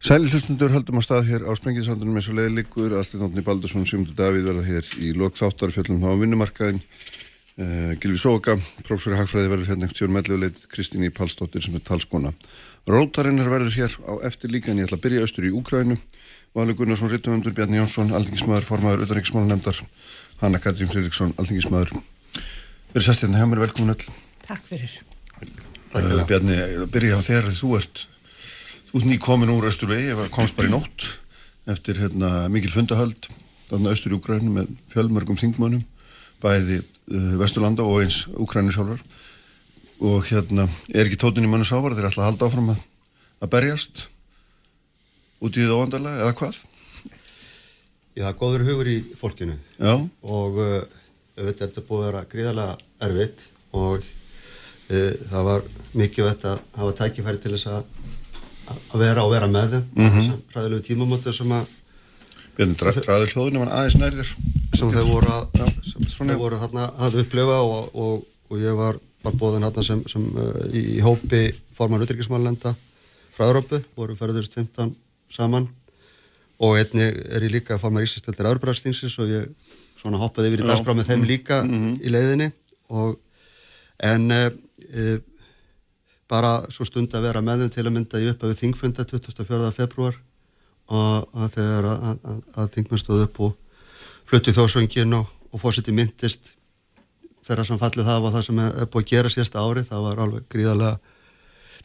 [0.00, 3.82] Sæli hlustundur höldum á stað hér á Sprengiðsandunum eins og leiði líkur aðstæðin Átni Baldursson,
[3.84, 8.54] Sigmundur Davíð verða hér í lok þáttar fjöldum á vinnumarkaðin uh, Gilvi Sóka
[8.86, 12.32] prófessori Hagfræði verður hérna ekkert tjórn melluleit Kristíni Pálsdóttir sem er talskona.
[12.88, 15.98] Rótarinnar verður hér á eftir líka en ég ætla að byrja austur í Úkrænu
[16.56, 19.82] Valur Gunnarsson, Rittuðundur, Bjarni Jónsson Alþingismæður, formaður, utanriksmálanemdar
[20.40, 21.92] Hanna Katrín Fridriksson, Alþingismæður
[22.94, 24.16] Verður sest hérna hjá mér, velkomin öll.
[24.48, 24.96] Takk fyrir.
[25.92, 26.56] Uh, Bjarni,
[26.90, 28.06] byrja á þér, þú ert
[28.90, 31.04] Þú ert nýkomin úr Östurvegi, komst bara í nótt
[31.70, 33.28] eftir hérna, mikil fundahöld
[33.68, 35.84] þarna Östur í Úgrænum með fjölmörgum þingmönum,
[36.42, 39.04] bæði uh, Vesturlanda og eins Úgrænir sjálfur
[40.02, 42.82] og hérna er ekki tótin í mönnu sávar, þeir ætla að halda áfram að,
[43.38, 44.02] að berjast
[45.38, 46.60] út í það óandarlega, eða hvað?
[48.18, 49.94] Já, góður hugur í fólkinu Já.
[50.26, 50.80] og uh,
[51.38, 56.68] auðvitað er þetta búið að vera gríðarlega erfitt og uh, það var mikið vett að
[56.82, 57.99] hafa tækifæri til þess að
[58.70, 59.84] að vera og vera með þeim.
[59.94, 60.40] Mm -hmm.
[60.54, 61.68] ræðilegu tímamötu sem að
[62.60, 64.30] Björn, ræður hljóðinu var aðeins nærðir
[64.76, 69.84] sem þau voru voru þarna að upplifa og, og, og ég var, var bóðin hérna
[69.86, 72.74] sem, sem uh, í, í hópi formar utryggismannlenda
[73.32, 74.92] frá Európu, voru ferðurist 15
[75.32, 75.70] saman.
[76.60, 79.48] Og einni er ég líka formar ísisteldir Európa-stinsins og ég
[80.00, 81.96] svona hoppaði yfir í dagsbrá með þeim líka mm -hmm.
[82.04, 82.50] í leiðinni.
[82.90, 83.16] Og
[84.04, 84.50] en uh,
[84.92, 85.16] uh,
[86.30, 89.72] bara svo stund að vera með þeim til að mynda í upphafið þingfunda 24.
[89.74, 90.18] februar
[90.90, 93.84] og að þegar að, að, að þingmenn stóð upp og
[94.30, 96.52] flutti þósvöngin og, og fórsiti myndist
[97.46, 100.22] þeirra sem fallið það var það sem er búið að gera sérsta ári, það var
[100.24, 101.16] alveg gríðarlega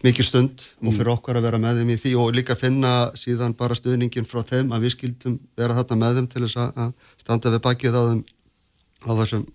[0.05, 0.87] mikið stund mm.
[0.87, 4.27] og fyrir okkar að vera með þeim í því og líka finna síðan bara stuðningin
[4.29, 6.91] frá þeim að við skildum vera þarna með þeim til þess að
[7.23, 8.25] standa við bakið á þeim
[9.05, 9.45] á þessum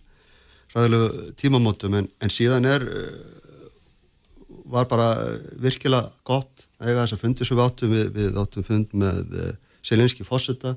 [0.74, 2.86] ræðilegu tímamótum en, en síðan er
[4.70, 5.08] var bara
[5.60, 9.36] virkilega gott að eiga þess að fundi sem við áttum við, við áttum fund með
[9.40, 9.52] eh,
[9.86, 10.76] Selinski Fosseta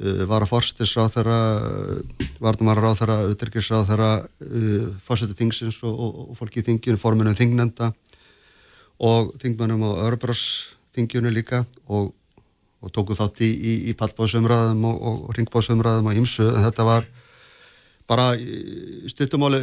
[0.00, 4.12] var að fórstisráð þeirra uh, varðum að ráð þeirra, utryggisráð þeirra
[5.04, 7.90] Fosseta Þingsins og, og, og fólki í Þinginu, formunum Þingnenda
[9.04, 10.44] og Þingmennum á Örbros
[10.96, 12.14] Þinginu líka og,
[12.80, 17.08] og tóku þátt í, í, í pallbóðsumræðum og ringbóðsumræðum og ímsu en þetta var
[18.08, 18.32] bara
[19.12, 19.62] stuttumáli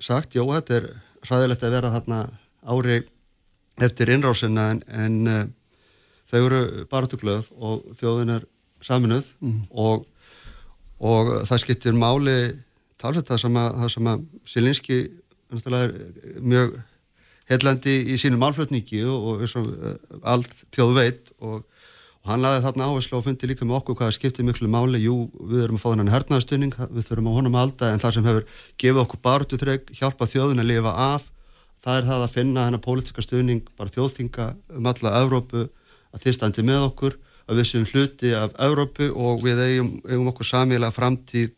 [0.00, 0.88] sagt, jó, þetta er
[1.28, 2.24] ræðilegt að vera þarna
[2.64, 3.02] ári
[3.82, 5.44] eftir innrásina en, en uh,
[6.30, 8.46] þau eru baratuglöð og þjóðin er
[8.84, 9.60] saminuð mm.
[9.70, 10.06] og,
[11.00, 12.38] og það skiptir máli
[13.00, 14.98] talveit það sem að, að Silinski
[15.54, 15.94] er
[16.40, 16.78] mjög
[17.50, 21.60] heillandi í sínu málflutningi og og uh, allt þjóð veit og,
[22.24, 25.26] og hann laði þarna áherslu og fundi líka með okkur hvaða skiptir miklu máli, jú
[25.42, 28.28] við erum að fá þennan hernaðstunning, við þurfum að honum að halda en það sem
[28.30, 28.48] hefur
[28.80, 31.30] gefið okkur baratutrygg hjálpa þjóðin að lifa af
[31.84, 35.66] það er það að finna hennar pólitiska stuðning bara þjóðþinga um alla Evrópu
[36.14, 40.30] að þið standi með okkur að við séum hluti af Evrópu og við eigum, eigum
[40.32, 41.52] okkur samílega framtíð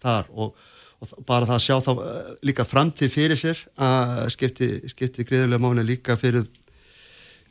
[0.00, 0.56] þar og,
[1.00, 5.62] og bara það að sjá þá eh, líka framtíð fyrir sér að skipti, skipti greiðilega
[5.64, 6.44] máli líka fyrir,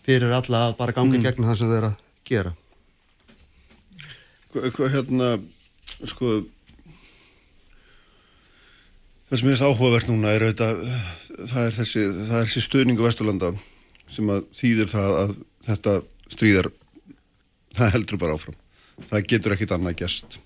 [0.06, 1.26] fyrir alla að bara gangi mm.
[1.26, 2.58] gegn það sem eru að gera
[4.50, 5.34] Hvað hérna
[6.10, 6.40] sko
[9.30, 10.80] Það sem er áhugavert núna er auðvitað,
[11.52, 13.52] það er þessi, er þessi stöðningu Vesturlanda
[14.10, 15.34] sem að þýðir það að
[15.68, 15.94] þetta
[16.34, 16.70] stríðar,
[17.78, 18.58] það heldur bara áfram.
[19.12, 20.40] Það getur ekkit annað gæst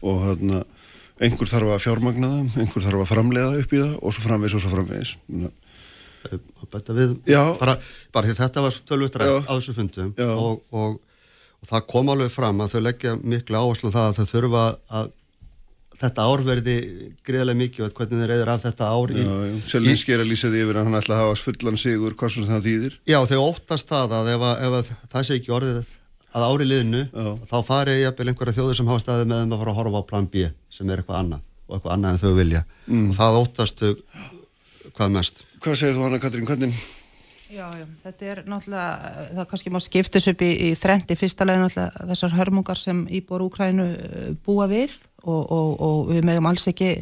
[0.00, 0.62] og þarna
[1.22, 4.56] einhver þarf að fjármagna það, einhver þarf að framleiða upp í það og svo framvegs
[4.56, 5.14] og svo framvegs.
[6.22, 7.14] Við,
[7.60, 7.76] bara,
[8.14, 11.00] bara því þetta var tölvut rætt á þessu fundum og, og,
[11.60, 14.68] og það kom alveg fram að þau leggja miklu áherslu það að þau þurfa
[15.02, 15.18] að
[16.02, 16.76] þetta ár verði
[17.26, 19.12] greiðilega mikið og hvernig þeir reyður af þetta ár
[19.70, 22.48] Selinski er að lýsa því yfir að hann ætla að hafa fullan sigur hvað sem
[22.48, 22.96] það þýðir.
[23.08, 25.92] Já, þau óttast það að ef, að, ef að það sé ekki orðið
[26.32, 27.02] að ári liðinu
[27.48, 29.80] þá fari ég að byrja einhverja þjóður sem hafa staðið með þeim að fara að
[29.80, 32.62] horfa á plan B sem er eitthvað annað og eitthvað annað en þau vilja.
[32.88, 33.04] Mm.
[33.10, 33.92] og það óttast þau
[34.96, 35.44] hvað mest.
[35.62, 36.84] Hvað segir þú Hanna Katrín, hvernig
[37.52, 41.66] Já, já, þetta er náttúrulega, það kannski má skiptis upp í, í þrendi fyrsta legin
[41.66, 46.64] náttúrulega þessar hörmungar sem Íbor Úkrænu eh, búa við og, og, og við meðum alls
[46.72, 46.94] ekki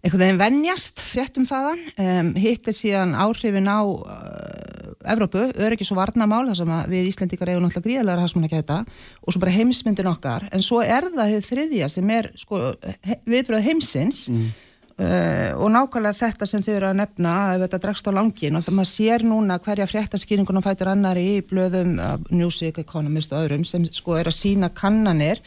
[0.00, 1.84] einhvern veginn vennjast fréttum þaðan.
[2.00, 7.52] Um, hitt er síðan áhrifin á uh, Evrópu, öryggis og varnamál, þar sem við Íslendikar
[7.52, 8.80] eigum náttúrulega gríðalega svona ekki þetta
[9.20, 12.70] og svo bara heimsmyndin okkar, en svo er það þriðja sem er sko,
[13.04, 14.28] he, viðbröð heimsins.
[14.32, 14.52] Mm
[14.92, 18.64] Uh, og nákvæmlega þetta sem þið eru að nefna að þetta dregst á langin og
[18.66, 21.94] það maður sér núna hverja fréttaskýringunum fætur annari í blöðum
[22.28, 25.40] Newsweek, Economist og öðrum sem sko er að sína kannanir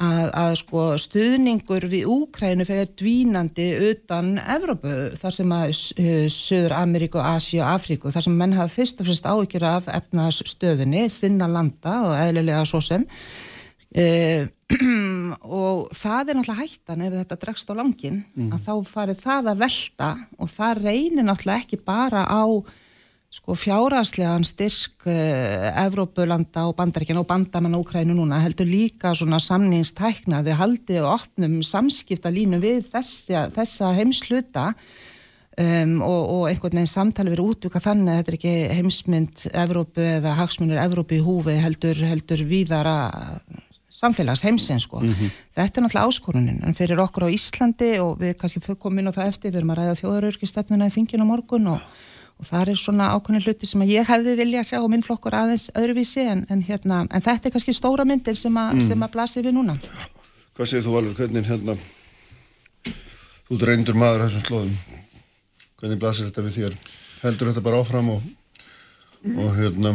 [0.00, 6.76] að, að sko stuðningur við Úkrænu fyrir dvínandi utan Evrópu þar sem að uh, Söður
[6.78, 11.50] Ameríku, Asi og Afríku þar sem menn hafa fyrst og fyrst áhyggjur af efnaðsstöðinni, sinna
[11.50, 13.06] landa og eðlilega svo sem.
[13.90, 14.44] Uh,
[15.40, 18.52] og það er náttúrulega hættan ef þetta dregst á langin mm.
[18.54, 22.44] að þá farið það að velta og það reynir náttúrulega ekki bara á
[23.30, 29.38] sko fjáraslegan styrk uh, Evrópulanda og bandaríkina og bandamann á Ukrænu núna heldur líka svona
[29.38, 36.80] samningstækna þau haldið og opnum samskipta línu við þessa, þessa heimsluta um, og, og einhvern
[36.80, 41.24] veginn samtali verið útvuka þannig að þetta er ekki heimsmynd Evrópu eða hagsmunir Evrópu í
[41.24, 42.98] húfi heldur, heldur víðara
[44.00, 45.00] samfélags heimsins sko.
[45.00, 45.32] Mm -hmm.
[45.56, 49.16] Þetta er náttúrulega áskorunin en fyrir okkur á Íslandi og við kannski komum inn á
[49.16, 51.80] það eftir, við erum að ræða þjóðarörkistefnuna í finginu morgun og
[52.40, 55.36] og það er svona ákveðin hluti sem að ég hefði vilja sjá á minn flokkur
[55.36, 58.84] aðeins öðruvísi en, en, hérna, en þetta er kannski stóra myndir sem, a, mm.
[58.86, 59.76] sem að blasi við núna
[60.56, 61.76] Hvað segir þú Valur, hvernig hérna
[63.50, 64.78] þú reyndur maður þessum slóðum
[65.80, 66.78] hvernig blasir þetta við þér
[67.26, 68.24] heldur þetta bara áfram og,
[69.34, 69.92] og hérna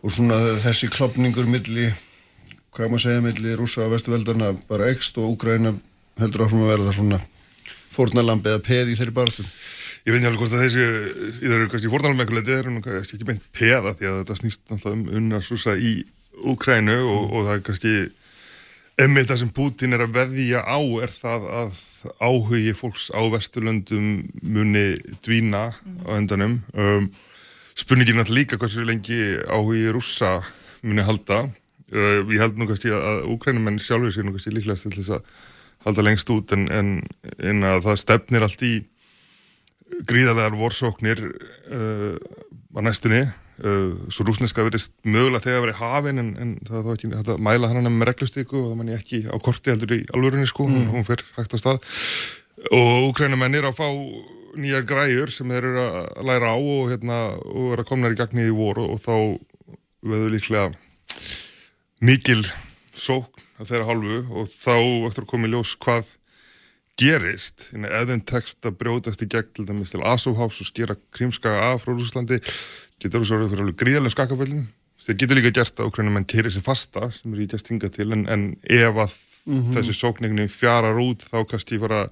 [0.00, 1.90] og svona þessi klopningur milli
[2.72, 5.74] hvað maður segja milli rúsa og vestuveldarna bara ekst og úgræna
[6.20, 7.20] heldur áfram að verða svona
[7.92, 9.52] fórnalambi eða peð í þeirri barðum
[10.02, 10.84] Ég veit ekki alveg hvort að þessi,
[11.38, 14.96] það eru kannski fórnalmenguleiti, það eru kannski ekki beint peða því að þetta snýst alltaf
[14.96, 15.92] um unnarsúsa í
[16.42, 17.34] Úkrænu og, mm.
[17.36, 17.92] og það er kannski
[19.04, 21.78] emið það sem Putin er að veðja á er það að
[22.18, 24.08] áhugi fólks á Vesturlöndum
[24.42, 24.86] muni
[25.22, 26.02] dvína mm.
[26.02, 26.58] á endanum.
[26.74, 27.06] Um,
[27.78, 30.40] spurningin er alltaf líka hversu lengi áhugi rúsa
[30.82, 31.44] muni halda.
[31.92, 35.26] Ég held nú kannski að Úkrænumenn sjálfur sér nú kannski líklegast til þess að
[35.86, 36.90] halda lengst út en, en,
[37.42, 38.72] en að það stefnir allt í
[40.08, 42.16] gríðarlegar vorsóknir uh,
[42.72, 47.10] á næstunni uh, svo rúsneska verist mögulega þegar verið hafinn en, en það var ekki
[47.12, 50.00] hægt að mæla hann með reglustíku og það mann ég ekki á korti heldur í
[50.14, 50.86] alvörunni sko, mm.
[50.94, 51.90] hún fer hægt að stað
[52.72, 53.88] og úkrænamenn er að fá
[54.62, 58.48] nýjar græur sem þeir eru að læra á og, hérna, og vera komnar í gagni
[58.48, 59.14] í voru og þá
[60.02, 60.66] veður líklega
[62.02, 62.42] mikil
[62.92, 64.76] sókn að þeirra hálfu og þá
[65.08, 66.10] eftir að koma í ljós hvað
[67.00, 71.72] gerist, ef þeim tekst að brjótast í gegn til dæmis til Asóháps og skera krímskaga
[71.72, 72.40] af frá Rúslandi
[73.02, 74.66] getur svo að vera alveg gríðarlega skakaföldin
[75.02, 77.90] þeir getur líka gert að okkur menn keiri sér fasta sem er í gæst hinga
[77.92, 79.14] til en, en ef að
[79.46, 79.72] mm -hmm.
[79.76, 82.08] þessi sókningni fjarar út þá kannski fara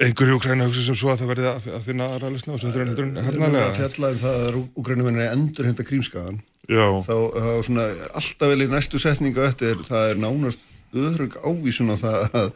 [0.00, 2.68] einhverju Ukræna hugsa sem svo að það verði að, að finna aðra lesna og svo
[2.68, 4.56] heldur en heldur en hernaðlega Það um það að er
[5.32, 10.62] endur henda krímskagan þá, þá svona alltaf vel í næstu setninga eftir það er nánast
[10.92, 12.48] öðrug ávísun á það að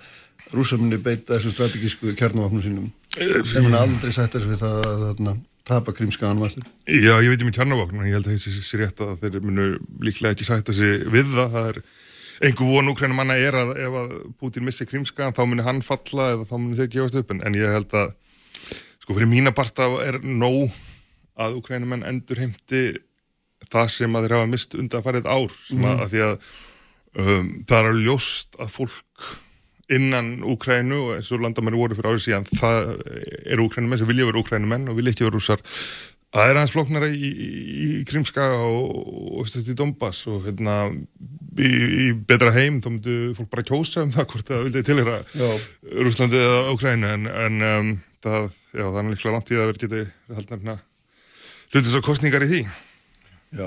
[0.55, 2.89] rúsamunni beita þessu strategísku kjarnavapnum sínum.
[3.17, 5.37] Þeir mun aldrei sætt þessu við það að,
[5.67, 8.79] tapa krímskaðan vartur Já, ég veit ekki með kjarnavapnum en ég held að þessi sé
[8.79, 9.65] rétt að þeir munu
[10.05, 11.57] líklega ekki sætt þessi við það.
[11.57, 11.81] Það er
[12.47, 16.29] einhver von úkrænum manna er að ef að Putin missi krímskaðan þá muni hann falla
[16.37, 17.35] eða þá muni þeir gefast upp.
[17.35, 18.15] En ég held að
[19.03, 20.71] sko fyrir mína parta er nóg
[21.37, 22.85] að úkrænum menn endur heimti
[23.73, 26.05] það sem að þeir hafa mist undan farið ár sem að, mm.
[26.05, 26.37] að því að
[27.25, 29.29] um, það er að ljóst að fólk
[29.97, 32.93] innan Úkrænu og eins og landamæri voru fyrir árið síðan það
[33.47, 35.63] er Úkrænumenn sem vilja vera Úkrænumenn og vilja ekki vera rúsar
[36.35, 37.51] það er hans floknara í, í,
[38.01, 38.97] í Krimska og,
[39.41, 44.13] og í Donbass og hérna í, í betra heim þá myndu fólk bara kjósa um
[44.15, 45.21] það hvort það vildi tilhera
[46.03, 47.95] Rúslandi eða Úkrænu en, en um,
[48.27, 50.77] það, já, það er líklega langt í að vera getið haldnar hérna
[51.71, 52.61] hlutis og kostningar í því
[53.55, 53.67] Já,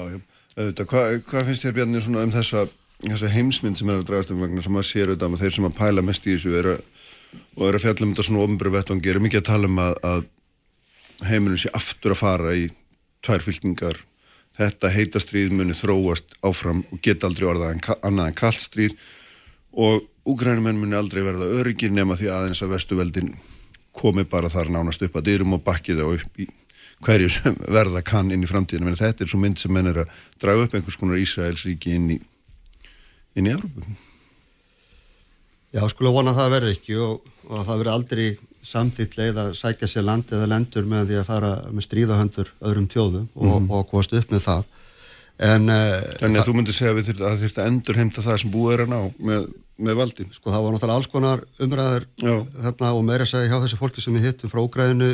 [0.57, 2.65] auðvitað, hvað hva finnst þér Bjarni svona um þessa
[2.99, 5.67] þessa heimsmynd sem er að dragast um vegna sem maður sér auðvitað með þeir sem
[5.69, 6.81] að pæla mest í þessu er að,
[7.55, 9.95] og er að fjalla um þetta svona ofnbæru vettvangi er mikið að tala um að,
[10.09, 12.67] að heiminu sé aftur að fara í
[13.23, 14.01] tvær fylkingar.
[14.59, 18.97] Þetta heitastríð muni þróast áfram og geta aldrei orðað en, annað en kallstríð
[19.79, 23.31] og úgrænumenn muni aldrei verða öryggir nema því aðeins að vestuveldin
[23.95, 26.49] komi bara þar nánast upp að dyrum og bakki það upp í
[27.05, 30.03] hverju sem verða kann inn í framtíðinu, menn þetta er svo mynd sem menn er
[30.03, 32.19] að draga upp einhvers konar Ísraelsríki inn í
[33.37, 33.83] inn í Európu.
[35.69, 38.27] Já, sko vona að það verði ekki og, og að það verði aldrei
[38.69, 42.87] samþitt leið að sækja sér land eða lendur með því að fara með stríðahöndur öðrum
[42.89, 43.71] tjóðum og, mm -hmm.
[43.77, 44.63] og komast upp með það.
[45.39, 48.51] En, uh, Þannig að þú myndir segja að þið þurfti að endur heimta það sem
[48.51, 48.97] búið er að ná
[49.29, 49.45] með,
[49.87, 50.25] með valdi.
[50.35, 54.17] Sko það var náttúrulega alls konar umræður þarna og meira segja hjá þessu fólki sem
[54.19, 55.07] ég hittum frá Ógræðinu,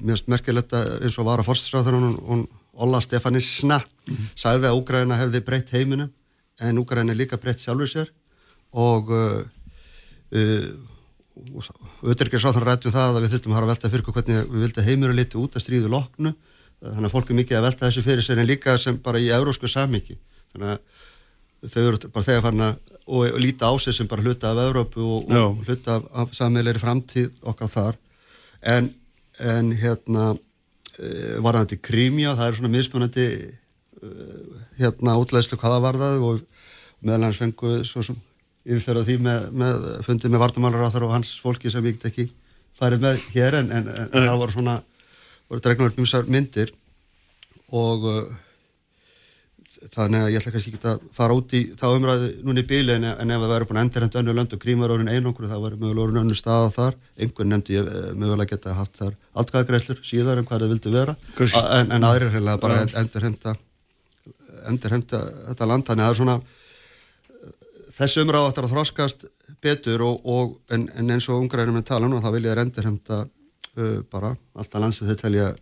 [0.00, 4.32] mér merkilegt að eins og var að fórstræður hún Olla Stefanisna mm -hmm.
[4.36, 6.10] sagði að Ógræðina hefði breytt heiminu
[6.60, 6.78] en
[7.10, 8.10] er líka breytt sjálfur sér
[8.72, 9.12] og
[12.02, 14.86] auðvitað sá þannig rættu það að við þurftum að hafa veltað fyrir hvernig við vildum
[14.86, 16.32] heimur að liti út að stríðu loknu
[16.82, 19.30] þannig að fólk er mikið að velta þessu fyrir sér en líka sem bara í
[19.32, 20.18] eurósku samiki
[20.52, 24.22] þannig að þau eru bara þegar farin að og, og líta á sig sem bara
[24.22, 27.98] hluta af Európu og, og hluta af, af sammeðleiri framtíð okkar þar.
[28.62, 28.90] En,
[29.38, 33.28] en hérna uh, var það til Krímja, það er svona mismunandi
[34.02, 36.42] uh, hérna útlæðslu hvaða var það og
[37.00, 38.18] meðal hans fenguð svo sem
[38.66, 42.30] yfirferða því með, með fundið með vartumálur á þar og hans fólki sem get ekki
[42.76, 44.80] farið með hér en, en, en það voru svona
[45.48, 46.72] voru dregnar mjög myndir
[47.74, 48.34] og uh,
[49.92, 52.94] þannig að ég ætla kannski ekki að fara út í þá umræði núni í bíli
[52.96, 55.48] en, en ef það verður búin að endur hendur önnu lönd og grímar orðin einangur
[55.50, 56.98] þá verður mögulega orðin önnu staða þar.
[57.20, 61.16] Einhvern nefndi ég eh, mögulega geta haft þar alltgæðagreislur síðar en hvað það vildi vera.
[61.76, 63.56] En, en aðrir hefði bara endur henda
[64.66, 65.22] endur henda
[65.52, 65.86] þetta land.
[65.86, 66.38] Þannig að það er svona
[67.96, 69.26] þessi umræðu áttar að þróskast
[69.62, 72.88] betur og, og en, en eins og ungarænum en tala nú þá vil ég endur
[72.90, 73.24] henda
[73.76, 75.52] uh, bara alltaf landsið þau telja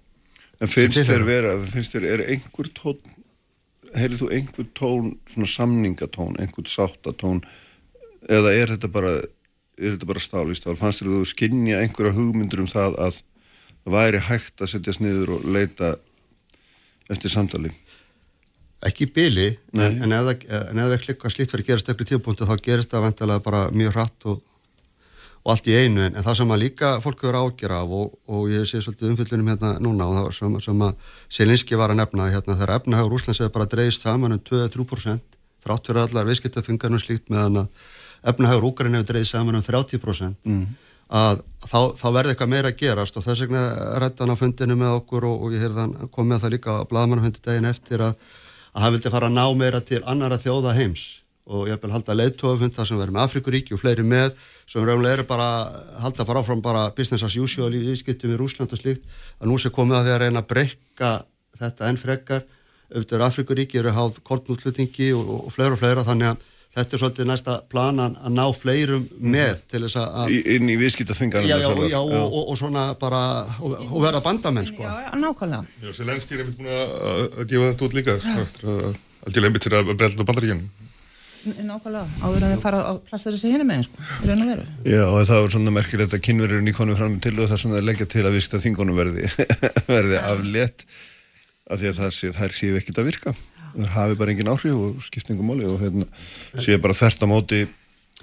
[0.63, 3.03] En finnst þér vera, finnst þér, er einhver tótt
[3.95, 7.43] heyrðu þú einhver tón, svona samningatón, einhver sáttatón
[8.31, 9.13] eða er þetta bara,
[9.79, 10.77] er þetta bara stálistál?
[10.79, 13.21] Fannst þér þú skinnja einhverja hugmyndur um það að
[13.85, 15.95] það væri hægt að setjast niður og leita
[17.13, 17.73] eftir samtali?
[18.85, 20.33] Ekki bíli, en, en ef
[20.67, 24.43] það klikka slíkt verið gerast ekkert tíupunktu þá gerist það vantilega bara mjög hratt og
[25.45, 28.15] og allt í einu en, en það sem að líka fólk hefur ágjör af og,
[28.33, 32.01] og ég sé svolítið umfyllunum hérna núna og það sem, sem að Selinski var að
[32.01, 37.03] nefna hérna þegar efnahagur Úslands hefur bara dreist saman um 2-3% þrátt fyrir allar viðskiptafungarnir
[37.03, 37.91] slíkt meðan að
[38.33, 40.63] efnahagur Úkarinn hefur dreist saman um 30% mm.
[41.21, 43.67] að þá, þá verði eitthvað meira að gerast og þess vegna
[44.01, 46.89] rættan á fundinu með okkur og, og ég heyrði hann kom með það líka á
[46.89, 48.17] bladmannafundi daginn eftir að,
[48.73, 51.05] að hann vildi fara að ná meira til annara þjóða heims
[51.45, 54.31] og ég vil halda leittóðafund það sem verður með Afrikuríki og fleiri með
[54.65, 55.49] sem raunlega eru bara
[56.01, 59.05] halda bara áfram bara business as usual í viðskiptum í Rúsland og slíkt
[59.41, 61.13] að nú sé komið að að reyna að breyka
[61.61, 62.43] þetta enn frekar.
[62.95, 66.43] Auðvitað Afrikuríki eru háð kortnútlutingi og, og, og fleira og fleira þannig að
[66.75, 71.47] þetta er svolítið næsta planan að ná fleirum með til þess að inn í viðskiptaþingar
[71.47, 73.21] já, já, já, og, og svona bara
[73.61, 74.83] og verða bandamenn sko.
[74.83, 75.69] Já, nákvæmlega.
[75.85, 80.29] Já, Selenski er einmitt búin að gefa þetta út líka algjörlega einmitt til að brella
[80.33, 80.65] bandaríkjum
[81.45, 84.67] nákvæmlega, áður að þið fara að plassa þessi hinni með sko, raun og veru.
[84.89, 87.81] Já, og það er svona merkilegt að kynverður nýkonum fram til og það er svona
[87.81, 89.31] að leggja til að viðskipta þingunum verði,
[89.97, 90.87] verði aflétt
[91.71, 93.37] af því að það sé, þær séu ekkit að virka.
[93.75, 96.07] Það hafi bara engin áhrif og skiptingum móli og hérna
[96.63, 97.65] séu bara þert á móti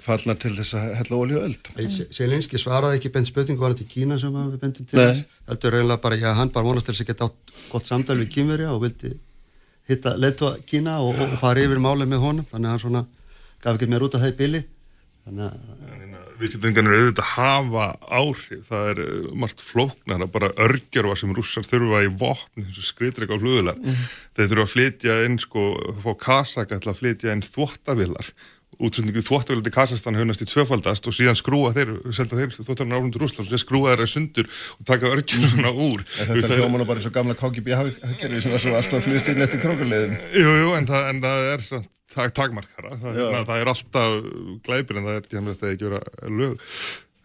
[0.02, 1.68] fallna til þess að hella ólíu öld
[2.16, 5.26] Selinski svaraði ekki bent spötingu var þetta í Kína sem við bentum til þess.
[5.50, 8.32] Heldur reynilega bara, já, hann bara vonast til þess að geta átt gott samtal við
[8.38, 9.12] kynverja og vildi
[9.92, 13.04] hitta leitva Kína og, og fara yfir málið með honum þannig að hann svona
[13.62, 14.62] gaf ekki mér út af það í bili.
[15.22, 16.10] Þannig að
[16.42, 18.62] Viðskiptingarnir eru auðvitað að hafa áhrif.
[18.66, 22.88] Það er uh, margt flóknar að bara örgjörfa sem rússar þurfa í vopn eins og
[22.88, 24.08] skriðdreik á hlugular mm -hmm.
[24.38, 25.68] þeir þurfa að flytja inn sko,
[26.02, 28.32] fá kasaka til að flytja inn þvóttavillar
[28.82, 33.24] útrúndingu þvóttavillar til Kasastan höfnast í tvöfaldast og síðan skrúa þeir, selta þeir þvóttavillar áhrundur
[33.24, 36.04] Rússland og síðan skrúa þeir sundur og taka örgjörfuna úr.
[36.18, 39.42] Þetta er hljóman og bara eins og gamla KGB-haggerfi sem var svo alltaf flytt inn
[39.46, 43.40] eftir krókulegðin Jú, jú, en það, en það er svona það er takmarkara, það, hérna,
[43.48, 44.28] það er alltaf
[44.66, 46.66] glæpir en það er ekki að ekki vera lög.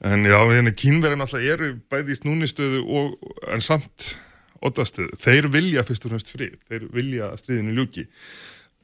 [0.07, 4.11] En já, hérna kínverðin alltaf eru bæði í snúnistöðu og, en samt
[4.65, 8.07] óttastöðu, þeir vilja fyrst og fremst frið, þeir vilja stríðinu ljúki.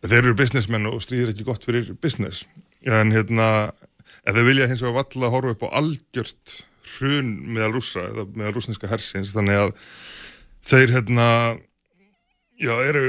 [0.04, 2.44] Þeir eru businessmenn og stríðir ekki gott fyrir business
[2.86, 3.48] en hérna,
[4.24, 6.58] en þeir vilja hins vegar valla að horfa upp á algjört
[6.94, 9.74] hrun meðal rúsa, eða meðal rúsneska hersins, þannig að
[10.68, 11.28] þeir hérna
[12.60, 13.08] já, eru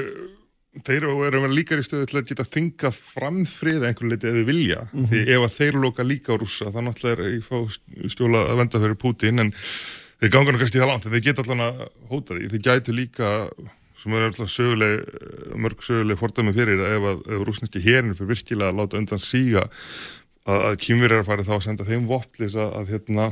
[0.82, 4.80] þeir eru að líka í stöðu til að geta þingað framfrið einhvern leiti eða vilja
[4.82, 5.06] mm -hmm.
[5.10, 7.56] því ef að þeir loka líka á rúsa þá náttúrulega er ég fá
[8.10, 9.52] stjóla að venda fyrir Putin en
[10.18, 12.92] þeir ganga nú kannski það langt en þeir geta allan að hóta því þeir gætu
[12.92, 13.28] líka
[14.04, 18.72] sem er alltaf söguleg mörg söguleg fordæmi fyrir ef að ef rúsneski hérnir fyrir virkilega
[18.72, 19.64] að láta undan síga
[20.44, 23.30] að, að kýmverjar að fara þá að senda þeim voplis að, að hérna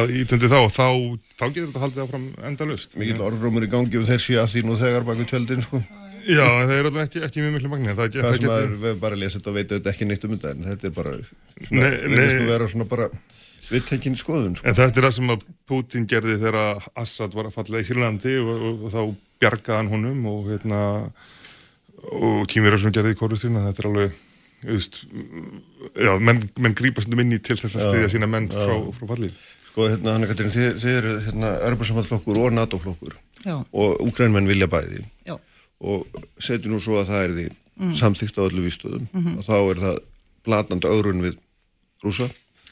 [0.00, 0.88] að ítundi þá og þá,
[1.36, 4.78] þá getur þetta haldið áfram endalust Mikið orðrumur í gangi og þessi að því nú
[4.80, 5.82] þegar baku tjöldin sko.
[6.24, 8.54] Já, en það er alltaf ekki, ekki mjög miklu magni Það, það, sem getur...
[8.56, 10.94] að við bara lesum þetta og veitum þetta ekki neitt um þetta en þetta er
[10.96, 13.08] bara svona, veitist nú vera svona bara
[13.70, 14.66] viðtekinn skoðun sko.
[14.68, 18.36] En þetta er það sem að Putin gerði þegar Assad var að falla í Sýrlandi
[18.42, 19.00] og, og, og þá
[19.44, 20.82] bjargaði hann honum og hérna
[22.04, 24.20] og Kímir Rösson gerði í Kórustíðin þetta er alveg
[24.64, 25.02] veist,
[26.00, 28.60] já, menn, menn grípa svona minni til þess að stiðja sína menn já.
[28.60, 29.32] frá, frá falli
[29.74, 33.16] Sko, hérna, Hanna Katrín, þið, þið eru hérna, Örbursamhaldflokkur og NATO-flokkur
[33.50, 35.34] og Ukrænmenn vilja bæði Já
[35.84, 36.06] og
[36.40, 37.94] setjum nú svo að það er því mm.
[37.98, 39.38] samþýgt á öllu výstöðum mm -hmm.
[39.38, 39.98] og þá er það
[40.44, 41.36] blatnand ögrun við
[42.04, 42.28] rúsa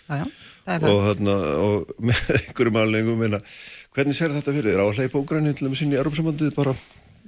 [0.08, 0.26] já, já,
[0.66, 3.22] og, þarna, og með einhverjum alvegum
[3.92, 4.82] hvernig sér þetta fyrir þér?
[4.82, 6.74] Á að hleypa ógrænni til að með sinni í Europasambandið bara?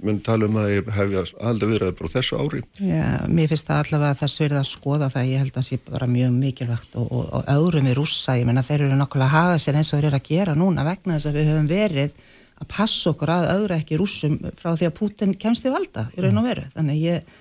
[0.04, 2.60] Mun tala um að ég hefja aldrei verið bara þessu ári.
[2.82, 5.66] Já, mér finnst það allavega að það sverði að skoða það, ég held að það
[5.68, 9.28] sé bara mjög mikilvægt og, og, og öðrum í rússa, ég menna þeir eru nokkulega
[9.28, 11.70] að hafa sér eins og þeir eru að gera núna vegna þess að við höfum
[11.70, 12.16] verið
[12.58, 16.24] að passa okkur að öðru ekki rússum frá því að Putin kemst í valda í
[16.24, 17.34] raun og veru, þannig ég,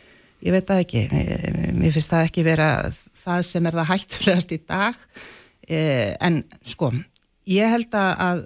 [0.46, 2.70] ég veit það ekki, mér, mér finnst það ekki vera
[3.24, 5.04] það sem er það hættulegast í dag,
[5.68, 6.92] en sko,
[7.50, 8.46] ég held að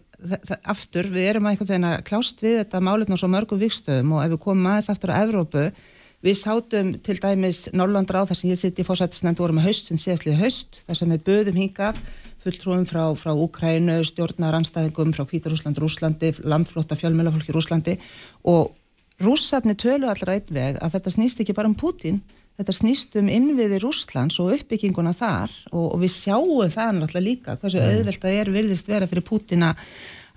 [0.65, 4.15] aftur, við erum að einhvern veginn að klást við þetta málefn á svo mörgum vikstöðum
[4.17, 5.67] og ef við komum aðeins aftur á Evrópu
[6.25, 10.01] við sátum til dæmis Norrlandra á þar sem ég sitt í fórsættisnænd vorum að haustun
[10.01, 12.01] síðastlið haust þar sem við böðum hingað
[12.41, 17.97] fulltrúum frá, frá Úkrænu, stjórnar anstæðingum frá Kvítarúsland, Rúslandi landflótta fjölmjölafólki Rúslandi
[18.49, 18.73] og
[19.21, 22.21] rússatni tölu allra einn veg að þetta snýst ekki bara um Putin
[22.57, 27.57] þetta snýst um innviði Rúslands og uppbygginguna þar og, og við sjáum það náttúrulega líka
[27.61, 27.97] hversu mm.
[27.97, 29.73] auðvelt að er virðist vera fyrir Pútina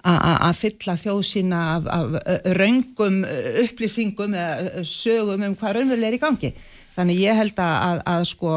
[0.00, 2.14] að fylla þjóð sína af, af
[2.56, 3.20] raungum
[3.66, 6.52] upplýsingum eða sögum um hvað raunveruleg er í gangi.
[6.94, 8.54] Þannig ég held að, að, að sko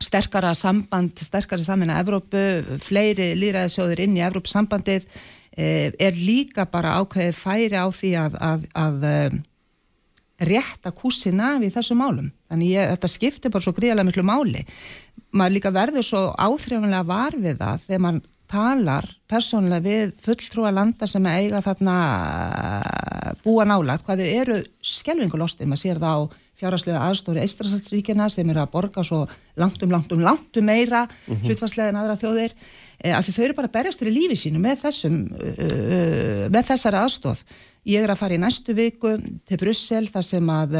[0.00, 2.44] sterkara samband, sterkara samin að Evrópu,
[2.84, 5.06] fleiri líraðisjóður inn í Evrópsambandið
[5.56, 9.08] eh, er líka bara ákveði færi á því að, að
[10.40, 12.32] rétta kúsina við þessum málum.
[12.50, 14.64] Þannig ég, þetta skiptir bara svo gríðarlega miklu máli.
[15.36, 21.06] Maður líka verður svo áþrjáfanlega var við það þegar maður talar persónulega við fulltrúa landa
[21.06, 21.96] sem eiga þarna
[23.44, 26.20] búa nálagt, hvað þau eru skjelvingulosti, maður sér það á
[26.60, 29.22] fjárhastlega aðstóri Eistrasaldsríkina sem eru að borga svo
[29.60, 31.46] langt um langt um langt um meira mm -hmm.
[31.46, 32.56] hlutvarslega en aðra þjóðir
[33.00, 37.44] af því þau eru bara berjastur í lífi sínu með þessum uh, með þessari aðstóð
[37.88, 39.14] Ég er að fara í næstu viku
[39.48, 40.74] til Brussel þar sem að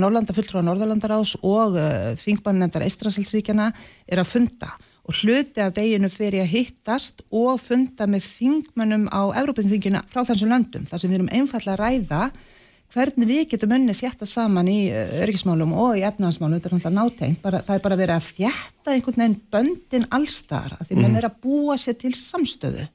[0.00, 3.66] Norrlanda fulltrúa Norðalandaráðs og eh, þingbannendar Eistrasælsríkjana
[4.08, 4.70] er að funda.
[5.04, 10.54] Og hluti af deginu fyrir að hittast og funda með þingmannum á Európa-þingina frá þessum
[10.54, 12.22] löndum þar sem við erum einfalla að ræða
[12.94, 16.96] hvernig við getum önni þjætta saman í uh, örgismálum og í efnahansmálum, þetta er náttúrulega
[16.96, 21.04] nátengt, bara, það er bara verið að þjætta einhvern veginn böndin allstar, því mm.
[21.04, 22.88] menn er að búa sér til samstöðu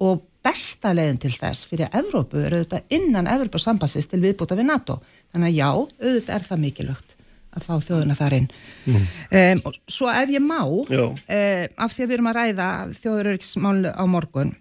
[0.00, 4.70] og besta leiðin til þess fyrir Evrópu er auðvitað innan Evrópa sambassist til viðbúta við
[4.70, 5.00] NATO.
[5.34, 7.16] Þannig að já, auðvitað er það mikilvægt
[7.50, 8.48] að fá þjóðuna þar inn.
[8.86, 9.06] Mm.
[9.40, 12.68] Um, svo ef ég má, um, af því að við erum að ræða
[13.00, 14.54] þjóðurörgismál á morgun,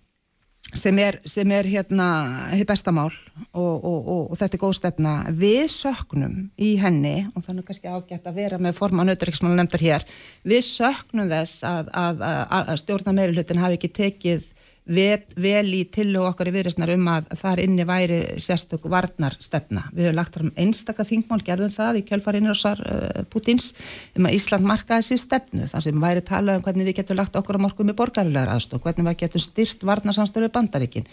[0.73, 2.07] sem er, sem er hérna
[2.53, 3.11] hér bestamál
[3.53, 7.89] og, og, og, og þetta er góð stefna, við söknum í henni, og þannig kannski
[7.89, 10.05] ágætt að vera með forman auðvörgismál nefndar hér,
[10.47, 14.47] við söknum þess að, að, að, að stjórna meirulutin hafi ekki tekið
[14.89, 19.85] vet, vel í tillu okkar í viðrisnar um að þar inni væri sérstök varnarstefna.
[19.93, 23.71] Við höfum lagt fram einstaka þingmál, gerðum það í kjölfarinn rásar uh, Putins
[24.17, 27.37] um að Ísland markaði sér stefnu, þar sem væri talað um hvernig við getum lagt
[27.39, 31.09] okkur á morgun með borgarlegar aðstók, hvernig við getum styrt varnarsamstöru bandaríkin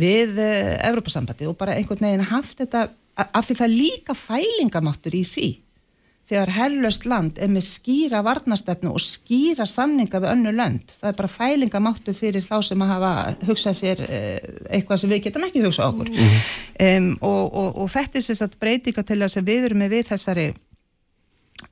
[0.00, 2.88] við uh, Evrópasambandi og bara einhvern veginn haft þetta,
[3.22, 5.50] af því það líka fælingamáttur í því
[6.32, 10.96] þegar herrlöst land er með skýra varnastefnu og skýra samninga við önnu lönd.
[10.96, 13.12] Það er bara fælingamáttu fyrir þá sem að hafa
[13.48, 16.10] hugsað sér eh, eitthvað sem við getum ekki hugsað okkur.
[16.10, 16.42] Mm -hmm.
[16.88, 20.06] um, og, og, og þetta er sérstaklega breytinga til þess að við erum með við
[20.12, 20.46] þessari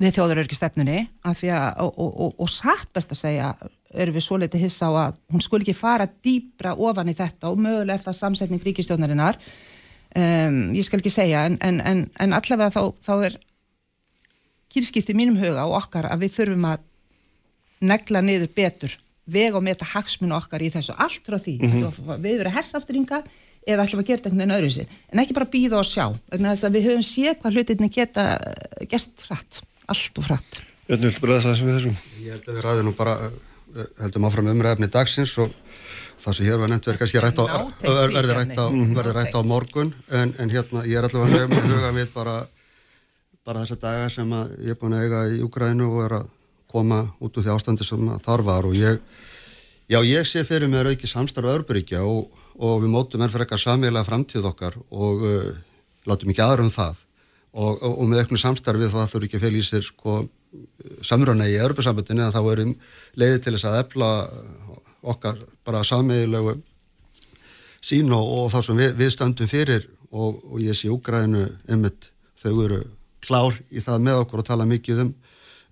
[0.01, 3.51] við þjóðurörgistefnunni og, og satt best að segja
[3.91, 7.51] erum við svo litið hissa á að hún skul ekki fara dýbra ofan í þetta
[7.51, 9.39] og mögulega er það samsetning ríkistjónarinnar
[10.15, 13.39] um, ég skal ekki segja en, en, en, en allavega þá, þá er
[14.71, 16.89] kýrskipti mínum huga og okkar að við þurfum að
[17.81, 18.97] negla niður betur
[19.31, 20.95] vega og meta hagsmunu okkar í þessu.
[20.99, 22.19] Allt frá því, mm -hmm.
[22.23, 23.23] við verðum hersaftringa
[23.69, 26.05] eða ætlum að gera þetta einhvern veginn öðru sér en ekki bara býða og sjá,
[26.33, 30.61] vegna þess að við höfum séð hvað hlutinni geta eh, gest frætt, allt og frætt
[30.89, 31.99] Björn, viltu bregðast það sem við þessum?
[32.25, 35.53] Ég held að við ræðum nú bara eh, heldum áfram umræðafni dagsins og
[36.21, 37.45] það sem hér var nefnt verður kannski rætt á,
[37.85, 38.67] verður rætt á,
[39.19, 42.41] rætt á morgun en, en hérna ég er allavega að huga við bara
[43.47, 46.27] bara þessa daga sem ég er búin að eiga í Úgrænu og er að
[46.71, 49.01] koma út úr því ástandi sem þar var og ég,
[49.91, 52.29] já ég sé fyrir að auki samstarf öðruburíkja og,
[52.61, 55.49] og við mótum er fyrir eitthvað samílega framtíð okkar og uh,
[56.07, 57.01] látum ekki aðra um það.
[57.51, 60.21] Og, og, og með auknu samstarfið það þurfi ekki að fylgja í sér sko
[61.07, 62.77] samröna í öðrubusambundinu að þá erum
[63.19, 64.11] leiði til þess að efla
[65.11, 66.59] okkar bara samílegu
[67.81, 72.81] sín og það sem við, við stöndum fyrir og ég sé Úgrænu einmitt þau eru
[73.25, 75.15] klár í það með okkur og tala mikið um,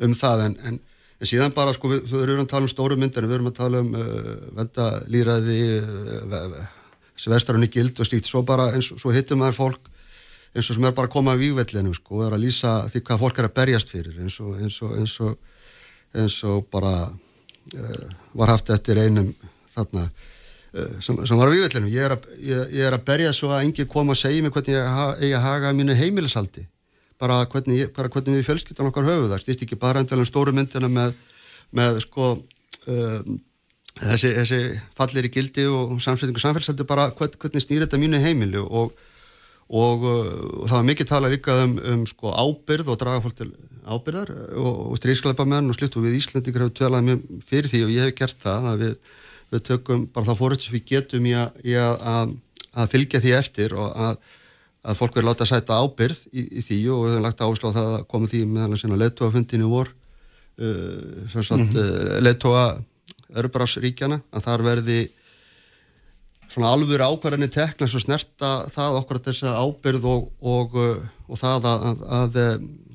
[0.06, 0.80] um það en, en,
[1.18, 3.60] en síðan bara sko við, við erum að tala um stóru myndir við erum að
[3.60, 6.58] tala um uh, vendalýraði uh,
[7.18, 8.28] svestrarunni gild og slíkt.
[8.30, 9.88] Svo bara eins og hittum maður fólk
[10.54, 13.02] eins og sem er bara að koma að vývellinum sko og er að lýsa því
[13.04, 15.36] hvað fólk er að berjast fyrir eins og eins og, eins og,
[16.16, 18.08] eins og bara uh,
[18.38, 19.30] var haft eftir einum
[19.74, 23.66] þarna uh, sem, sem var á vývellinu ég, ég, ég er að berja svo að
[23.66, 26.64] engi koma að segja mig hvernig ég ha, að haga mínu heimilisaldi
[27.20, 30.90] bara hvernig, bara hvernig við fjölskyldum okkar höfu það stýst ekki bara endalega stóru myndina
[30.92, 31.14] með,
[31.74, 33.38] með sko um,
[33.98, 34.60] þessi, þessi
[34.98, 38.94] fallir í gildi og samsveitingu samfélagsaldi bara hvern, hvernig snýr þetta mínu heimili og,
[39.68, 43.50] og, og það var mikið tala líka um, um sko ábyrð og draga fólk til
[43.88, 47.84] ábyrðar og, og strískleipa menn og slitt og við Íslandingar hefur tölað mjög fyrir því
[47.86, 48.98] og ég hef gert það að við,
[49.54, 52.34] við tökum bara þá fórhættis við getum í að, í að, að,
[52.78, 54.20] að fylgja því eftir og að
[54.86, 57.72] að fólk verður láta að sæta ábyrð í, í því og við höfum lagt áherslu
[57.72, 62.14] á það að koma því með hann að leittóafundinu vor uh, sem sagt mm -hmm.
[62.14, 62.64] uh, leittóa
[63.28, 64.98] Örbrásríkjana að þar verði
[66.48, 70.96] svona alvöru ákvarðinni tekna svo snerta það okkur að þessa ábyrð og, og, uh,
[71.28, 72.38] og það að, að, að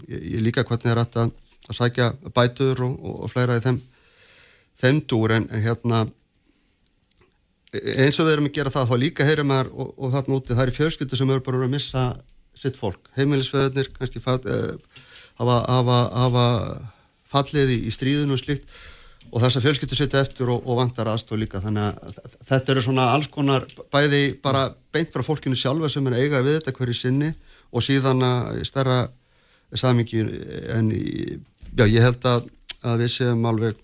[0.08, 1.32] ég líka hvernig er að,
[1.70, 3.82] að sækja bætur og, og fleira í þeim
[4.80, 6.06] þeim dúr en, en hérna
[7.74, 10.56] eins og við erum að gera það þá líka heyrir maður og, og þarna úti
[10.56, 12.04] það er fjölskyldu sem eru bara að missa
[12.64, 15.06] sitt fólk, heimilisföðunir kannski fall, uh,
[15.42, 16.48] hafa, hafa, hafa
[17.34, 18.68] fallið í, stríðinu og slikt
[19.34, 21.62] og þess að fjölskyldu sitt eftir og, og vantar aðstof líka.
[21.64, 26.20] Þannig að þetta eru svona alls konar bæði bara beint frá fólkinu sjálfa sem er
[26.20, 27.32] eiga við þetta hverju sinni
[27.74, 29.00] og síðan að stærra
[29.74, 30.22] samingi
[30.76, 32.46] en já, ég held að,
[32.86, 33.80] að við séum alveg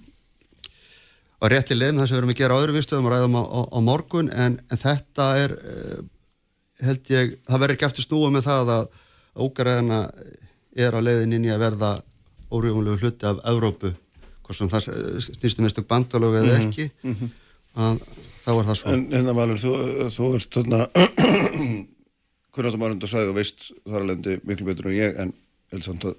[1.40, 3.62] á rétti leðin þess að við erum að gera öðru viðstöðum og ræðum á, á,
[3.72, 6.00] á morgun en, en þetta er uh,
[6.84, 8.86] held ég, það verður ekki eftir snúa með það að
[9.40, 10.00] ógæraðina
[10.80, 11.92] er á leiðin inn í að verða
[12.50, 13.94] órjúmulegu hluti af Evrópu
[14.44, 14.90] hvort sem það
[15.28, 17.32] snýstum einstök bandalög eða mhm, ekki mm -hmm.
[17.86, 18.04] að
[18.44, 19.74] þá er það svo En hérna Valur, þú,
[20.16, 20.80] þú ert þarna
[22.54, 25.34] hvernig þú undir að sagja og veist þar alveg miklu betur en ég en
[25.72, 26.16] ég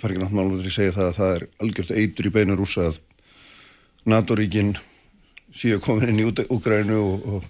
[0.00, 2.98] far ekki náttúrulega að segja það að það er algjört eitur í beinu rúsa að
[4.10, 4.74] NATO-ríkin
[5.54, 7.44] síðan komin inn í Úgrænu og, og,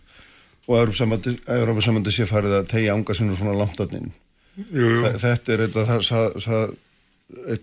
[0.68, 4.10] og Európa-samandi sé farið að tegja ánga sinu svona langt allir.
[4.54, 5.64] Þetta er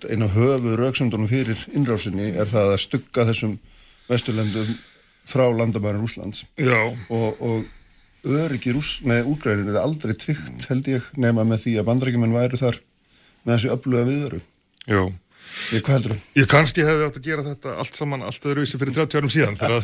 [0.10, 3.60] eina höfu rauksöndunum fyrir innrásinni er það að stugga þessum
[4.10, 4.74] vesturlendum
[5.30, 6.44] frá landamærin Úslands
[7.14, 7.66] og, og
[8.26, 12.82] öryggi Úgræninu er aldrei tryggt held ég nema með því að bandrækjumenn væri þar
[13.46, 14.42] með þessu öfluga viðveru.
[14.90, 15.02] Já.
[15.72, 15.88] Ég?
[16.36, 19.58] Ég kannski hefði átt að gera þetta allt saman allt öðruvísi fyrir 30 árum síðan
[19.60, 19.84] þegar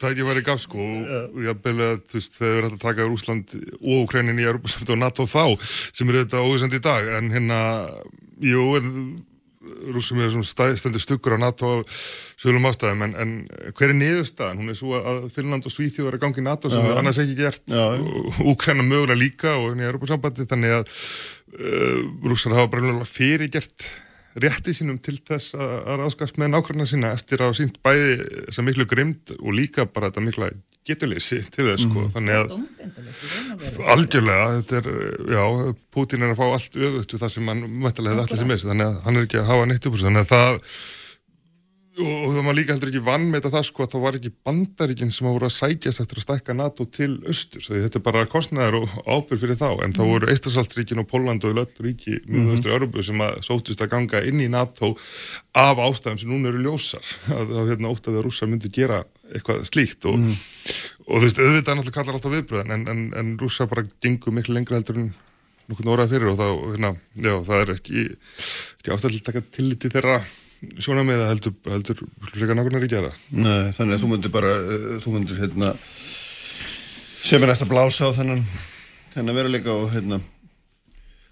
[0.00, 2.76] það ekki var í gaf sko og ég beðlega að þú veist þegar við erum
[2.76, 6.84] að taka Úsland og Ukrænin í Európa og NATO þá sem eru þetta óvísandi í
[6.88, 7.60] dag en hérna,
[8.44, 8.88] jú, en
[9.94, 11.82] rúsum svona stændir stuggur á NATO
[12.38, 13.32] sögulum ástæðum en, en
[13.74, 14.60] hver er niðurstaðan?
[14.62, 17.22] Hún er svo að Finnland og Svíþjóð er að gangi í NATO sem það annars
[17.22, 17.64] ekki gert.
[18.46, 23.88] Úkræna mögulega líka og hérna í Európa sambandi þannig að uh, rússar hafa bara fyrirgert
[24.44, 28.60] rétti sínum til þess að, að ráðskast með nákvæmna sína eftir að sínt bæði þess
[28.62, 30.50] að miklu grimd og líka bara þetta mikla
[30.88, 32.12] getuleysi til þess sko, mm.
[32.14, 34.86] þannig að algjörlega, þetta er,
[35.34, 35.42] já,
[35.94, 38.62] Putin er að fá allt öðut við það sem hann mættilega hefði allir sem er,
[38.70, 40.62] þannig að hann er ekki að hafa neitt upp þannig að það
[41.98, 45.12] og það var líka heldur ekki vann með það sko að það var ekki bandaríkinn
[45.14, 48.76] sem voru að sækjast eftir að stækka NATO til austur því þetta er bara kostnæðar
[48.78, 50.12] og ábyrg fyrir þá en þá mm.
[50.12, 54.22] voru Eistasaltsríkin og Póland og öll ríki mjög östri Örbu sem að sótist að ganga
[54.30, 54.86] inn í NATO
[55.58, 57.04] af ástæðum sem núna eru ljósar
[57.38, 60.34] að það hérna ótt að það rússar myndi gera eitthvað slíkt og, mm.
[61.08, 64.54] og þú veist auðvitað náttúrulega kallar alltaf viðbröðan en, en, en rússar bara gengur miklu
[64.56, 65.10] lengra heldur en
[65.68, 67.58] nokkurn orðað fyrir og þá, hérna, já, það
[70.82, 72.02] svona með að heldur, heldur
[72.34, 73.20] reyka nákvæmlega ekki að það.
[73.38, 75.74] Nei, þannig að þú myndir bara, uh, þú myndir hérna
[77.28, 78.42] sem er eftir að blása á þennan
[79.14, 80.20] þennan veruleika og hérna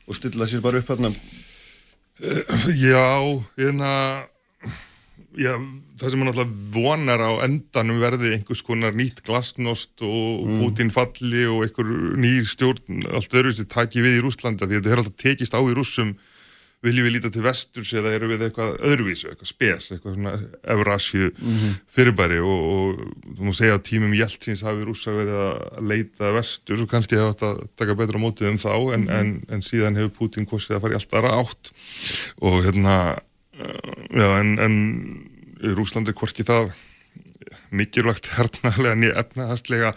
[0.07, 1.13] og stilla sér bara upp hérna.
[2.79, 3.07] Já,
[3.59, 3.93] hérna
[5.37, 5.53] já,
[6.01, 10.63] það sem maður náttúrulega vonar á endanum verði einhvers konar nýtt glasnost og mm.
[10.63, 14.95] Putin falli og einhver nýr stjórn allt öðru sem taki við í Rúslanda því þetta
[14.95, 16.15] er alltaf tekist á í rússum
[16.87, 20.35] viljum við líta til vesturs eða eru við eitthvað öðruvísu, eitthvað spes, eitthvað svona
[20.75, 21.77] Eurasju mm -hmm.
[21.97, 26.83] fyrirbæri og, og þú múið segja að tímum Jeltsins hafi rússar verið að leita vesturs
[26.85, 29.19] og kannski hefur þetta taka betra mótið um þá en, mm -hmm.
[29.19, 31.73] en, en síðan hefur Putin kostið að fara í alltaf rátt
[32.41, 33.17] og hérna
[34.13, 34.77] já en, en
[35.77, 36.75] Rúslandi hvorki það
[37.71, 39.95] mikilvægt hernaðlega nýja efnaðastlega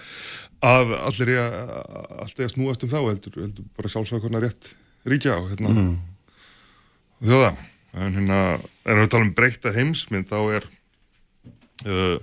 [0.65, 4.73] að allir er að, snúast um þá heldur, heldur bara sjálfsvæða konar rétt
[5.07, 6.08] ríkja á hérna mm
[7.23, 7.51] þjóða
[7.99, 8.39] en hérna,
[8.85, 10.67] en við talum breyta heimsmynd þá er
[11.85, 12.17] uh,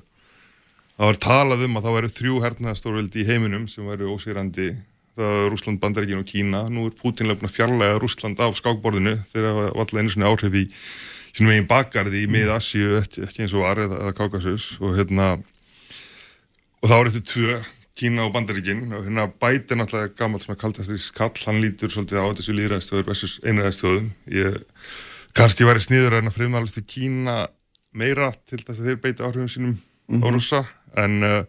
[0.97, 4.71] þá er talað um að þá eru þrjú hernaðastórveldi í heiminum sem væri ósýrandi
[5.17, 6.67] það er Rúsland, Bandaríkin og Kína.
[6.69, 9.15] Nú er Putin löfn að fjarlæga Rúsland af skákborðinu.
[9.31, 10.65] Þegar var alltaf einu svona áhrif í
[11.37, 15.35] sínum eigin bakgarði í mið-Assíu ekki eins og Arið eða Kaukasus og hérna
[16.81, 17.57] og þá er þetta tvö
[17.97, 22.29] Kína og Bandaríkin og hérna bæti náttúrulega gammal svona kaldastri skall, hann lítur svolítið á
[22.37, 24.59] þessu líðræðstöður versus einaræðstöðum ég
[25.37, 27.47] kannski væri sniður að fremnalist í Kína
[27.97, 30.21] meira til þess að þeir beiti áhrifum sínum mm -hmm.
[30.21, 30.35] á mhm.
[30.37, 30.61] rúsa
[30.97, 31.45] en uh,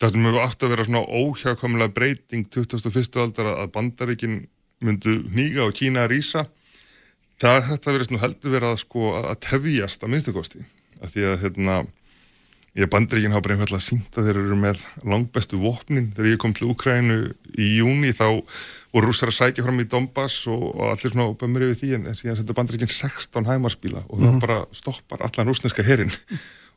[0.00, 3.16] það sem hefur aftur að vera svona óhjákvæmulega breyting 2001.
[3.16, 4.48] aldar að Bandaríkin
[4.80, 6.46] myndu nýga og Kína að rýsa
[7.40, 10.64] það þetta verið svona heldur verið að sko að tefjast að minnstakosti
[11.00, 11.74] að því að hérna
[12.78, 16.12] Ég bandir ekki náttúrulega einfallega sínt að þeir eru með langbestu vopnin.
[16.14, 17.16] Þegar ég kom til Ukrænu
[17.58, 18.28] í júni þá
[18.94, 22.38] voru rússar að sækja fram í Donbass og, allir svona bömmur yfir því en síðan
[22.38, 26.12] setja bandir ekki 16 hæmarspíla og það mm bara stoppar allan rúsneska herrin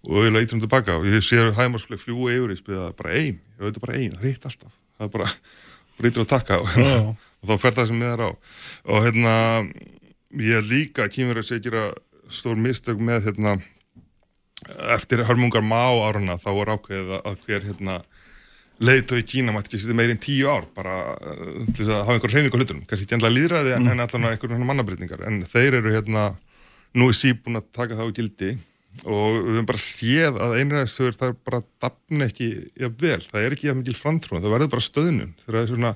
[0.03, 3.67] og við leitum tilbaka og ég sé hæmarsflög fljúi yfir í spila bara einn, ég
[3.67, 4.73] veit bara einn, það er hitt alltaf.
[4.97, 5.29] Það er bara
[5.99, 7.13] breytur að taka og, oh.
[7.43, 8.29] og þá fer það sem miðar á.
[8.89, 9.35] Og hérna,
[10.41, 11.85] ég líka kýmur að segja
[12.33, 13.55] stór mistök með hérna
[14.95, 17.97] eftir hörmungar má áruna þá voru ákveðið að hver hérna,
[18.83, 22.53] leiðtói Kína mætti ekki sitja meirinn tíu ár bara uh, til að hafa einhver hreyfing
[22.53, 23.79] á hlutunum, kannski ekki endla líðræði mm.
[23.79, 26.29] en, en allavega einhvern mannabrytningar en þeir eru hérna
[26.97, 28.53] nú í síbúin að taka það á gildi
[29.09, 33.45] og við höfum bara séð að einræðistöður það er bara dafn ekki ja, vel, það
[33.45, 35.31] er ekki að mikil framtrúin, það verður bara stöðnun.
[35.45, 35.93] Það er svona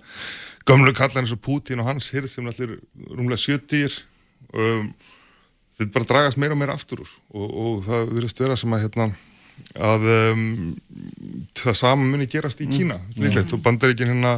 [0.68, 2.74] gamlu kallar eins og Putin og hans hirð sem allir
[3.12, 4.00] rúmlega sjötýr
[4.50, 4.90] um,
[5.78, 7.16] þetta bara dragast meira og meira aftur úr.
[7.34, 9.10] Og, og það verðist vera sem að hérna
[9.78, 10.44] að um,
[11.58, 13.18] það saman muni gerast í Kína mm.
[13.24, 13.56] líklegt.
[13.56, 14.38] Og bandaríkinn hérna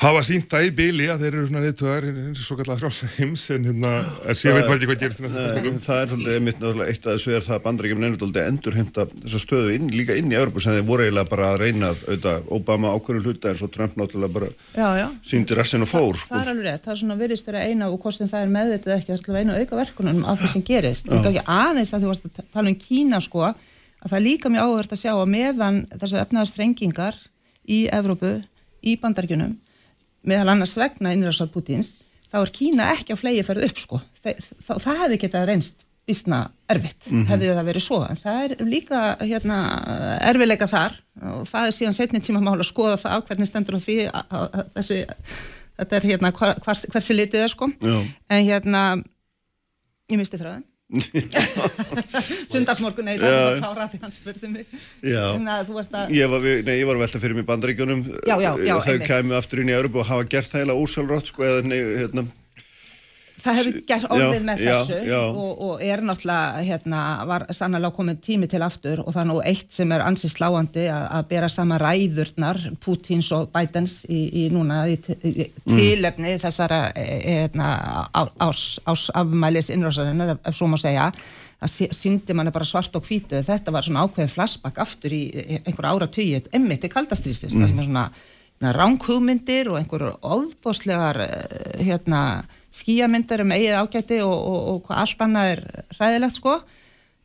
[0.00, 3.08] hafa sínt það í byli að þeir eru svona viðtöðar eins og svo kallar frálsa
[3.18, 3.90] heims en hérna
[4.24, 6.94] er síðan veit maður ekki hvað gerist í næsta spurningum Það er svolítið mitt náttúrulega
[6.94, 10.32] eitt að þessu er það að bandaríkjum nefnir endur heimta þessa stöðu inn, líka inn
[10.32, 13.68] í Európa sem þeir voru eiginlega bara að reyna auðvitað Obama ákveður hluta en svo
[13.74, 15.06] Trump náttúrulega bara já, já.
[15.32, 16.32] síndi rassin og fór Þa, sko.
[16.32, 18.54] Það er alveg rétt, það er svona virðist vera eina og hvort sem það er
[18.56, 21.12] meðvitað ekki að það er eina auka verkunum af því sem gerist
[21.44, 24.94] aðeins að þú varst að tala um Kína sko að það er líka mjög áhugverð
[24.96, 27.18] að sjá að meðan þessar efnaðastrengingar
[27.68, 28.38] í Evrópu,
[28.80, 29.58] í bandaríkunum
[30.26, 31.96] meðal annars vegna innrásar Putins
[32.30, 35.86] þá er Kína ekki á flegi ferð upp sko það, það, það hefði getað reynst
[36.10, 37.28] vísna erfitt, mm -hmm.
[37.30, 39.58] hefði það verið svo en það er líka hérna,
[40.30, 40.96] erfiðleika þar
[41.34, 43.98] og það er síðan setni tíma mála að skoða það á hvernig stendur á því
[44.08, 44.98] að, að þessi
[45.78, 47.96] þetta er hérna hvers, hversi litið er sko Já.
[48.30, 48.82] en hérna
[50.10, 50.66] ég misti þröðin
[52.52, 54.66] Sundarsmorgun, nei það var klára því hann spurði mig.
[54.70, 56.12] Að...
[56.16, 58.04] ég, var, nei, ég var velta fyrir mig bandaríkjunum.
[58.26, 61.80] Þau kemur aftur inn í Európa og hafa gert það heila úrsálrótt sko, eða nei,
[62.02, 62.28] hérna.
[63.40, 65.20] Það hefur gert orðið já, með þessu já, já.
[65.28, 69.36] Og, og er náttúrulega, hérna, var sannlega komið tími til aftur og það er nú
[69.48, 74.46] eitt sem er ansið sláandi að, að bera sama ræðurnar, Pútins og Bidens í, í
[74.52, 76.42] núna í, í tilefni mm.
[76.44, 77.70] þessara e, e, hérna,
[78.44, 81.08] árs, árs afmælis innrásarinnar, ef svo má segja,
[81.60, 85.22] það syndi manni bara svart og hvítu, þetta var svona ákveðin flashback aftur í
[85.60, 87.64] einhver ára tíu, emmitt í kaldastrýstist, mm.
[87.64, 92.22] það sem er svona ránkhugmyndir og einhverjur óðbóslegar, e, hérna,
[92.72, 95.62] skíamyndar um eigið ágæti og, og, og hvað allt annað er
[95.98, 96.58] ræðilegt sko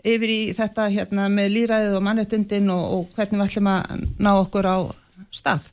[0.05, 4.31] yfir í þetta hérna með líðræðið og mannrettindin og, og hvernig við ætlum að ná
[4.35, 4.77] okkur á
[5.33, 5.69] stað.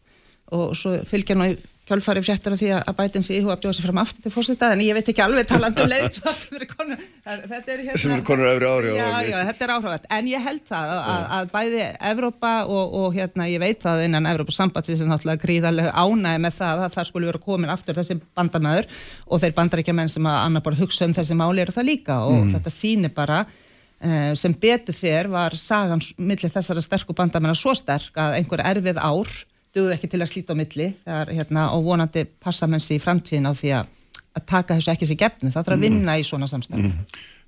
[0.52, 1.48] Og svo fylgja nú
[1.88, 4.82] kjálfari fréttar af því að bætins í íhuga bjóða sér fram aftur til fórseta en
[4.84, 8.24] ég veit ekki alveg talandu um leið sem eru konur þetta er, hérna, sem eru
[8.28, 11.82] konur öfri ári já, já, þetta er áhrifat en ég held það að, að bæði
[12.12, 16.56] Evrópa og, og hérna ég veit það innan Evrópa sambandsins er náttúrulega gríðarlega ánæg með
[16.60, 18.90] það að það skulle vera komin aftur þessi bandamöður
[19.26, 22.22] og þeir bandaríkja menn sem að annar bara hugsa um þessi máli eru það líka
[22.28, 22.56] og mm.
[22.56, 28.22] þetta sýnir bara uh, sem betur fyrr var sagans millir þessara sterku bandamennar svo sterk
[28.22, 29.40] að einhver erfið ár
[29.74, 30.88] duð ekki til að slíta á milli.
[31.06, 33.92] Þar, hérna, og vonandi passa mennsi í framtíðin á því að,
[34.38, 36.98] að taka þessu ekki sér gefnu, það þarf að vinna í svona samstæð mm.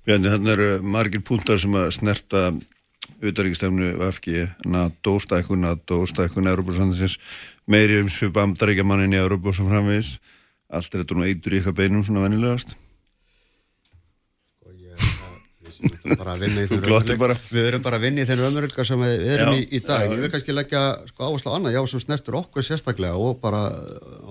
[0.05, 2.45] Bjarni, þannig eru margir púntar sem að snerta
[3.23, 7.17] auðaríkistefnu FG NATO, stækkun NATO, stækkun Európa-sandinsins,
[7.65, 10.17] meiri um svip amdaríkjamannin í Európa og svo framvegis.
[10.69, 12.75] Allt er þetta nú eitur í eitthvað beinum svona vennilegast
[17.51, 20.05] við erum bara að vinna í þennu ömurölka sem við erum í, í dag.
[20.05, 21.75] En ég vil kannski leggja sko, áherslu á annað.
[21.75, 23.63] Já sem snertur okkur sérstaklega og bara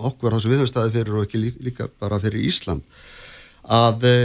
[0.09, 2.87] okkur það sem við höfum staðið fyrir og ekki líka bara fyrir Ísland.
[3.65, 4.17] Að e,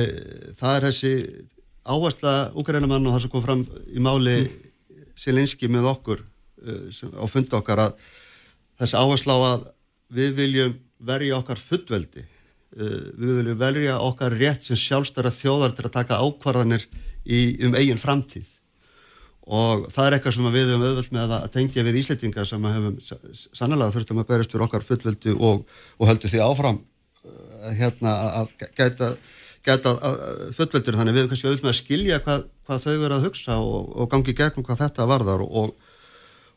[0.60, 1.14] það er þessi
[1.90, 4.66] áhersla úgrænumann og það sem kom fram í máli mm.
[5.20, 8.10] Silinski með okkur e, sem, á fundi okkar að
[8.82, 9.70] þessi áhersla á að
[10.20, 12.26] við viljum verja okkar fullveldi
[12.76, 16.86] við viljum velja okkar rétt sem sjálfstæra þjóðar til að taka ákvarðanir
[17.26, 18.48] í, um eigin framtíð.
[19.50, 23.00] Og það er eitthvað sem við höfum auðvöld með að tengja við Ísleitinga sem hefum
[23.02, 25.64] sannlega þurftum að berist fyrir okkar fullveldi og,
[25.98, 29.10] og höldu því áfram uh, hérna að gæta,
[29.66, 29.96] gæta
[30.54, 31.00] fullveldur.
[31.00, 33.90] Þannig við höfum kannski auðvöld með að skilja hvað, hvað þau eru að hugsa og,
[33.98, 35.74] og gangi gegnum hvað þetta varðar og,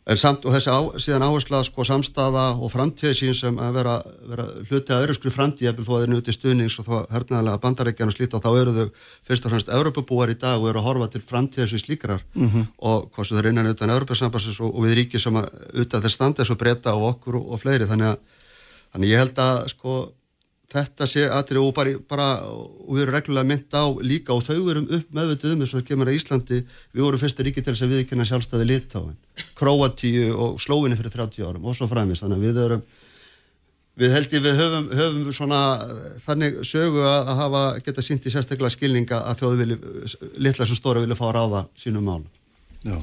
[0.03, 3.95] en samt og þessi á, síðan áhersla sko samstaða og framtíð sín sem að vera,
[4.27, 8.17] vera hluti að öruskri framtíð þó að þeir nuti stuðnings og þá hernaðilega bandarækjan og
[8.17, 8.89] slíta þá eru þau
[9.29, 12.49] fyrst og fremst Europabúar í dag og eru að horfa til framtíð þessu slíkrar mm
[12.49, 12.67] -hmm.
[12.79, 15.47] og hvað þau er innan utan Europasambassins og, og við ríkið sem að
[15.85, 18.19] utan þess standa þessu breyta og okkur og, og fleiri þannig að,
[18.93, 20.13] þannig ég held að sko
[20.73, 24.71] þetta sé aðrið og bara, bara og við erum reglulega mynd á líka og þau
[24.73, 27.87] erum upp meðvitið um þess að kemur að Íslandi við vorum fyrsta ríki til þess
[27.87, 29.17] að viðkynna sjálfstæði Litáin,
[29.59, 32.85] Kroatíu og Slóvinni fyrir 30 árum og svo fræmis þannig að við erum
[34.01, 35.61] við held ég við höfum, höfum svona
[36.25, 39.79] þannig sögu að hafa geta sínt í sérstaklega skilninga að þjóðu vilja
[40.41, 42.23] litla sem stóra vilja fá að ráða sínum mál
[42.83, 42.97] Já,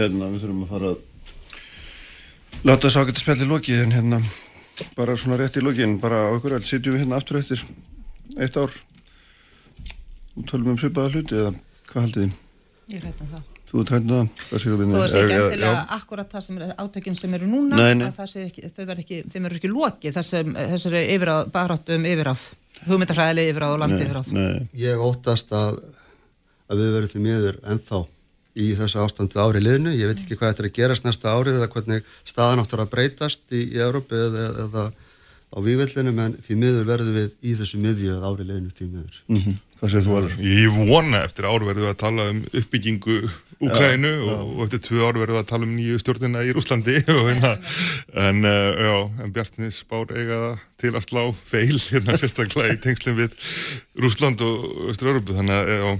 [0.00, 4.22] hérna við þurfum að fara að láta þess að geta spjalli lókið en hérna
[4.96, 7.62] bara svona rétt í lógin, bara á ykkur all sitjum við hérna aftur eftir
[8.38, 8.72] eitt ár
[10.32, 11.54] og tölum um svipaða hluti eða
[11.90, 12.36] hvað haldið þið?
[12.92, 13.48] Ég hrættum það.
[13.72, 14.30] Þú er trændið það?
[14.52, 18.08] Þú veist ekki endilega akkurat það sem er átökinn sem eru núna, nei, nei.
[18.42, 19.20] Ekki, þau verður ekki,
[19.56, 22.42] ekki lokið þessari yfiráð, baráttum yfiráð,
[22.88, 24.32] hugmyndafræðileg yfiráð og landi yfiráð.
[24.76, 25.80] Ég óttast að,
[26.68, 28.02] að við verðum því miður ennþá
[28.58, 31.58] í þessu ástandu ári liðnu, ég veit ekki hvað þetta er að gerast næsta árið
[31.60, 34.86] eða hvernig staðan áttur að breytast í, í Európa eða, eða
[35.52, 39.22] á vývellinu, menn því miður verður við í þessu miðju ári liðnu því miður.
[39.28, 39.60] Mm -hmm.
[39.82, 40.42] Hvað séu þú alveg?
[40.46, 43.16] Ég vona eftir ár verður við að tala um uppbyggingu
[43.62, 46.52] Úkrænu ja, og, og eftir tvö ár verður við að tala um nýju stjórnina í
[46.54, 47.52] Rúslandi hérna,
[48.14, 50.38] en, uh, en Bjartnis Bár eiga
[50.78, 53.34] til að slá feil hérna sérstaklega í tengslinn við
[53.98, 55.90] Rúsland og Östur-Európu, þannig að já,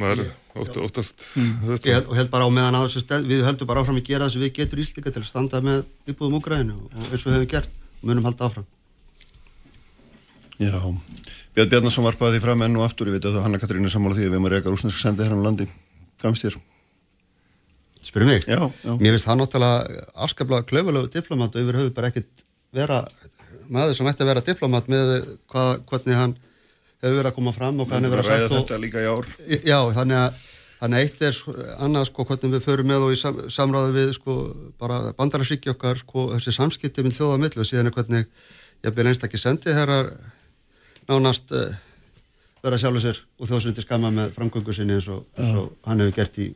[0.00, 0.24] maður
[0.58, 1.74] ótt, óttast mm.
[1.86, 4.46] ég held bara á meðan að þessu við höldum bara áfram að gera þess að
[4.46, 7.70] við getur íslika til að standa með íbúðum Úgræðinu og eins og við hefum gert
[7.70, 8.66] og munum halda áfram
[10.58, 10.78] Já
[11.54, 14.18] Björn Bjarnarsson var bæðið fram enn og aftur ég veit að Hanna Katrín er sammála
[14.18, 15.68] því að við að reyka rúsneska sendið hérna á landi
[16.22, 16.56] Gamst þér?
[18.04, 18.42] Spyrir mig?
[18.48, 18.92] Já, já.
[18.98, 22.98] Mér finnst það náttúrulega afskaplega klöfulegu diplomat og yfir höfu bara ekkit vera
[23.72, 25.12] maður sem ætti að vera diplomat með
[25.52, 26.34] hvað, hvernig hann
[27.04, 29.30] hefur verið að koma fram og hann hefur verið að ræða þetta líka í ár.
[29.60, 30.42] Já, þannig að
[30.84, 31.38] þannig að eitt er
[31.84, 34.34] annað sko hvernig við förum með og í sam, samráðu við sko
[34.80, 38.26] bara bandararsíki okkar sko þessi samskipti minn þjóða mill og síðan er hvernig
[38.84, 40.10] ég byrja einstakki sendið herrar
[41.08, 41.72] nánast uh,
[42.64, 46.18] vera sjálfur sér og þjóðsundi skamma með framgöngu sinni eins og, eins og hann hefur
[46.18, 46.50] gert í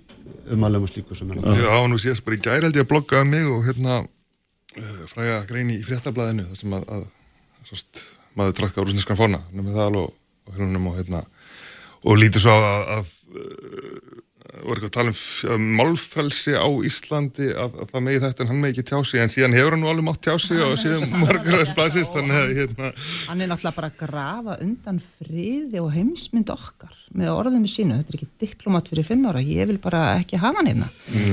[0.53, 3.65] umalum og slíku sem er Já, nú sést bara í gæraldi að bloggaði mig og
[3.69, 7.11] hérna uh, fræga greini í fréttablaðinu þar sem að, að,
[7.65, 8.07] að
[8.39, 10.18] maður trakka rúsneskan fána með það alveg
[10.55, 11.25] og hérna
[12.07, 13.13] og lítur svo að, að,
[14.49, 15.13] voru ekki að tala
[15.55, 19.33] um málfælsi á Íslandi að, að það megi þetta en hann megi ekki tjási en
[19.33, 22.93] síðan hefur hann nú alveg mátt tjási og síðan margur blæsist þannig að hérna.
[23.29, 28.13] Hann er náttúrulega bara að grafa undan friði og heimsmynd okkar með orðinu sínu, þetta
[28.13, 30.89] er ekki diplomat fyrir fimm ára, ég vil bara ekki hafa hann hérna.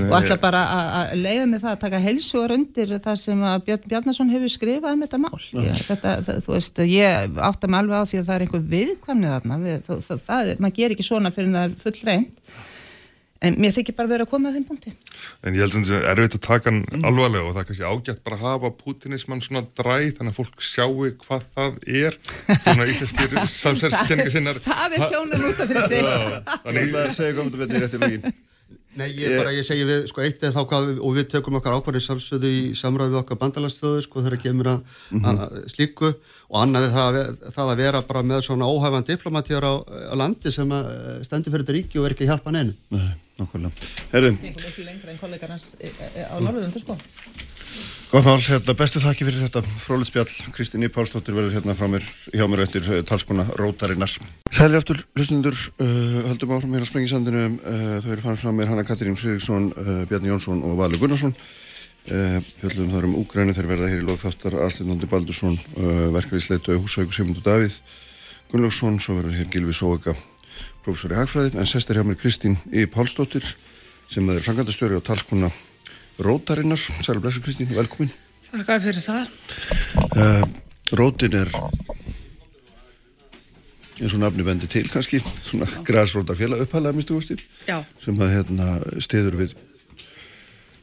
[0.06, 4.32] Og ætla bara að leiða mig það að taka helsugar undir það sem Björn Bjarnason
[4.32, 5.42] hefur skrifað um þetta mál.
[5.66, 8.64] Ég, þetta, það, þú veist, ég átta mig alveg á því að það er einhver
[8.76, 9.60] viðkvæmnið þarna.
[9.66, 12.48] Við, það, það, maður ger ekki svona fyrir það full reynd
[13.44, 14.94] en mér þykir bara verið að koma að þeim punkti
[15.44, 17.06] En ég held að það er erfitt að taka hann mm.
[17.10, 20.66] alvarlega og það er kannski ágætt bara að hafa putinismann svona dræð þannig að fólk
[20.70, 22.20] sjáu hvað það er
[22.64, 27.38] svona íslenskir samsærskenningar sinnar Það er sjónum út af fyrir sig Þannig að það segja
[27.40, 28.36] komið þetta er eftir lógin
[28.96, 31.58] Nei, ég, bara, ég segi við, sko, eitt er þá hvað við, og við tökum
[31.60, 35.42] okkar ákvarðin samsöðu í samræðu við okkar bandalagstöðu, sko, þegar kemur að, mm -hmm.
[35.42, 36.12] að slíku
[36.48, 37.20] og annaði það,
[37.58, 40.72] það að vera bara með svona óhæfan diplomatíjar á, á landi sem
[41.28, 42.76] stendur fyrir þetta ríki og er ekki að hjálpa neinu.
[42.96, 43.90] Nei, nákvæmlega.
[44.14, 44.38] Herðum.
[44.44, 46.98] Ég kom ekki lengra en kollegarnas e, e, e, á Norðurlundu, sko.
[48.12, 52.06] Góð mál, hérna, bestu þakki fyrir þetta frólitt spjall, Kristín Ípálsdóttir verður hérna frá mér
[52.32, 54.14] hjá mér eftir uh, talskona Rótarinnar.
[54.54, 58.72] Sæli aftur hlustundur, uh, höldum áfram hér á Spengisandinu, uh, þau eru fann frá mér
[58.72, 61.36] Hanna Katrín Fridriksson, uh, Bjarni Jónsson og Valur Gunnarsson.
[62.06, 65.56] Fjöldum þar um Úgræni, þeir verða hér í lokþáttar Aslindóndi Baldursson,
[67.10, 67.80] Sigmundur Davíð
[68.52, 70.14] Gunnlaugsson, svo verður hér Gilvi Sóega,
[70.86, 73.46] professor í Hagfræði, en sestir hjá mér Kristín Ípálsdóttir
[74.12, 75.50] sem er frangandastjóri á talskona
[76.22, 78.14] Rótarinnar, Sæla Blessur Kristín, velkomin.
[78.52, 79.34] Þakka fyrir það.
[80.16, 80.46] Uh,
[80.96, 81.52] Rótin er
[83.96, 87.44] eins og nafni vendi til kannski svona græsrótarfélag upphæðlega mistu úrstíð
[88.04, 88.68] sem það hérna
[89.04, 89.56] stiður við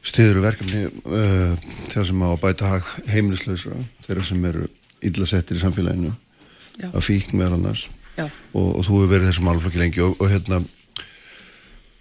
[0.03, 1.53] stiður við verkefni uh,
[1.91, 3.77] þegar sem á að bæta hag heimilislausra,
[4.07, 4.67] þeirra sem eru
[5.05, 6.13] íllasettir í samfélaginu
[6.81, 6.89] Já.
[6.89, 7.85] að fík meðal annars
[8.21, 10.61] og, og þú hefur verið þessum álflokki lengi og, og hérna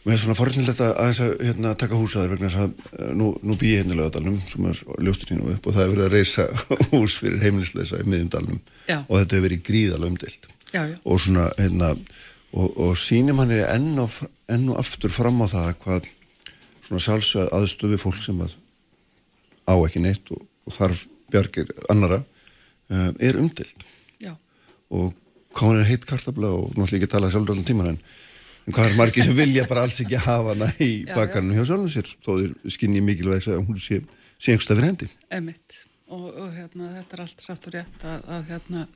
[0.03, 3.57] er svona forðnilegt að aðeins að hérna, taka húsaður vegna þess að eh, nú, nú
[3.59, 6.49] bý ég hérna í lögadalunum sem er ljósturinn upp og það hefur verið að reysa
[6.93, 8.61] hús fyrir heimilisleisa í miðjumdalunum
[9.07, 10.51] og þetta hefur verið gríðal umdilt
[11.05, 14.19] og svona hérna og, og sínum hann er enn og,
[14.51, 16.11] enn og aftur fram á það hvað
[16.83, 18.57] svona sjálfsög aðstöfi fólk sem að
[19.71, 23.87] á ekki neitt og, og þarf bjargir annara uh, er umdelt
[24.21, 24.35] Já.
[24.91, 25.15] og
[25.57, 28.01] hvað er heitt kartabla og náttúrulega ekki tala sjálfur allan tíman en,
[28.71, 32.11] hvað er margir sem vilja bara alls ekki hafa hana í bakarnu hjá sjálfum sér
[32.25, 34.03] þó þeir skinni mikilvæg að hún sé,
[34.39, 35.11] sé einhverstað fyrir hendi.
[35.35, 38.89] Emitt og, og hérna, þetta er allt satt og rétt að, að hérna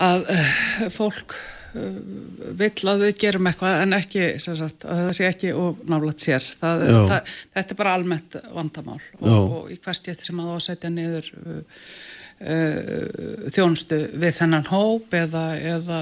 [0.00, 0.52] að uh,
[0.92, 1.98] fólk uh,
[2.60, 6.46] vill að við gerum eitthvað en ekki, sagt, að það sé ekki og nálat sér.
[6.62, 9.00] Það, það, þetta er bara almennt vandamál.
[9.20, 11.60] Og, og í hvers gett sem að ásetja niður uh,
[12.40, 15.98] þjónustu við þennan hóp eða, eða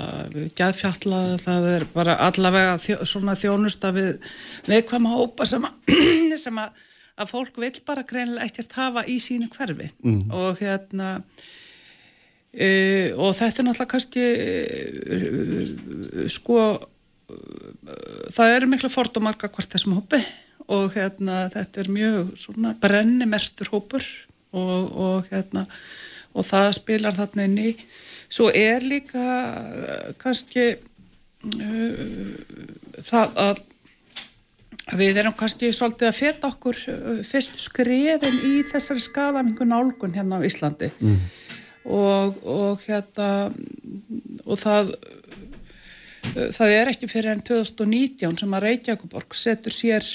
[0.55, 4.21] gæðfjalla það er bara allavega þjó, svona þjónusta við
[4.69, 5.97] veikvæma hópa sem að,
[6.45, 6.85] sem að
[7.19, 10.31] að fólk vil bara greinilega ekkert hafa í sínu hverfi mm.
[10.35, 14.27] og hérna uh, og þetta er náttúrulega kannski
[15.17, 16.83] uh, sko uh,
[18.35, 20.21] það eru mikla fordómarka hvert þessum hópi
[20.69, 24.05] og hérna þetta er mjög svona brennimertur hópur
[24.53, 25.67] og, og hérna
[26.35, 27.73] og það spilar þarna inn í
[28.29, 29.25] svo er líka
[30.21, 30.75] kannski
[33.09, 33.65] það að
[34.97, 36.79] Við erum kannski svolítið að feta okkur
[37.29, 41.19] fyrst skrefin í þessari skadamingu nálgun hérna á Íslandi mm.
[41.93, 43.29] og, og hérna
[44.49, 44.95] og það
[46.57, 50.09] það er ekki fyrir enn 2019 sem að Reykjavíkuborg setur sér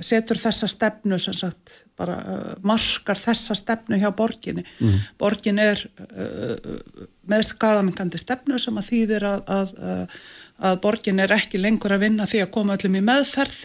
[0.00, 2.16] setur þessa stefnu sem sagt bara
[2.66, 4.64] markar þessa stefnu hjá borginni.
[4.80, 4.98] Mm.
[5.18, 5.80] borgin er
[7.26, 9.72] með skadamingandi stefnu sem að þýðir að, að,
[10.70, 13.64] að borgin er ekki lengur að vinna því að koma öllum í meðferð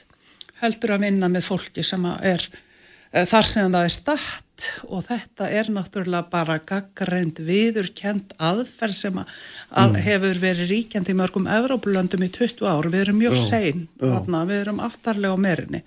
[0.61, 4.47] heldur að vinna með fólki sem er uh, þar sem það er statt.
[4.93, 9.31] Og þetta er náttúrulega bara gaggreind viðurkend aðferð sem að
[9.87, 9.95] mm.
[10.05, 14.59] hefur verið ríkjandi í mörgum Evrópulöndum í 20 ár, við erum mjög sein þarna, við
[14.59, 15.81] erum aftarlega á merinni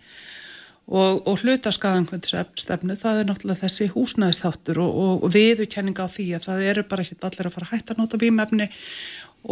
[0.84, 6.48] og, og hlutaskaðangvöndstefnu það er náttúrulega þessi húsnæðistáttur og, og, og viðurkenninga á því að
[6.48, 8.68] það eru bara ekki allir að fara að hætta að nota výmefni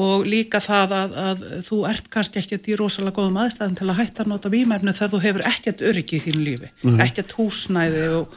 [0.03, 4.01] og líka það að, að þú ert kannski ekkert í rosalega góðum aðstæðum til að
[4.01, 7.01] hætta að nota výmærnu þegar þú hefur ekkert öryggi í þínu lífi, mm.
[7.05, 8.37] ekkert húsnæði og,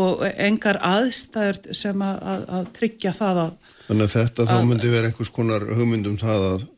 [0.00, 3.72] og engar aðstæður sem að, að, að tryggja það að...
[3.88, 6.68] Þannig að þetta þá myndi vera einhvers konar hugmyndum það að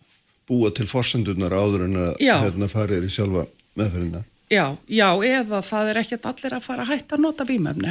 [0.46, 3.46] búa til forsendunar áður en að hérna farið í sjálfa
[3.78, 4.26] meðferðina.
[4.46, 7.88] Já, já, eða það er ekkert allir að fara að hætta að nota výmærnu,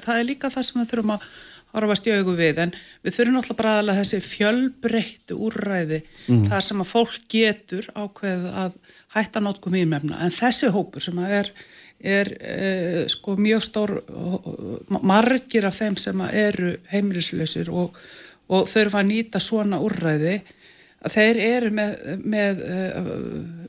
[0.00, 1.26] það er líka það sem við þurfum að
[1.74, 2.72] horfast í augu við en
[3.04, 6.46] við þurfum náttúrulega bara aðalega þessi fjölbreyttu úrræði mm.
[6.50, 8.78] þar sem að fólk getur ákveð að
[9.16, 11.52] hætta notkum ímefna en þessi hópur sem að er,
[12.16, 13.94] er e, sko mjög stór
[14.98, 17.94] margir af þeim sem að eru heimilislausir og,
[18.50, 20.40] og þurfa að nýta svona úrræði
[21.00, 21.92] að þeir eru með,
[22.28, 23.60] með uh,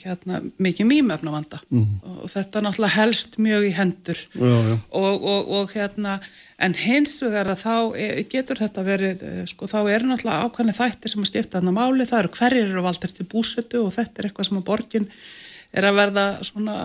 [0.00, 1.98] hérna, mikið mýmöfna vanda mm.
[2.22, 4.76] og þetta náttúrulega helst mjög í hendur já, já.
[5.00, 6.16] Og, og, og hérna
[6.60, 10.78] en hins vegar að þá e, getur þetta verið, e, sko þá er náttúrulega ákvæmlega
[10.78, 14.22] þættir sem að skipta þannig máli, það eru hverjir eru valdir til búsötu og þetta
[14.22, 15.10] er eitthvað sem að borgin
[15.70, 16.78] er að verða svona,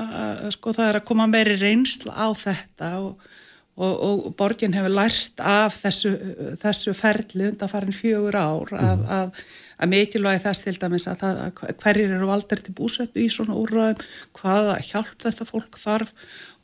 [0.54, 3.32] sko það er að koma meiri reynsla á þetta og
[3.76, 6.14] Og, og borgin hefur lært af þessu,
[6.62, 9.10] þessu ferli undan farin fjögur ár að, mhm.
[9.12, 9.42] að,
[9.76, 13.58] að mikilvægi þess til dæmis að, það, að hverjir eru aldrei til búsettu í svona
[13.60, 14.06] úrraðum,
[14.38, 16.14] hvaða hjálp þetta fólk þarf.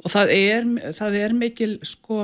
[0.02, 2.24] Og það er, það er mikil sko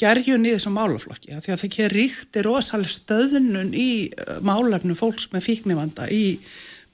[0.00, 5.28] gerjun í þessum málaflokki því að það ekki ríkti rosalega stöðnun í uh, málarnu fólks
[5.34, 6.38] með fíknivanda í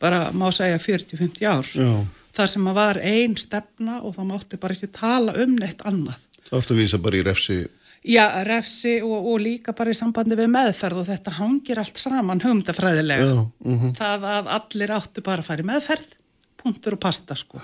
[0.03, 1.71] bara má segja 40-50 ár.
[1.79, 1.93] Já.
[2.33, 6.27] þar sem að var einn stefna og það mátti bara ekki tala um neitt annað.
[6.49, 7.59] Það átti að vísa bara í refsi
[8.03, 12.43] Já, refsi og, og líka bara í sambandi við meðferð og þetta hangir allt saman
[12.43, 13.29] humdafræðilega.
[13.29, 13.95] Já, uh -huh.
[13.99, 16.09] Það að allir áttu bara að fara í meðferð,
[16.57, 17.61] punktur og pasta sko.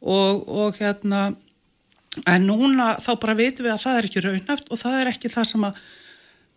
[0.00, 1.34] Og, og hérna,
[2.26, 5.28] en núna þá bara vitum við að það er ekki raunhaft og það er ekki
[5.28, 5.74] það sem að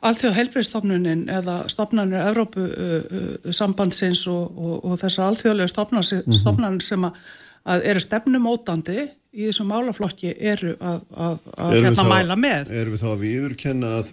[0.04, 6.40] alþjóð heilbreyðstofnunin eða stofnanir Evrópu uh, uh, sambandsins og, og þessar alþjóðlega stofnanir, uh -huh.
[6.40, 7.20] stofnanir sem að,
[7.66, 12.74] að eru stefnumótandi í þessum málaflokki eru að, að, að hérna þá, mæla með.
[12.82, 14.12] Erum við þá að viðurkenna að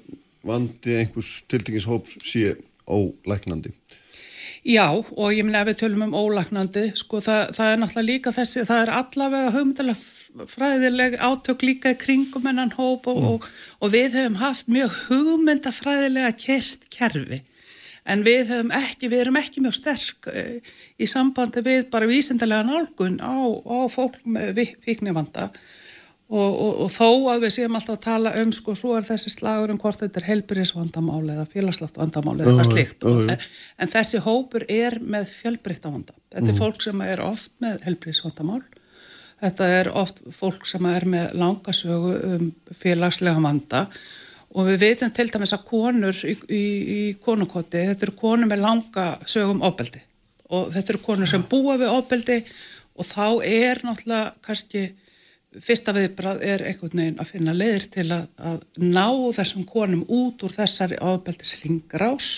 [0.50, 2.54] vandi einhvers tildingishóp sé
[2.88, 3.74] ólæknandi?
[4.66, 8.32] Já og ég minna ef við tölum um ólæknandi sko það, það er náttúrulega líka
[8.36, 13.30] þessi, það er allavega hugmyndilega fræðileg átök líka í kringum ennan hóp og, mm.
[13.30, 13.46] og,
[13.80, 17.40] og við hefum haft mjög hugmyndafræðilega kerst kerfi
[18.10, 20.60] en við hefum ekki, við erum ekki mjög sterk eh,
[21.00, 25.50] í sambandi við bara vísindarlega nálgun á, á fólk með viknivanda
[26.30, 29.32] og, og, og þó að við séum alltaf að tala um sko, svo er þessi
[29.34, 33.48] slagur um hvort þetta er helbriðsvandamáli eða félagslagt vandamáli eða eitthvað uh, uh, uh.
[33.82, 36.14] en þessi hópur er með fjölbreytta vanda.
[36.30, 38.62] Þetta er fólk sem er oft með helbriðsvandamál
[39.40, 43.86] Þetta er oft fólk sem er með langasögu um félagslega vanda.
[44.50, 46.64] Og við veitum til dæmis að konur í, í,
[46.96, 50.02] í konukoti, þetta eru konur með langa sögum ofbeldi
[50.50, 52.40] og þetta eru konur sem búa við ofbeldi
[52.96, 54.90] og þá er náttúrulega kannski
[55.50, 60.44] fyrsta viðbrað er einhvern veginn að finna leiðir til að, að ná þessum konum út
[60.46, 62.30] úr þessari ofbeldislingrás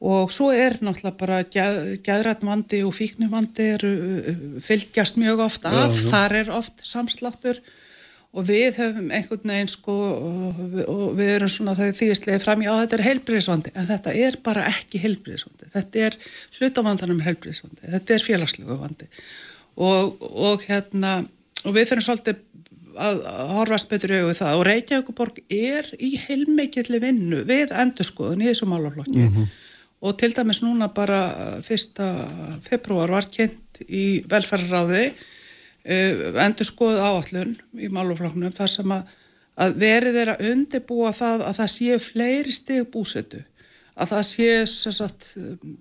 [0.00, 3.92] og svo er náttúrulega bara geð, geðrætt vandi og fíknumvandi eru
[4.64, 6.08] fylgjast mjög oft af, já, já.
[6.14, 7.60] þar er oft samsláttur
[8.30, 9.94] og við höfum einhvern veginn sko
[10.86, 14.36] og við erum svona þau þýðislega fram í á þetta er heilbríðisvandi en þetta er
[14.44, 16.18] bara ekki heilbríðisvandi þetta er
[16.58, 19.08] hlutavandanum heilbríðisvandi þetta er félagslegu vandi.
[19.80, 21.16] Og, og hérna
[21.64, 22.46] og við þurfum svolítið
[23.00, 23.20] að
[23.54, 24.56] horfast betur auðvitað það.
[24.58, 29.18] Og Reykjavíkuborg er í heilmikilli vinnu við endurskoðun í þessu málaflokki.
[29.18, 29.50] Mm -hmm.
[30.00, 31.20] og til dæmis núna bara
[31.62, 32.06] fyrsta
[32.62, 35.20] februar var kynnt í velferðaráði uh,
[35.84, 39.14] endur skoðu áallun í málufloknum þar sem að,
[39.60, 43.44] að verið er að undirbúa það að það séu fleiri steg búsetu
[44.00, 44.50] að það sé
[44.92, 45.32] sagt,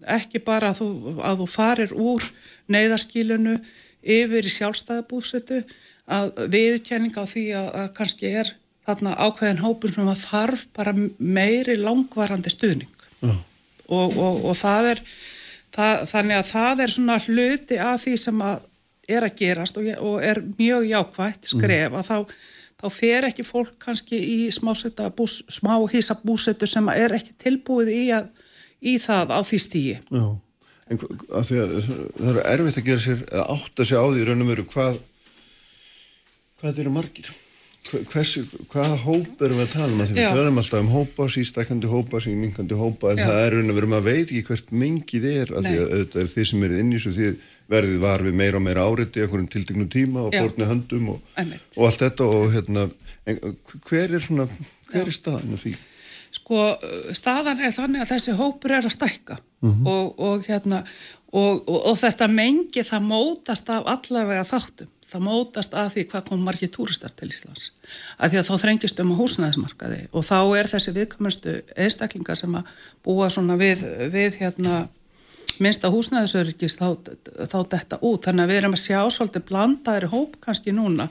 [0.07, 0.87] ekki bara að þú,
[1.23, 2.25] að þú farir úr
[2.71, 3.57] neyðarskílunu
[3.99, 5.61] yfir í sjálfstæðabúsetu
[6.09, 8.53] að viðkenning á því að, að kannski er
[8.87, 12.89] þarna ákveðin hópur sem að þarf bara meiri langvarandi stuðning
[13.21, 13.35] uh.
[13.87, 15.03] og, og, og það er
[15.75, 18.65] það, þannig að það er svona hluti af því sem að
[19.09, 21.97] er að gerast og, og er mjög jákvægt skref mm.
[21.99, 22.35] að þá,
[22.83, 24.37] þá fer ekki fólk kannski í
[25.17, 28.29] bús, smá hísa búsetu sem er ekki tilbúið í, að,
[28.81, 29.99] í það á því stígi.
[30.09, 30.25] Já,
[30.89, 31.77] en að að,
[32.17, 35.05] það er erfitt að gera sér að átta sig á því raun og veru hvað
[36.59, 37.29] hvað eru margir?
[37.89, 41.27] Hversu, hvaða hóp erum við að tala um að því við verðum alltaf um hópa,
[41.31, 43.29] sístækandi hópa símingandi hópa, en Já.
[43.29, 46.21] það er raun og veru maður veit ekki hvert mengið er, að því að þetta
[46.21, 47.29] er þið sem er inn í þessu, því
[47.69, 51.21] verðið var við meira og meira áriti einhverjum tiltegnum tíma og fórni höndum og,
[51.77, 52.89] og allt þetta og hérna,
[53.89, 54.49] hver er svona,
[54.89, 55.05] hver Já.
[55.05, 55.75] er staðan af því?
[56.29, 56.61] Sko,
[57.17, 59.87] staðan er þannig að þessi hópur er að stækka mm -hmm.
[59.89, 60.83] og, og hérna
[61.31, 66.43] og, og þetta mengi það mótast af allavega þáttum það mótast að því hvað kom
[66.45, 67.71] margir túristar til Íslands
[68.17, 72.55] að því að þá þrengist um á húsnæðismarkaði og þá er þessi viðkominstu einstaklingar sem
[72.59, 72.69] að
[73.05, 74.87] búa svona við, við hérna
[75.63, 76.87] minnsta húsnæðisöryggis þá,
[77.51, 78.25] þá detta út.
[78.25, 81.09] Þannig að við erum að sjá svolítið blandaðri hóp kannski núna.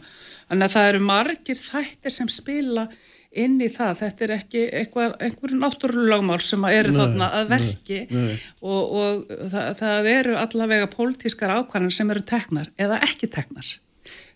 [0.48, 2.88] Þannig að það eru margir þættir sem spila
[3.36, 8.22] inn í það, þetta er ekki einhverjum náttúrulagmál sem eru nei, þarna að verki nei,
[8.24, 8.38] nei.
[8.64, 13.68] og, og það, það eru allavega pólitískar ákvæmur sem eru teknar eða ekki teknar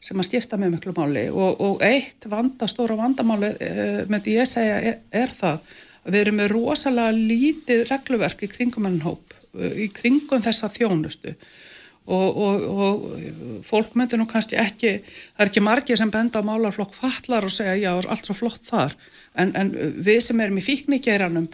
[0.02, 1.28] sem að skipta með miklu máli.
[1.30, 3.52] Og, og eitt vanda, stóra vandamáli
[4.10, 5.60] með því ég segja er, er það
[6.02, 11.36] að við erum með rosalega lítið regluverk í kringum enn hóp í kringum þessa þjónustu.
[12.02, 16.48] Og, og, og fólk myndir nú kannski ekki, það er ekki margir sem benda á
[16.48, 18.96] málarflokk fallar og segja já, allt svo flott þar,
[19.38, 19.70] en, en
[20.02, 21.46] við sem erum í fíknikeiranum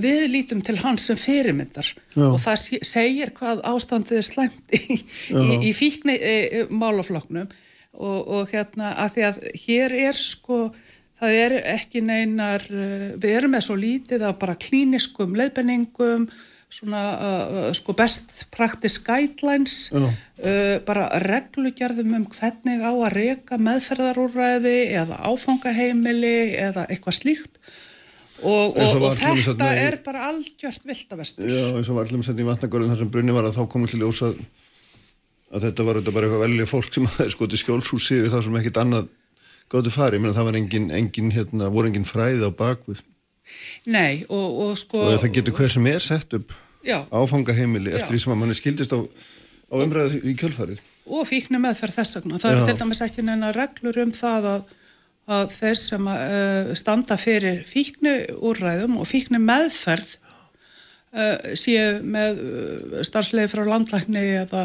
[0.00, 1.88] við lítum til hans sem fyrirmyndar.
[2.14, 2.26] Já.
[2.28, 5.00] og það segir hvað ástandið er slæmt í,
[5.32, 7.50] í, í fíkni e, e, málaflokknum.
[8.00, 10.60] Og, og hérna að því að hér er sko
[11.20, 16.28] það er ekki neinar, e, við erum með svo lítið af bara klíniskum leiðbenningum
[16.70, 24.76] svona uh, sko best practice guidelines uh, bara reglugjörðum um hvernig á að reyka meðferðarúræði
[25.02, 27.60] eða áfangaheimili eða eitthvað slíkt.
[28.40, 32.40] Og, og, og þetta er bara algjört viltavestur Já eins og var allir með setni
[32.40, 34.30] í vatnagörðun þar sem brunni var að þá komum til ljósa
[35.50, 38.46] að þetta var þetta bara eitthvað velja fólk sem aðeins sko til skjólshúsi við það
[38.46, 39.10] sem ekkit annað
[39.70, 43.04] gáttu farið, menn að það var engin, engin hérna, voru engin fræði á bakvið
[43.90, 45.04] Nei, og, og sko...
[45.08, 46.54] Og það getur hver sem er sett upp
[46.86, 46.98] já.
[47.10, 50.82] áfangaheimili eftir því sem að manni skildist á, á umræðu í kjölfarið.
[51.10, 52.40] Og fíknu meðferð þess vegna.
[52.42, 52.60] Það já.
[52.60, 54.74] er til dæmis ekki neina reglur um það að,
[55.38, 58.16] að þeir sem að, uh, standa fyrir fíknu
[58.50, 60.16] úrræðum og fíknu meðferð
[61.58, 64.64] séu með uh, starfslegi frá landlækni eða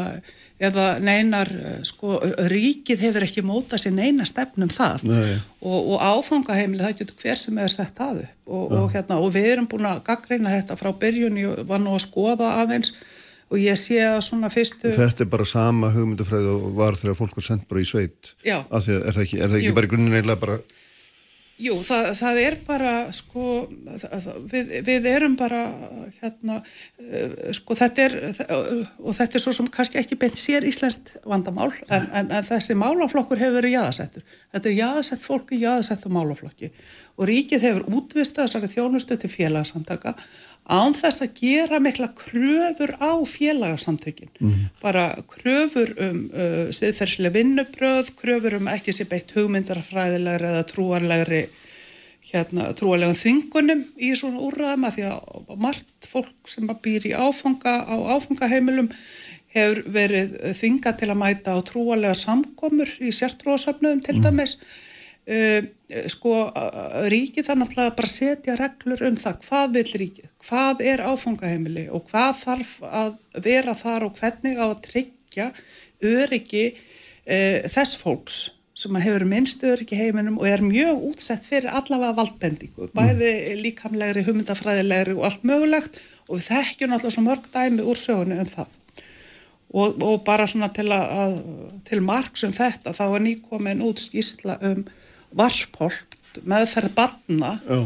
[0.56, 2.16] eða neinar, eh, sko,
[2.48, 5.04] ríkið hefur ekki mótað sér neina stefnum það.
[5.10, 5.34] Nei.
[5.60, 9.50] og, og áfangaheimli það getur hver sem er sett að og, og, hérna, og við
[9.52, 12.94] erum búin að gaggreina þetta frá byrjun, ég var nú að skoða aðeins
[13.50, 17.36] og ég sé að svona fyrstu Þetta er bara sama hugmyndufræð og var þegar fólk
[17.36, 18.32] var sendt bara í sveit.
[18.46, 18.58] Já.
[18.64, 20.58] Er það ekki, er það ekki bara í grunninn eiginlega bara
[21.56, 23.44] Jú, það, það er bara, sko,
[24.50, 25.62] við, við erum bara,
[26.18, 26.58] hérna,
[27.00, 28.16] uh, sko, þetta er,
[29.00, 32.76] og þetta er svo sem kannski ekki beint sér íslenskt vandamál, en, en, en þessi
[32.76, 34.26] málaflokkur hefur verið jáðasettur.
[34.52, 36.72] Þetta er jáðasett fólki, jáðasettu málaflokki
[37.16, 40.12] og ríkið hefur útvistað þessari þjónustu til félagsamtaka
[40.66, 44.54] án þess að gera mikla kröfur á félagsamtökin mm.
[44.82, 51.44] bara kröfur um uh, siðferðslega vinnubröð, kröfur um ekki sé beitt hugmyndarfræðilegri eða trúarlegri
[52.26, 57.78] hérna, trúarlegum þingunum í svona úrraðum að því að margt fólk sem býr í áfanga
[57.86, 58.90] á áfangaheimilum
[59.54, 64.26] hefur verið þinga til að mæta á trúarlega samkomur í sértrúasöfnöðum til mhm.
[64.26, 64.82] dæmis mm.
[65.26, 65.64] Uh,
[66.10, 66.34] sko
[67.10, 69.38] ríkið þarf náttúrulega bara að setja reglur um það.
[69.46, 73.14] Hvað vil ríkið, hvað er áfangaheimili og hvað þarf að
[73.44, 75.48] vera þar og hvernig á að tryggja
[76.02, 78.42] öryggi uh, þess fólks
[78.76, 83.30] sem hefur minnst öryggi heiminum og er mjög útsett fyrir allavega valdbendingu, bæði
[83.62, 85.96] líkamlegri, humundafræðilegri og allt mögulegt.
[86.26, 88.74] Og við þekkjum náttúrulega svo mörg dæmi úr sögunni um það.
[89.76, 91.38] Og, og bara svona til, að,
[91.88, 94.84] til marg sem um þetta þá er nýkomin út skísla um
[95.30, 97.54] varpolt meðferð barna.
[97.66, 97.80] Já.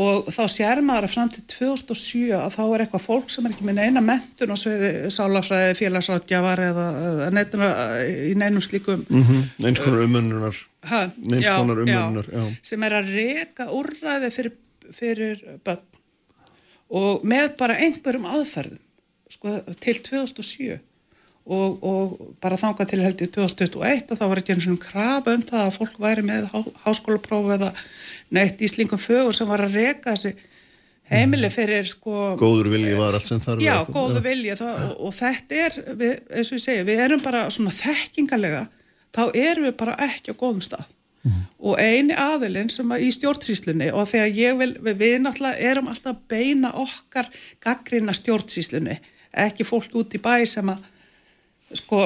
[0.00, 3.54] og þá sér maður að fram til 2007 að þá er eitthvað fólk sem er
[3.56, 7.70] ekki með neina mentun og sviði sálafræði, félagsráttjafar eða neittuna
[8.06, 9.48] í neinum slíkum mm -hmm.
[9.58, 10.60] neins konar umönnunar.
[11.26, 12.30] Neins konar umönnunar
[12.62, 14.52] sem er að reyka úrræði fyrir,
[14.92, 15.82] fyrir börn.
[16.90, 18.78] Og með bara einhverjum aðferðum
[19.28, 20.78] sko, til 2007
[21.46, 25.34] og, og bara þanga til held í 2021 og þá var ekki eins og krafa
[25.34, 27.72] um það að fólk væri með há, háskólapróf eða
[28.36, 30.34] neitt íslingum fögur sem var að reka þessi
[31.10, 31.54] heimili mm.
[31.54, 35.80] fyrir sko góður vilji var allt sem þarf já, góður vilji og, og þetta er,
[35.98, 38.64] við, eins og ég segja, við erum bara svona þekkingalega
[39.16, 40.86] þá erum við bara ekki á góðum stað
[41.26, 41.40] mm.
[41.66, 45.90] og eini aðilinn sem að í stjórnsýslunni og þegar ég vil, við, við náttúrulega erum
[45.90, 47.32] alltaf beina okkar
[47.64, 49.00] gaggrina stjórnsýslunni
[49.48, 50.86] ekki fólk út í bæ sem að
[51.78, 52.02] sko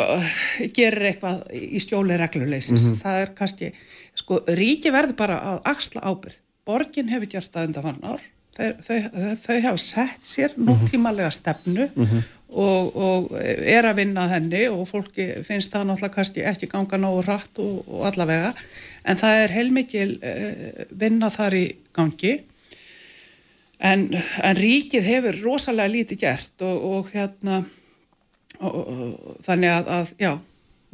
[0.77, 2.81] gerir eitthvað í skjóli regluleysis.
[2.81, 3.01] Mm -hmm.
[3.03, 3.73] Það er kannski,
[4.15, 6.41] sko ríki verður bara að axla ábyrð.
[6.65, 8.23] Borgin hefur gjört það undan vann ár.
[8.55, 8.99] Þau, þau,
[9.43, 10.67] þau hafa sett sér mhm.
[10.69, 12.23] núttímalega stefnu mm -hmm.
[12.49, 17.25] og, og er að vinna henni og fólki finnst það náttúrulega kannski ekki ganga nógu
[17.27, 18.55] rætt og, og allavega.
[19.05, 22.41] En það er heilmikil uh, vinna þar í gangi.
[23.81, 27.65] En, en ríkið hefur rosalega lítið gert og, og hérna
[28.71, 30.33] og, og, þannig að, að já.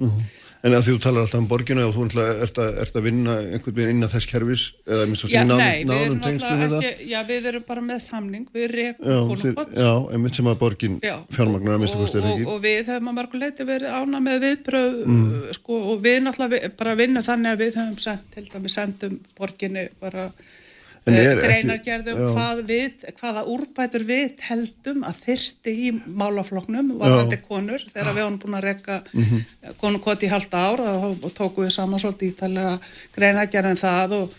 [0.01, 0.29] Mm -hmm.
[0.61, 2.03] En að þú talar alltaf um borginu og þú
[2.45, 5.45] ert að, ert að vinna einhvern veginn inn að þess kervis eða minnst að því
[5.89, 7.01] náðum tengstum við það?
[7.09, 10.99] Já, við erum bara með samning við rekum kólupott Já, einmitt sem að borgin
[11.33, 12.47] fjármagnar að minnst að kosti ekki?
[12.53, 15.33] Og við höfum að marguleiti verið ána með viðbröð mm.
[15.57, 19.89] sko, og við náttúrulega bara vinnum þannig að við höfum sendt, til dæmi sendum borginni
[20.03, 20.29] bara
[21.41, 27.85] greinargerðum hvað við, hvaða úrbætur við heldum að þyrsti í málafloknum varðandi konur.
[27.93, 29.75] Þegar við honum búin að rekka mm -hmm.
[29.81, 32.79] konu kvoti í halda ár og, og tóku við saman svolítið ítalega
[33.17, 34.35] greinargerðin það og,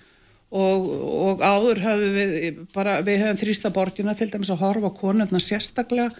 [0.51, 0.89] og,
[1.29, 6.11] og áður höfum við bara, við höfum þrýsta borgina til dæmis að horfa konurna sérstaklega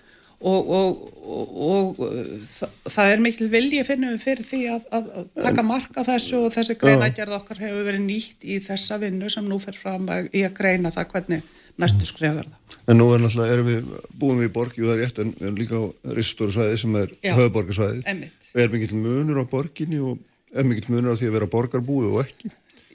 [0.41, 5.27] og, og, og, og það er mikil vilji finnum við fyrir því að, að, að
[5.47, 9.59] taka marka þessu og þessi greinagerð okkar hefur verið nýtt í þessa vinnu sem nú
[9.61, 11.49] fer fram í að greina það hvernig
[11.81, 12.79] næstu skrefur það.
[12.89, 15.35] En nú er náttúrulega, erum við búin við í borgi og það er rétt en
[15.35, 15.85] við erum líka á
[16.17, 18.17] ristóru svæði sem er höfuborgarsvæði.
[18.57, 20.17] Er mikill munur á borginni og
[20.51, 22.51] er mikill munur á því að vera borgarbúi og ekki?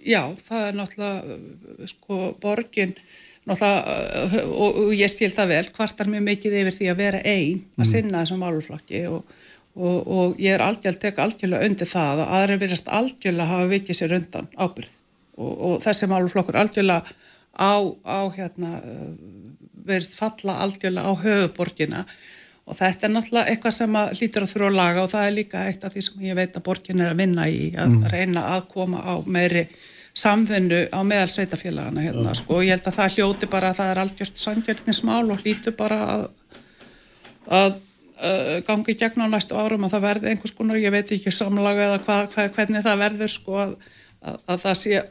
[0.07, 2.95] Já, það er náttúrulega sko borginn
[3.47, 7.61] Uh, og, og ég skil það vel hvartar mjög mikið yfir því að vera einn
[7.77, 7.89] að mm.
[7.93, 9.37] sinna þessum máluflokki og,
[9.79, 14.01] og, og ég er algjörlega, tek algjörlega undir það að aðra verðast algjörlega hafa vikið
[14.01, 14.99] sér undan ábyrð
[15.37, 17.15] og þessi máluflokkur algjörlega
[17.55, 18.73] á, á hérna
[19.87, 22.03] verðst falla algjörlega á höfuborgina
[22.67, 25.67] og þetta er náttúrulega eitthvað sem lítur að þurfa að laga og það er líka
[25.71, 28.09] eitt af því sem ég veit að borgin er að vinna í að mm.
[28.11, 29.69] reyna að koma á meiri
[30.17, 32.39] samfunnu á meðal sveitafélagana hérna ja.
[32.39, 35.73] sko og ég held að það hljóti bara að það er algjörst sangverðnismál og hlítu
[35.77, 36.25] bara að,
[37.59, 37.77] að,
[38.31, 41.91] að gangi gegn á næstu árum að það verði einhvers konar, ég veit ekki samlaga
[41.91, 43.77] eða hva, hva, hvernig það verður sko að,
[44.33, 45.03] að það sé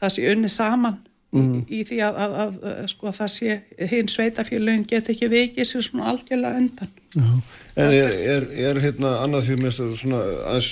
[0.00, 0.98] það sé unni saman
[1.34, 1.58] mm.
[1.68, 3.58] í, í því að sko það sé
[3.92, 7.28] hinn sveitafélagin get ekki vikið sér svona algjörlega undan Já
[7.74, 10.68] En er, er, er hérna annað því að svona aðeins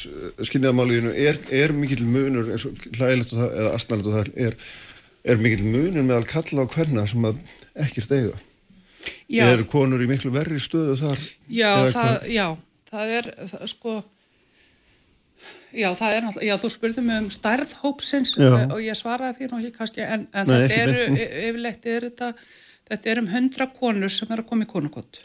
[0.47, 4.57] skynjaðamáliðinu, er, er mikill munur eins og hlægilegt eða astnægilegt og það er,
[5.35, 7.41] er mikill munur með að kalla á hverna sem að
[7.87, 8.39] ekkert eiga?
[9.27, 9.49] Já.
[9.49, 11.25] Er konur í miklu verri stöðu þar?
[11.51, 12.47] Já, það, já,
[12.93, 13.97] það er það, sko
[15.73, 18.51] Já, það er náttúrulega, já, þú spurðum um stærð hópsins Já.
[18.69, 21.05] og ég svaraði því nú kannski, en, en Nei, þetta eru,
[21.49, 22.31] yfirleitt er þetta,
[22.91, 25.23] þetta er um hundra konur sem er að koma í konukott.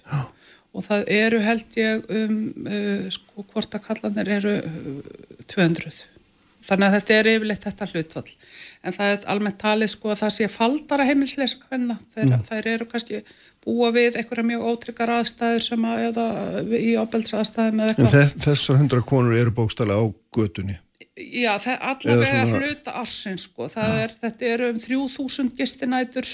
[0.77, 2.37] Og það eru held ég um,
[2.67, 5.01] uh, sko, hvort að kallanir eru uh,
[5.49, 6.05] 200.
[6.67, 8.31] Þannig að þetta er yfirleitt þetta hlutfall.
[8.83, 11.95] En það er almennt talið sko að það sé faldara heimilsleisa hvenna.
[12.15, 12.43] Þeir, Mm.
[12.49, 13.21] þær eru kannski
[13.67, 16.27] búa við einhverja mjög ótryggar aðstæður sem að, eða
[16.79, 18.13] í ábeltsaðstæðum eða En eitthvað.
[18.15, 20.05] þess, þessar hundra konur eru bókstælega á
[20.37, 20.77] götunni.
[21.17, 26.27] Já, allavega svona- hluta ársins sko, það er, þetta eru um 3000 gistinætur,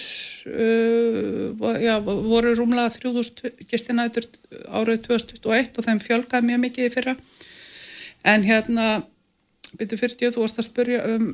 [0.52, 4.28] uh, já, voru rúmlega 3000 gistinætur
[4.68, 7.16] árið 2021 og þeim fjölgaði mjög mikið í fyrra.
[8.28, 8.90] En hérna,
[9.80, 11.32] byrju fyrir því að þú varst að spyrja um,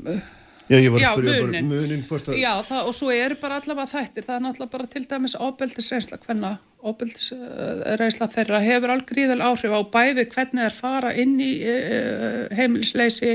[0.70, 2.02] Já, ég var að spyrja bara munin.
[2.06, 2.36] hvort að...
[2.38, 6.20] já, það, og svo eru bara allavega þættir, það er náttúrulega bara til dæmis ábeldisreynsla
[6.28, 6.52] hvenna,
[6.86, 13.34] ábeldisreynsla þeirra hefur algríðal áhrif á bæði hvernig þeir fara inn í uh, heimilisleysi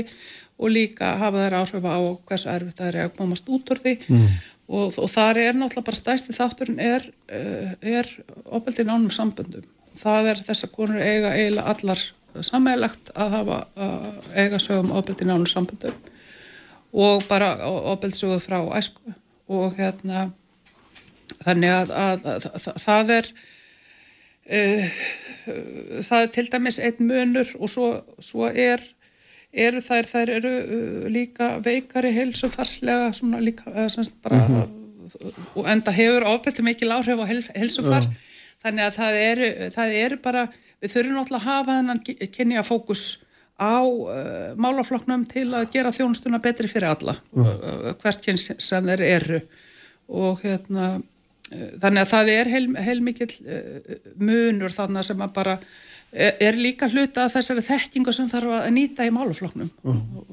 [0.55, 3.95] og líka hafa þeir áhrif á hversu erfitt það er að komast út úr því
[4.07, 4.25] mm.
[4.71, 8.15] og, og þar er náttúrulega bara stæsti þátturinn er, uh, er
[8.47, 9.67] ábeldi nánum samböndum.
[9.99, 12.09] Það er þessar konur eiga eiginlega allar
[12.43, 16.03] sammeilagt að hafa uh, eiga sögum ábeldi nánum samböndum
[16.95, 19.13] og bara ofbeldsugu frá æsku.
[19.51, 20.29] Og hérna
[21.43, 23.31] þannig að, að, að, að það er
[24.57, 24.99] uh,
[26.07, 27.89] það er til dæmis einn munur og svo,
[28.23, 28.83] svo er
[29.55, 34.65] eru þær, þær eru uh, líka veikari heilsufarslega svona líka eða sem sagt bara
[35.55, 38.07] og enda hefur ofbeldi mikil áhrif á heil, heilsufar.
[38.65, 40.47] Þannig að það eru, það eru bara
[40.81, 43.03] við þurfum náttúrulega að hafa þennan kynja fókus
[43.55, 49.41] á uh, málaflokknum til að gera þjónustuna betri fyrir alla uh, hverskinn sem þeir eru.
[50.11, 55.55] Og hérna uh, þannig að það er heil, heilmikill uh, munur þannig sem að bara
[56.11, 59.71] er, er líka hluta af þessari þekkingu sem þarf að nýta í málaflokknum.
[59.79, 60.25] Sko,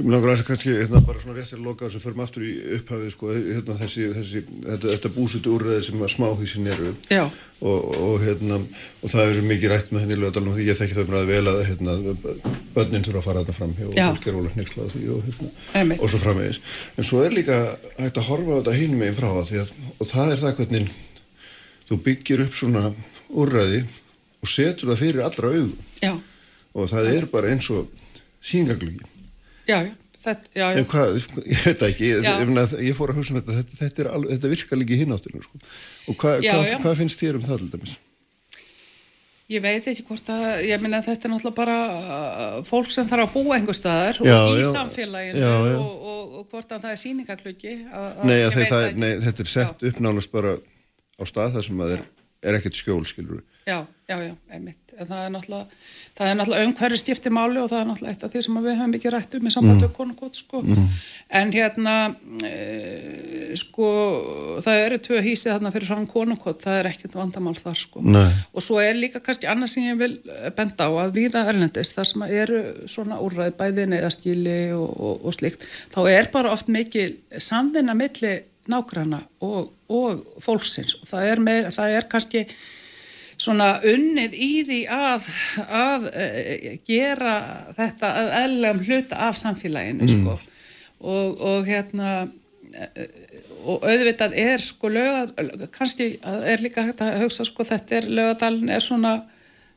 [0.00, 2.44] mér langar aðeins að kannski, hérna, bara svona rétt til að loka að förum aftur
[2.48, 6.92] í upphafið, sko, hérna, þessi, þessi, þetta, þetta búsutu úrræði sem að smáhísin eru.
[7.62, 8.56] Og, og, hérna,
[9.02, 11.60] og það eru mikið rætt með henni lögadalum því ég þekki það mjög vel að,
[11.68, 11.96] hérna,
[12.72, 16.10] börnin þurfa að fara þetta fram og fólk er ólega hnygslað því og, hérna, og
[16.10, 16.62] svo framvegis.
[16.96, 17.60] En svo er líka
[18.00, 20.92] hægt að horfa á þetta hinum meginn frá að, og það er það hvernig
[21.92, 22.86] þú byggir upp svona
[23.28, 23.84] úrræði
[24.42, 25.54] og setur það fyrir allra
[26.02, 26.14] Já,
[26.72, 27.86] og það er bara eins og
[28.42, 29.11] síngaglögi.
[29.72, 30.84] Já, já, þetta, já, já.
[30.92, 31.18] Hvað,
[31.54, 32.30] ég veit það ekki, ég,
[32.86, 35.60] ég, fór að hugsa um þetta, þetta, þetta, alveg, þetta virkar líka í hináttunum, sko.
[36.12, 36.78] Og hvað, Já, hvað, já.
[36.86, 38.00] hvað finnst þér um það til dæmis?
[39.52, 43.08] Ég veit ekki hvort að, ég minna að þetta er náttúrulega bara uh, fólk sem
[43.10, 45.42] þarf að búa einhver staðar og í samfélaginu.
[45.74, 47.74] Og, og, og hvort að það er síningaklöki.
[48.28, 52.06] Nei, það, nei, þetta er sett upp nánast bara á stað þar sem að er,
[52.48, 53.42] er ekkert skjól, skilur.
[53.68, 54.81] Já, já, já, einmitt.
[55.00, 55.80] En það er náttúrulega,
[56.18, 58.76] það er náttúrulega umhverju skipti máli og það er náttúrulega eitt af því sem við
[58.76, 59.94] höfum ekki rætt um í sambandi mm.
[59.96, 60.60] konukot, sko.
[61.40, 61.94] En hérna,
[62.44, 62.52] e,
[63.60, 63.88] sko,
[64.66, 68.04] það eru tvö hísið þarna fyrir fram konukot, það er ekkert vandamál þar, sko.
[68.04, 68.28] Nei.
[68.52, 71.96] Og svo er líka kannski annað sem ég vil eh, benda á að viða erlendist,
[71.96, 76.68] þar sem eru svona úrræði bæði neyðaskíli og, og, og slíkt, þá er bara oft
[76.72, 82.44] mikil samvinna milli nágranna og, og fólksins og það er, meir, það er kannski
[83.42, 85.26] svona unnið í því að,
[85.66, 87.34] að uh, gera
[87.78, 90.38] þetta að eðlegum hluta af samfélaginu sko.
[91.00, 93.04] og, og hérna uh,
[93.62, 95.28] og auðvitað er sko löga,
[95.70, 99.20] kannski er líka hægt að hugsa sko þetta er lögadalinn er svona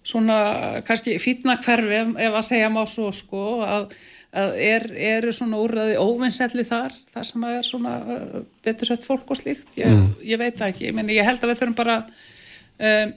[0.05, 0.38] svona
[0.86, 3.88] kannski fýtna hverfi ef, að segja má svo sko að,
[4.36, 4.88] að er,
[5.18, 9.39] eru svona úrraði óvinnselli þar, þar sem að er svona uh, betur sett fólk og
[9.39, 9.68] slíkt.
[9.80, 13.16] Ég, ég veit ekki, ég, meni, ég held að við þurfum bara um,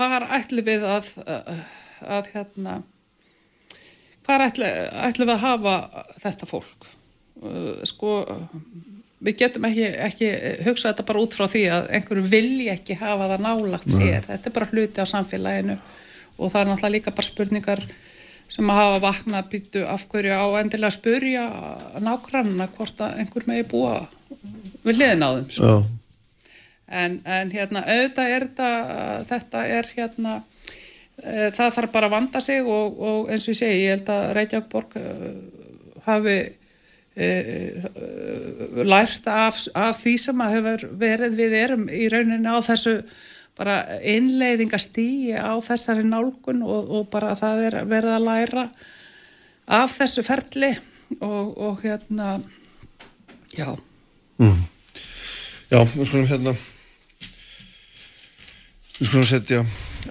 [0.00, 1.50] hvar ætlum við að að,
[2.18, 2.78] að hérna
[4.24, 5.76] hvar ætlum, ætlum við að hafa
[6.22, 8.14] þetta fólk uh, sko
[9.20, 10.28] við getum ekki, ekki
[10.64, 14.48] hugsað þetta bara út frá því að einhverju vilji ekki hafa það nálagt sér, þetta
[14.48, 15.76] er bara hluti á samfélaginu
[16.40, 17.84] og það er náttúrulega líka bara spurningar
[18.50, 21.44] sem að hafa vakna að býtu af hverju á endilega að spurja
[22.02, 23.98] nákvæmna hvort að einhver megi búa
[24.86, 25.68] við liðin á þeim sko.
[25.68, 25.99] Já.
[26.90, 28.70] En, en hérna auðvitað er þetta,
[29.28, 30.36] þetta er hérna,
[31.22, 34.10] e, það þarf bara að vanda sig og, og eins og ég segi, ég held
[34.10, 35.04] að Reykjavík borg e,
[36.08, 36.38] hafi
[37.14, 37.28] e,
[38.82, 42.96] lært af, af því sem að hefur verið við erum í rauninni á þessu
[43.60, 48.66] bara innleiðingastíi á þessari nálgun og, og bara það er verið að læra
[49.70, 50.72] af þessu ferli
[51.20, 52.40] og, og hérna,
[53.54, 53.68] já.
[55.70, 56.54] Já, við skulum hérna,
[59.00, 59.64] við skulum setja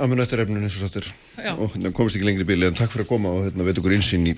[0.04, 1.08] Amun eftir efninu eins og sattir
[1.56, 3.80] og hérna, komist ekki lengri í bíli en takk fyrir að koma og hérna, veit
[3.82, 4.36] okkur einsinn í,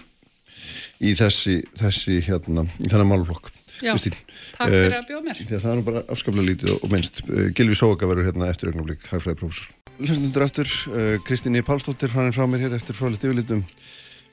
[1.03, 4.13] í þessi, þessi hérna, í þennan málflokk Já, Kristín.
[4.57, 5.37] takk fyrir Eh, að bjóða mér.
[5.41, 7.21] Því að það er nú bara afskaplega lítið og, minnst.
[7.25, 9.71] Uh, Gilvi Sóka verður hérna eftir augnablik hagfræði prófessor.
[9.97, 11.63] Hlustundur eftir, uh, Kristín E.
[11.65, 13.63] Pálsdóttir fannin frá mér hér eftir fráleitt yfirlitum.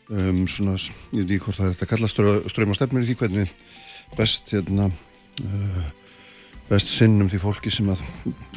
[0.08, 3.16] Um, svona, ég veit ekki hvort það er þetta að kalla ströma stefnir í því
[3.22, 3.50] hvernig
[4.16, 5.88] best hérna uh,
[6.68, 8.02] best sinnum því fólki sem að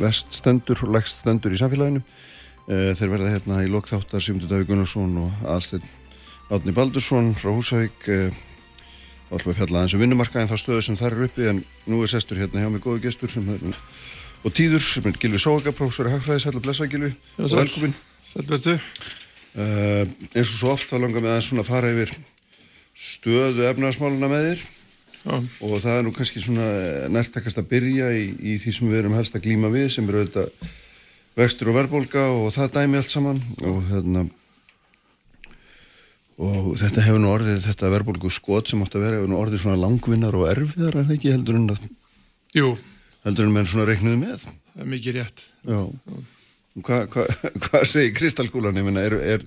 [0.02, 2.04] vest stendur og leggst stendur í samfélaginu.
[2.68, 5.86] Uh, þeir verða hérna í lokþáttar Sigmundur Davík Gunnarsson og Alsteinn
[6.52, 8.08] Átni Baldursson frá Húsavík.
[8.12, 8.48] Uh,
[9.32, 12.12] alltaf fjalla aðeins um vinnumarka en þá stöðu sem þar er uppi en nú er
[12.12, 13.64] sestur hérna hjá mig góðu gestur sem er
[14.42, 17.56] og tíður sem er Gilvi Sóga, prófessor í Hagfræði, sæl og blessa Gilvi Já, og
[17.56, 17.96] velkomin
[18.76, 20.04] uh,
[20.36, 22.14] eins og svo oft þá langar með að svona fara yfir
[22.98, 24.66] stöðu efnarsmáluna með þér
[25.30, 29.02] og það er nú kannski svona eh, nærtakast að byrja í, í því sem við
[29.04, 30.70] erum helst að glíma við sem eru auðvitað
[31.38, 33.42] vextur og verðbólga og það dæmi allt saman.
[33.62, 34.26] Og hérna
[36.42, 39.64] og þetta hefur nú orðið þetta verðbólgu skot sem átt að vera hefur nú orðið
[39.66, 41.86] svona langvinnar og erfiðar er það ekki heldur en að
[42.58, 42.72] jú,
[43.28, 44.48] heldur en menn svona reiknuðu með?
[44.72, 45.46] Það er mikið rétt.
[45.68, 45.82] já.
[46.82, 47.26] Hvað hva,
[47.68, 48.80] hva segir kristalskúlan?
[48.80, 49.46] Ég minna er, er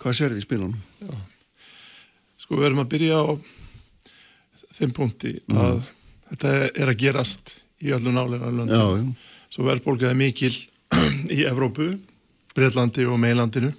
[0.00, 1.16] hvað sér þið í spilunum?
[2.40, 3.24] Sko, við erum að byrja á
[4.80, 5.84] þeim punkti að
[6.30, 8.84] þetta er að gerast í öllum nálega já,
[9.50, 10.52] Svo verðbólga er mikil
[11.36, 11.90] í Evrópu,
[12.54, 13.72] Breitlandi og Meillandinu.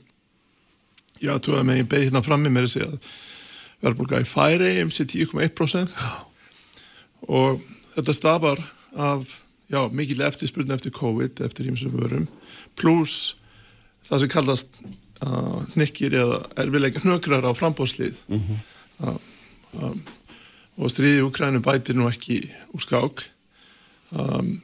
[1.22, 3.12] Já, þú hefði megin beðið hérna frammi með segja að
[3.82, 6.02] verðbólga í Færeim sé 10,1%
[7.32, 7.62] og
[7.96, 8.62] þetta stafar
[8.98, 9.38] af
[9.72, 12.28] já, mikil eftirspurn eftir COVID, eftir ímsum vörum,
[12.80, 13.36] pluss
[14.10, 14.82] það sem kallast
[15.24, 19.16] uh, nikkir eða erfileika hnökrar á frambóðslið uh,
[19.78, 20.02] um,
[20.82, 22.42] og stríði í Ukrænu bætir nú ekki
[22.74, 23.24] úr skák.
[24.18, 24.56] Um,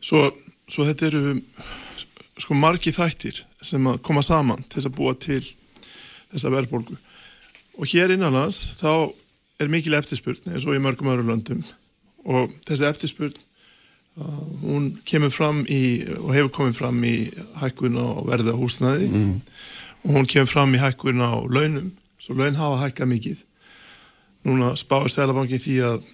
[0.00, 0.28] svo,
[0.70, 1.34] svo þetta eru
[2.40, 5.42] sko margi þættir sem að koma saman til að búa til
[6.32, 6.96] þessa verðbólgu.
[7.78, 9.10] Og hér innanlands þá
[9.62, 11.62] er mikil eftirspurn eins og í mörgum öðru löndum.
[12.22, 15.82] Og þessi eftirspurn uh, hún kemur fram í
[16.20, 17.16] og hefur komið fram í
[17.60, 19.10] hækkun á verða húsnaði
[20.02, 23.42] og hún kemur fram í hækkun á launum svo laun hafa hækkað mikið
[24.46, 26.04] núna spáir Sælabanki því að,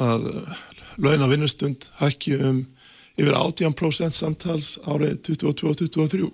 [0.00, 0.26] að
[1.02, 2.62] laun á vinnustund hækki um
[3.16, 6.28] yfir 18% samtals árið 22-23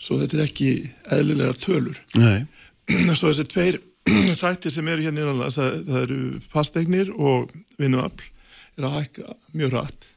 [0.00, 0.70] svo þetta er ekki
[1.12, 1.98] eðlilegar tölur.
[2.16, 2.46] Nei.
[3.18, 3.76] Svo þessi tveir
[4.40, 6.20] þættir sem eru hérna innanlega það, það eru
[6.50, 8.30] fasteignir og vinnuafl
[8.78, 10.08] er að hækka mjög rætt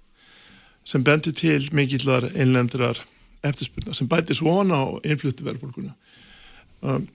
[0.87, 2.99] sem bendir til mikillar einlendrar
[3.43, 5.93] eftirspurnar sem bætir svona á innfluttu verðbólguna.
[6.83, 7.05] Um,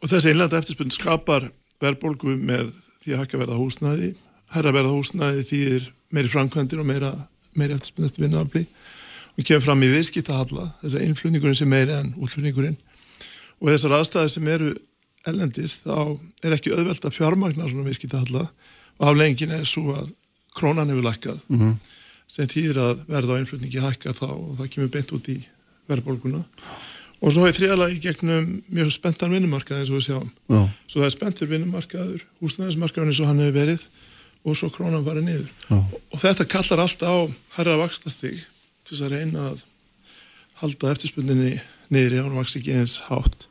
[0.00, 1.48] og þessi einlenda eftirspurn skapar
[1.80, 4.10] verðbólgu með því að hækka verða húsnæði.
[4.54, 7.10] Herra verða húsnæði þýðir meiri framkvæmdir og meira,
[7.56, 8.64] meiri eftirspurn eftir vinnuafli.
[9.36, 12.78] Og kemur fram í viðskiptahalla þess að innflutningurinn sé meiri en útflutningurinn.
[13.60, 14.72] Og þessar aðstæðir sem eru
[15.28, 18.46] ellendist þá er ekki auðvelt að fjármagna svona viðskiptahalla.
[19.00, 20.12] Og aflengin er svo að
[20.56, 21.74] krónan hefur lækkað -hmm.
[22.26, 25.38] sem þýðir að verða á innflutningi hækkar þá og það kemur beint út í
[25.88, 26.44] verðbólguna.
[26.44, 26.89] og
[27.34, 30.28] svo er þriðalagi gegnum mjög spenntan vinnumarkað eins og við sjáum.
[30.48, 33.82] Já, svo það er spenntur vinnumarkaður húsnæðismarkaður eins og hann hefur verið
[34.40, 35.50] og svo krónan farið niður.
[35.76, 37.14] Og, og þetta kallar allt á
[37.58, 39.64] herra vakstastig til þess að reyna að
[40.62, 41.52] halda eftirspunninni
[41.92, 43.44] niður í hann vaks ekki eins hátt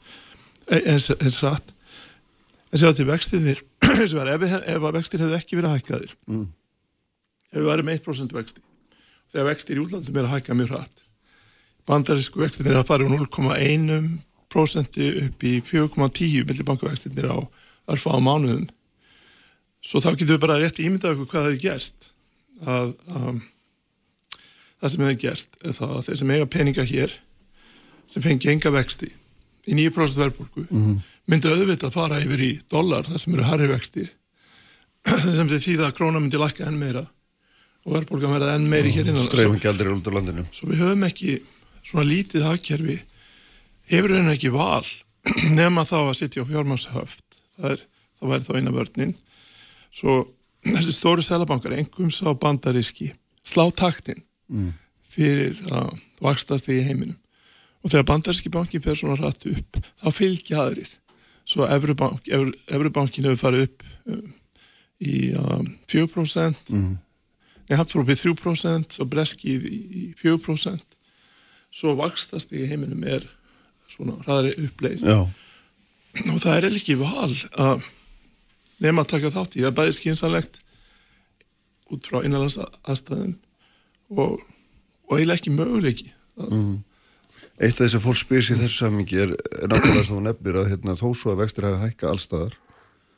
[0.72, 1.76] e- eins, eins rætt
[2.70, 6.48] en séu að til vextinir og ef, ef að vextir hefðu ekki verið hækkaðir Mm.
[7.50, 8.62] ef við varum 1% vexti
[9.30, 11.02] þegar vextir í útlandum er að hækka mjög hratt
[11.90, 17.38] bandarísku vextinir að fara úr 0,1% upp í 4,10 millibankavextinir á
[17.90, 18.68] örfa á mánuðum.
[19.82, 22.12] Svo þá getum við bara rétt ímyndað okkur hvað það er gerst.
[22.60, 23.40] Að um,
[24.80, 27.16] það sem hefur gerst er það að þeir sem eiga peninga hér
[28.10, 29.10] sem fengi enga vexti
[29.70, 30.66] í 9% verðbólgu
[31.30, 34.10] myndi auðvitað fara yfir í dólar þar sem eru harri vextir
[35.38, 37.06] sem þið þýða að króna myndi lakka enn meira
[37.86, 39.28] og verðbólgan verða enn meiri hér innan
[40.16, 40.46] landinu.
[40.52, 41.38] Svo við höfum ekki
[41.86, 42.98] svona lítið hagkerfi
[43.92, 44.86] hefur henni ekki val
[45.60, 47.86] nema þá að sitja á fjármannshöft það, er,
[48.20, 49.14] það væri þá eina vörnin.
[49.94, 50.18] Svo
[50.74, 53.12] þessi stóru selabankar engum sá bandaríski
[53.48, 54.72] slá taktin Mm.
[55.10, 55.92] fyrir að
[56.24, 57.18] vakstast í heiminum.
[57.84, 60.90] Og þegar bandaríski bankin fer svona rætt upp þá fylgja aðrir.
[61.46, 64.26] Svo Evrubank, Evru, Evrubankin hefur farið upp um,
[65.06, 66.98] í um, 4% mm.
[67.70, 70.89] Í 3% og breski í, í 4%
[71.74, 73.26] svo vakstast í heiminum er
[73.90, 77.88] svona hraðari uppleið já, og það er ekki val að
[78.80, 80.62] nema að taka þátt í það er bæði skynsanlegt
[81.90, 83.36] út frá innanlands aðstæðum
[84.14, 84.40] og,
[85.10, 86.14] og eiginlega ekki möguleiki
[86.48, 86.80] Mm.
[87.60, 90.70] Eitt af þess að fólk spyr sér þessu samingi er, er náttúrulega svo nefnir að
[90.72, 92.56] hérna, þó svo að vextir hafa hækka allstaðar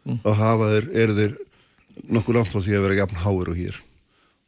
[0.08, 0.18] mm.
[0.24, 1.36] þá hafa þeir, eru þeir
[2.18, 3.78] nokkuð langt frá því að vera jafn háir og hér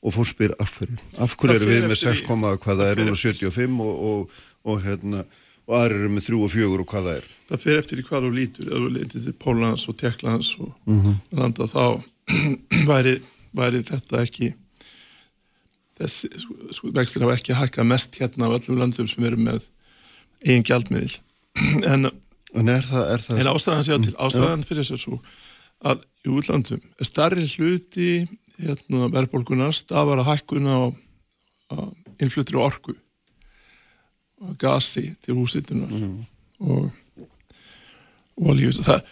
[0.04, 0.98] og fólk spyr af hverju?
[1.24, 5.24] Af hverju eru við með 6, hvað það er 75 og, og, og hérna
[5.64, 7.30] og aðrir eru með 3 og 4 og hvað það er?
[7.50, 8.66] Það fyrir eftir í hvað þú lítur.
[8.68, 11.16] Eða þú lítur til Pólans og Tjekklands og mm -hmm.
[11.40, 11.86] landa þá
[12.92, 13.22] væri,
[13.54, 14.54] væri þetta ekki
[16.00, 16.30] þessi
[16.74, 19.62] sko, vextir hafa ekki hækkað mest hérna á öllum landum sem eru með
[20.44, 21.20] eigin gjaldmiðil.
[21.94, 22.10] En,
[22.56, 23.40] en, er það, er það...
[23.40, 25.20] en ástæðan séu til ástæðan fyrir þess að svo
[25.84, 28.28] að í útlandum er starri hluti
[28.62, 30.84] hérna, verðbólkunar stafar að hækkuna á,
[31.74, 31.76] á
[32.22, 32.96] innflutur og orku
[34.44, 36.16] og gasi til húsitunar mm.
[36.68, 36.92] og
[38.50, 39.04] olíu og,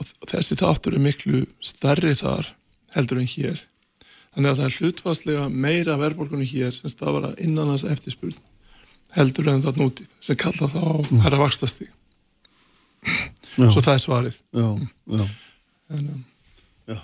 [0.00, 2.52] og þessi þáttur er miklu starri þar
[2.96, 3.60] heldur en hér
[4.34, 8.38] þannig að það er hlutfastlega meira verðbólkunni hér sem stafar að innan þess eftirspurn
[9.16, 11.22] heldur en það núti sem kalla þá mm.
[11.24, 11.94] herra vakstastík
[13.56, 14.66] svo það er svarið já,
[15.10, 15.24] já.
[15.90, 16.24] En, um,
[16.86, 16.98] já.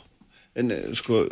[0.63, 1.25] en eh, sko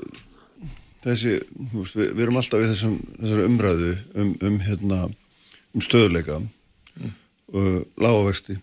[1.04, 1.34] þessi,
[1.74, 5.00] við, við erum alltaf í þessum, þessari umræðu um, um, hérna,
[5.74, 7.12] um stöðuleika mm.
[7.54, 8.58] uh, lágavexti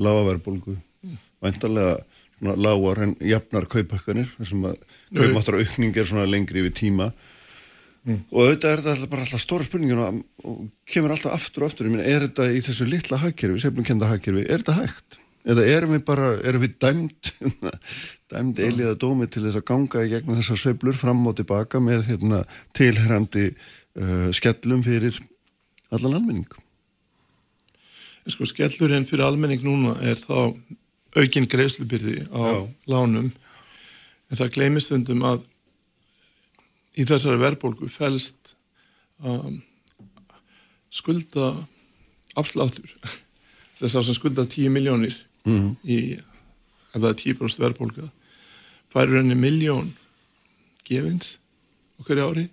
[0.00, 1.20] lágaverðbólgu mm.
[1.44, 2.00] væntalega
[2.42, 4.80] lágar en jafnar kaupakkanir þessum að
[5.14, 8.24] kaupmáttar aukning er svona lengri yfir tíma mm.
[8.32, 11.88] og auðvitað er þetta bara alltaf stóra spurningin og, og kemur alltaf aftur og aftur,
[11.88, 15.21] ég meina er þetta í þessu litla hagkerfi, sefnum kenda hagkerfi, er þetta hægt?
[15.42, 17.32] Eða erum við bara, erum við dæmt
[18.32, 22.06] dæmt eiliða dómi til þess að ganga í gegnum þessar sveiflur fram og tilbaka með
[22.12, 22.42] hérna,
[22.78, 25.18] tilherrandi uh, skellum fyrir
[25.90, 26.46] allan almenning?
[28.30, 30.54] Sko skellurinn fyrir almenning núna er þá
[31.18, 32.60] aukinn greiðslubyrði á Já.
[32.94, 33.32] lánum.
[34.30, 35.42] En það gleymist undum að
[36.96, 38.54] í þessari verðbólgu fælst
[39.26, 39.58] um,
[40.92, 41.50] skulda
[42.38, 42.94] afsláttur
[43.80, 45.18] þess að skulda 10 miljónir
[45.48, 45.68] mm.
[45.84, 45.98] í
[46.92, 48.08] ef það er 10% verðbólka
[48.92, 49.92] færur henni miljón
[50.86, 51.36] gefins
[52.02, 52.44] okkur í ári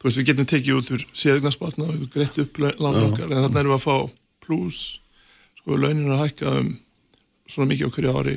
[0.00, 3.60] þú veist við getum tekið út úr sérignarspartna og við greitt upp lánokkar en þannig
[3.62, 3.96] erum við að fá
[4.42, 4.80] pluss
[5.60, 6.72] sko launin að hækka um
[7.46, 8.36] svona mikið okkur í ári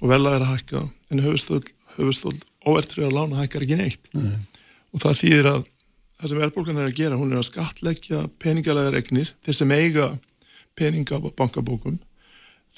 [0.00, 4.34] og vel að hækka en höfustöld óvertrið að lána hækkar ekki neitt mm.
[4.94, 5.64] og það þýðir að
[6.14, 10.08] það sem verðbólkan er að gera hún er að skatleggja peningalega regnir þeir sem eiga
[10.78, 11.98] peninga á bankabókum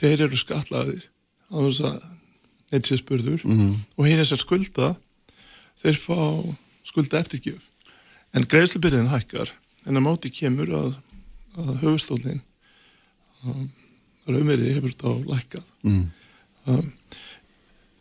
[0.01, 1.05] þeir eru skatlaðir
[1.53, 1.99] á þess að
[2.73, 3.75] neitt sér spurður mm -hmm.
[3.97, 4.95] og hinn er sér skulda
[5.83, 6.19] þeir fá
[6.87, 7.63] skulda eftirgjöf
[8.35, 9.53] en greiðslubyrðin hækkar
[9.87, 10.99] en að máti kemur að,
[11.57, 12.43] að höfustólinn
[13.45, 13.71] um,
[14.27, 16.05] raumverði hefur þetta á lækka mm.
[16.67, 16.93] um,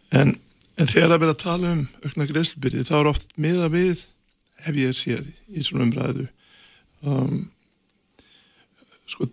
[0.09, 0.35] en,
[0.75, 4.05] en þegar að vera að tala um aukna greiðslubyrði þá er oft miða við
[4.65, 6.27] hef ég séð í svona umræðu
[7.05, 7.45] um,
[9.05, 9.29] sko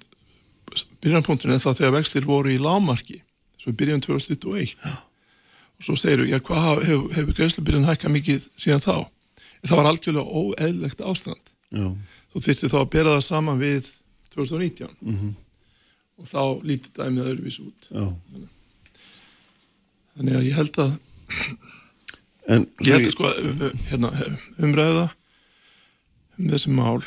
[1.05, 3.23] byrjanpunkturinn er það þegar vextir voru í lámarki
[3.61, 4.93] svo byrjan 2021 Já.
[5.83, 8.97] Og svo segir þú, já hvað hefur hef greiðslubyrjun hækkað mikið síðan þá?
[9.03, 11.49] En það var algjörlega óeðlegt ástand.
[11.73, 11.89] Já.
[12.31, 13.89] þú þurfti þá að bera það saman við
[14.35, 15.33] 2019 mm -hmm.
[16.21, 17.89] og þá lítið dæmið öðruvís út.
[17.91, 18.05] Já.
[20.15, 20.93] þannig að ég held að
[22.47, 23.33] en, ég held að sko
[23.91, 24.13] hérna,
[24.59, 25.09] umræða
[26.39, 27.03] um þessi mál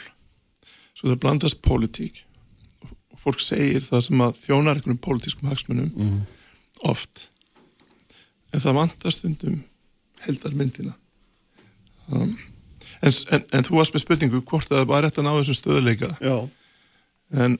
[0.95, 2.24] svo það blandast pólitík
[3.25, 6.23] fólk segir það sem að þjónar einhvern pólitískum hagsmunum mm
[6.83, 7.29] oft.
[8.53, 9.59] En það vantast undum
[10.25, 10.95] heldarmyndina
[12.07, 12.31] um,
[13.01, 16.09] en, en, en þú varst með spurningu hvort það var rétt að ná þessum stöðuleika
[16.23, 16.35] já.
[17.35, 17.57] en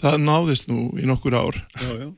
[0.00, 1.60] það náðist nú í nokkur ár.
[1.78, 2.08] Já, já.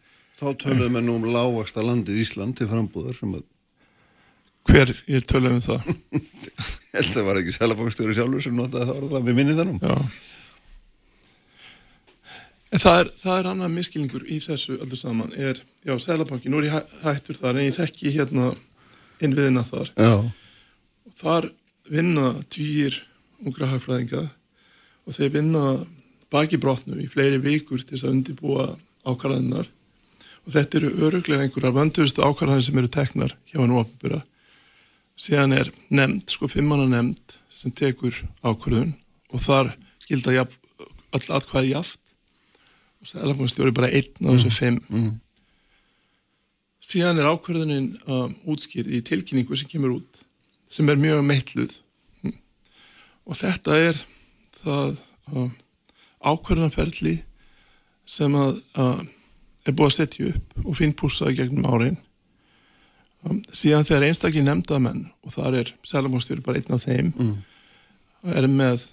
[0.41, 3.45] þá töluðum við nú um lágvaksta landið Ísland til frambúðar að
[4.69, 5.93] hver, ég töluðum um það.
[6.99, 9.99] Það var ekki selafókstjóri sjálfur sem notaði það orða, við minnið það nú já
[12.69, 16.61] En það er, það er annað miskilningur í þessu öllu saman er, já, Sælabanki, nú
[16.61, 18.51] er ég hættur þar en ég þekki hérna
[19.25, 19.93] innviðina þar.
[19.97, 20.13] Já.
[21.09, 21.49] og þar
[21.89, 23.01] vinna týjir
[23.41, 24.27] ungra hagfræðinga
[25.09, 25.65] og þeir vinna
[26.33, 28.67] baki brotnu í fleiri vikur til þess að undibúa
[29.09, 29.71] ákvarðaninnar
[30.45, 34.21] og þetta eru öruglega einhverjar vönduðustu ákvarðanir sem eru teknar hjá hann ofnbúra
[35.19, 38.93] síðan er nefnd, sko fimmanna nefnd sem tekur ákvarðun
[39.33, 39.73] og þar
[40.09, 41.98] gilda all atkvæði jaft og
[43.07, 44.57] Sælabankastjóri bara einn á þessu mm.
[44.57, 45.11] fimm mm.
[46.83, 50.25] síðan er ákverðunin um, útskýrð í tilkynningu sem kemur út
[50.73, 51.77] sem er mjög meitluð
[52.25, 52.35] mm.
[53.31, 54.01] og þetta er
[54.59, 54.99] það
[55.31, 55.53] um,
[56.27, 57.15] ákverðanferðli
[58.09, 58.99] sem að uh,
[59.69, 62.01] er búið að setja upp og finn púsaði gegnum árin
[63.29, 67.33] um, síðan þegar einstakli nefndamenn og þar er Sælabankastjóri bara einn af þeim mm.
[68.35, 68.89] er með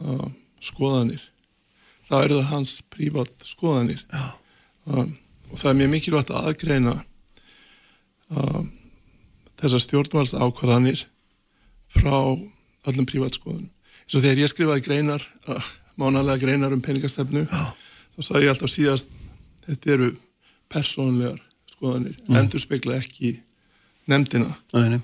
[0.00, 0.28] uh,
[0.64, 1.28] skoðanir
[2.08, 4.02] þá eru það hans prívat skoðanir.
[4.84, 5.14] Um,
[5.50, 6.96] og það er mjög mikilvægt að aðgreina
[8.34, 8.68] um,
[9.60, 11.06] þessar stjórnvalds ákvarðanir
[11.94, 13.70] frá öllum prívat skoðunum.
[14.04, 18.72] Eins og þegar ég skrifaði greinar uh, mánalega greinar um peningastefnu þá sagði ég alltaf
[18.72, 19.14] síðast
[19.64, 20.10] þetta eru
[20.72, 21.40] persónlegar
[21.74, 22.36] skoðanir, mm.
[22.40, 23.36] endur spekla ekki
[24.10, 24.50] nefndina.
[24.74, 25.00] Æ,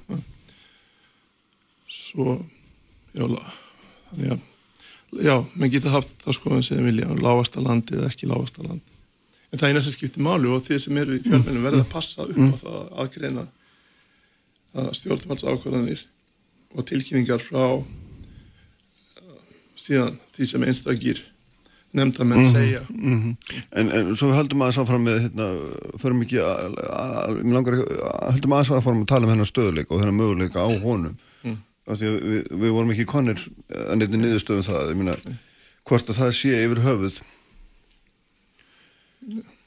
[1.90, 2.36] svo
[3.14, 3.24] já,
[4.10, 4.46] þannig að
[5.18, 8.98] já, menn geta haft það skoðan sem vilja lágasta landi eða ekki lágasta landi
[9.50, 11.90] en það er eina sem skiptir málu og þeir sem eru í fjölmennu verða að
[11.90, 13.46] passa upp á það að aðgreina
[14.80, 16.04] að stjórnvalds ákvæðanir
[16.76, 17.82] og tilkynningar frá uh,
[19.74, 21.24] síðan því sem einstakir
[21.90, 22.84] nefnda menn segja.
[22.94, 23.56] Mm -hmm.
[23.80, 25.48] en, en svo höldum að sáfram með hérna,
[25.98, 30.04] förum ekki að, að, að, að höldum að sáfram að tala um hennar stöðuleika og
[30.04, 31.18] hennar möguleika á honum
[31.90, 32.00] mm.
[32.00, 33.42] við, við, við vorum ekki konir
[33.74, 34.94] að nefndi niðurstöðum það.
[34.98, 35.16] Myna,
[35.88, 37.20] hvort að það sé yfir höfuð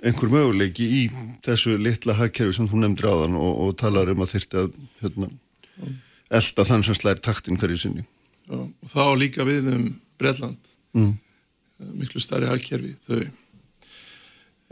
[0.04, 1.02] einhver möguleiki í
[1.46, 4.80] þessu litla hagkerfi sem þú nefndir á þann og, og talar um að þyrti að
[5.04, 5.30] hérna,
[6.40, 8.08] elda þann sem slæri taktin hverju sinni.
[8.50, 9.86] Já, og þá líka við um
[10.20, 11.14] Breitland mm.
[12.00, 13.24] Miklu starri hagkerfi þau.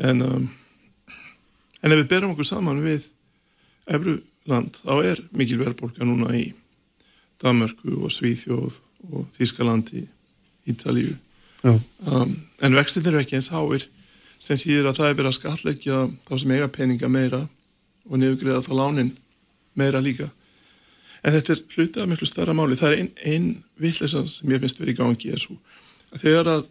[0.09, 0.49] En um,
[1.81, 3.07] en ef við berum okkur saman við
[3.91, 6.51] Efruland þá er mikil verðbólka núna í
[7.41, 8.77] Danmarku og Svíþjóð
[9.11, 10.05] og Þískalandi
[10.69, 11.15] Ítalíu.
[11.63, 13.85] Um, en vextin eru ekki eins háir
[14.41, 17.41] sem þýðir að það er verið að skallegja þá sem eiga peninga meira
[18.09, 19.11] og nefngriða þá lánin
[19.77, 20.29] meira líka.
[21.21, 22.77] En þetta er hlutað miklu starra máli.
[22.79, 23.49] Það er einn ein
[23.81, 25.59] vittlesan sem ég finnst verið í gangi er svo
[26.11, 26.63] að þegar að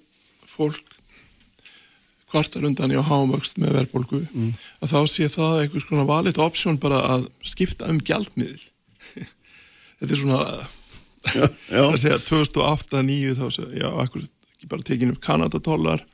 [0.51, 0.97] fólk
[2.31, 4.51] kvartar undan í að hafa vöxt með verðbólgu mm.
[4.85, 8.68] að þá sé það einhvers konar valit option bara að skipta um gjaldmiðl
[10.01, 10.41] þetta er svona
[11.35, 11.45] já,
[11.77, 11.83] já.
[11.85, 16.05] að segja 2008-2009 þá segja, já, akkur ekki bara tekinu upp Kanadadólar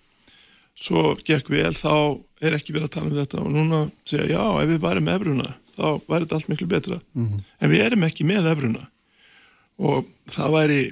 [0.77, 3.41] svo gekk vel, þá er ekki verið að tala um þetta.
[3.41, 7.01] Og núna segja, já, ef við værim með efruna, þá væri þetta allt miklu betra.
[7.15, 7.45] Mm -hmm.
[7.61, 8.87] en við erum ekki með efruna
[9.77, 10.83] og það væri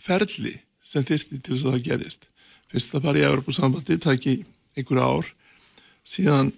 [0.00, 0.54] ferli
[0.84, 2.28] sem þyrsti til þess að það gerist
[2.72, 4.44] fyrst að fara í Európa-sambandi tæki
[4.76, 5.26] einhverja ár.
[6.04, 6.52] Síðan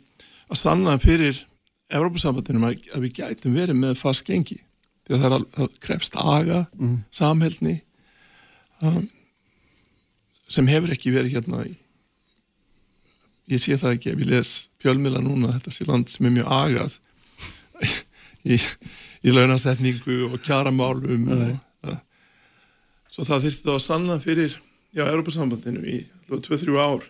[0.49, 1.47] að sanna fyrir
[1.91, 4.61] Európa-sambandinum að við gætum verið með fast gengi
[5.09, 6.97] því að það er að krefst aga mm.
[7.17, 7.77] samhælni
[8.85, 9.05] um,
[10.49, 11.75] sem hefur ekki verið hérna í
[13.49, 16.53] ég sé það ekki ef ég les pjölmila núna þetta sé land sem er mjög
[16.59, 16.99] agað
[18.53, 18.59] í,
[19.25, 21.45] í launasetningu og kjaramálum og,
[21.89, 22.01] uh,
[23.13, 24.59] svo það þurfti þá að sanna fyrir
[24.93, 27.09] já, Europasambandinu í 2-3 ár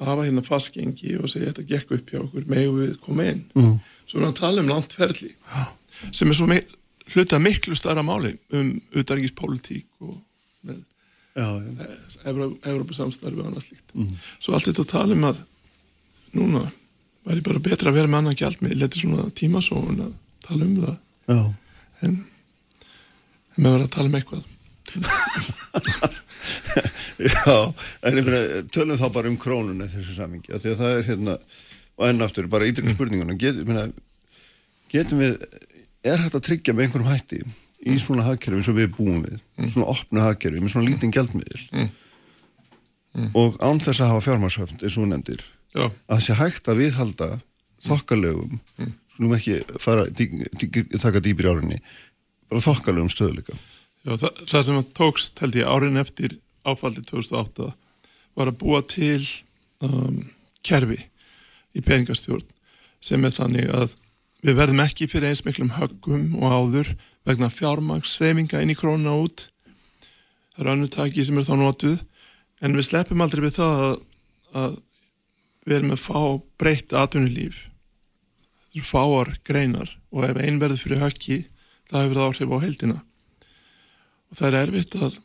[0.00, 3.44] að hafa hérna fastgengi og segja þetta gekk upp hjá okkur með við koma inn
[3.54, 3.78] mm.
[4.06, 5.32] svo er hann að tala um landferðli
[6.10, 6.50] sem er svo
[7.14, 10.18] hluta miklu starra máli um utarrikiðspolítík og
[10.66, 10.82] með
[11.40, 14.14] Európa-samstarfi og annað slíkt mm.
[14.38, 15.42] svo allt þetta tala um að
[16.36, 16.64] núna
[17.26, 20.12] væri bara betra að vera með annan gælt með letir svona tímasón að
[20.46, 20.96] tala um það
[21.30, 21.40] Já.
[22.06, 22.16] en
[23.56, 24.44] með að vera að tala um eitthvað
[27.20, 27.56] Já,
[28.08, 31.34] en ég finna, tölum þá bara um krónuna þessu samingi, því að það er hérna
[32.00, 33.90] og ennaftur, bara ídryggur spurninguna get, minna,
[34.90, 35.36] getum við
[36.06, 38.00] er hægt að tryggja með einhverjum hætti í mm.
[38.02, 39.70] svona hagkerfi og við búum við mm.
[39.72, 41.90] svona opnu hagkerfi með svona lítinn gældmiðil mm.
[43.16, 43.30] mm.
[43.40, 45.86] og án þess að hafa fjármarsöfnd eins og nefndir Já.
[46.10, 47.30] að sé hægt að viðhalda
[47.86, 48.92] þokkalögum mm.
[49.14, 50.28] skulum ekki fara, dí,
[50.60, 51.80] dí, taka dýpir árinni
[52.50, 53.56] bara þokkalögum stöðleika
[54.00, 56.38] Já, það, það sem tókst held ég árin eftir
[56.68, 57.70] áfaldið 2008
[58.38, 59.20] var að búa til
[59.84, 60.20] um,
[60.64, 60.98] kerfi
[61.76, 62.46] í peningastjórn
[63.04, 63.96] sem er þannig að
[64.44, 66.92] við verðum ekki fyrir eins miklum höggum og áður
[67.28, 69.48] vegna fjármangsreifinga inn í krónuna út.
[70.54, 71.98] Það er annutaki sem er þá notuð.
[72.60, 73.98] En við sleppum aldrei við það að,
[74.62, 74.78] að
[75.66, 76.20] við erum að fá
[76.60, 77.62] breytt atvinnulíf.
[78.70, 81.40] Þetta eru fáar greinar og ef einn verður fyrir höggi
[81.90, 82.98] það hefur það áhrif á heldina
[84.30, 85.18] og það er erfitt að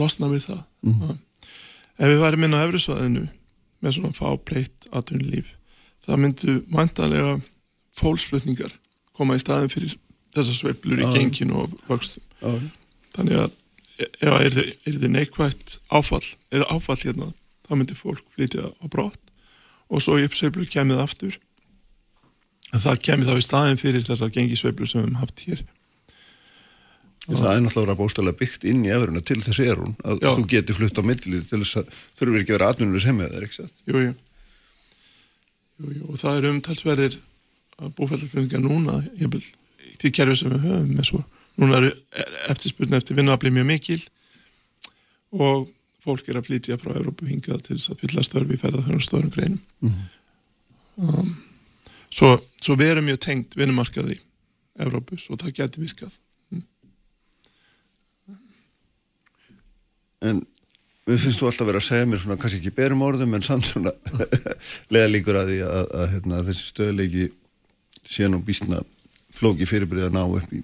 [0.00, 0.62] losna við það.
[0.82, 1.18] Mm -hmm.
[1.98, 3.26] ef við værim inn á efrisvæðinu
[3.82, 5.52] með svona fábreytt atvinnulíf
[6.02, 7.36] það myndu vantanlega
[7.98, 8.72] fólksflutningar
[9.16, 9.96] koma í staðin fyrir
[10.32, 12.62] þessar sveiblur í genginu og vöxtum ah.
[13.16, 13.58] þannig að
[14.02, 14.56] ef
[14.86, 17.30] er þið neikvægt áfall er áfall hérna,
[17.68, 19.32] þá myndir fólk flytja á brott
[19.92, 21.38] og svo í uppsveiblur kemið aftur
[22.72, 25.64] það kemið þá í staðin fyrir þessar gengisveiblur sem við hefum haft hér
[27.22, 30.32] Það er náttúrulega bóstalega byggt inn í efuruna til þess er hún að Já.
[30.34, 33.44] þú geti flutt á millið til þess að þurfur ekki að vera atvinnur sem hefur,
[33.46, 33.74] ekki satt?
[33.86, 34.14] Jú, jú.
[35.78, 37.14] Jú, jú, og það er umtalsverðir
[37.80, 39.42] að búfældarkvöndingar núna, ég vil,
[40.00, 41.22] því kerfi sem við höfum, eins og
[41.60, 41.92] núna eru
[42.52, 44.00] eftirspurnu eftir vinnuafli mjög mikil
[45.32, 45.70] og
[46.02, 49.32] fólk er að flytja frá Európu hingað til þess að fylla störfi í ferðarþjónum stórum
[49.32, 49.60] greinum.
[50.98, 51.30] Um,
[52.12, 54.22] svo, svo við erum mjög tengt vinnumarkaði í
[54.82, 56.18] Európu, svo það getur virkað.
[60.22, 60.42] En
[61.08, 63.66] við finnst þú alltaf verið að segja mér svona, kannski ekki berum orðum, en samt
[63.66, 63.92] svona
[64.94, 67.24] lega líkur að því að, að, að hérna, þessi stöðleiki
[68.08, 68.82] sé nú býstna
[69.32, 70.62] flóki fyrirbyrði að ná upp í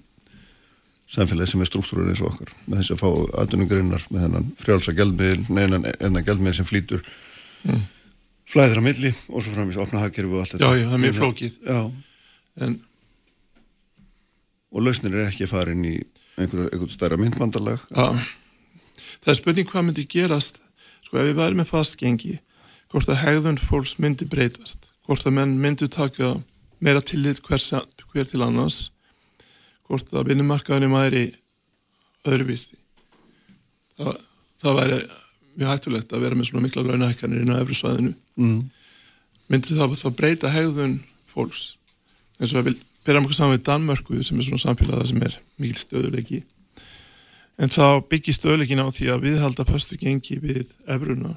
[1.09, 3.07] samfélagi sem er struktúrur eins og okkar með þess að fá
[3.43, 7.01] aðdunugreinar með þennan frjálsa gældmiðl, neina enna gældmiðl sem flýtur
[7.65, 7.87] mm.
[8.49, 10.69] flæðir á milli og svo framins opna hagkerfi og allt þetta.
[10.69, 11.57] Já, já, það er mjög flókið.
[11.65, 11.81] Já.
[12.67, 12.77] En,
[14.69, 15.95] og lausnir er ekki farin í
[16.37, 17.81] einhverju, einhverju stærra myndbandalag.
[17.89, 18.13] Já
[19.23, 20.61] það er spurning hvað myndi gerast
[21.05, 22.37] sko ef við væri með fastgengi
[22.91, 26.37] hvort að hegðun fólks myndi breytast hvort að menn myndi taka
[26.83, 27.61] meira tillit hver,
[28.11, 28.89] hver til annars
[29.87, 31.23] hvort að vinnumarkaðinu væri
[32.27, 32.77] öðruvísi
[33.97, 34.19] það,
[34.61, 34.99] það væri
[35.55, 38.61] mjög hættulegt að vera með svona mikla launahækkanir inn á efru svæðinu mm.
[39.51, 40.99] myndi það þá breyta hegðun
[41.31, 41.65] fólks
[42.39, 45.37] eins og að við byrjum okkur saman við Danmörku sem er svona samfélagða sem er
[45.59, 46.43] mikil stöðuleiki
[47.59, 51.33] En þá byggist öðleikin á því að viðhalda pöstu gengi við efruna.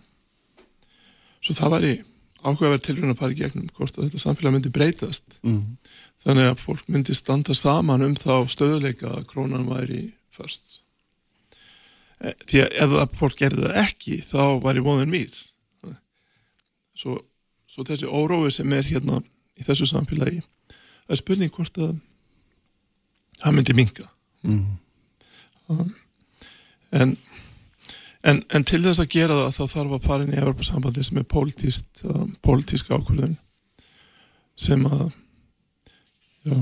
[1.42, 1.94] Svo það var í
[2.42, 5.38] áhugaverð tilruna að í gegnum hvort að þetta samfélag myndi breytast.
[5.46, 5.78] Mm.
[6.22, 10.02] Þannig að fólk myndi standa saman um þá stöðuleika að krónan væri
[10.32, 10.82] först.
[12.22, 15.42] E, því að ef það fólk gerði það ekki þá væri voðin mýr.
[16.98, 17.18] Svo,
[17.66, 19.22] svo þessi órói sem er hérna
[19.58, 20.42] í þessu samfélagi
[21.02, 21.92] það er spurning hvort að
[23.42, 24.06] það myndi minga.
[24.46, 24.62] Mm.
[25.72, 25.90] Um,
[26.98, 27.14] en,
[28.28, 31.20] en, en til þess að gera það þá þarf að fara inn í Evropasambandi sem
[31.20, 33.36] er pólitísk um, ákvörðun
[34.62, 35.06] sem að
[36.46, 36.58] já,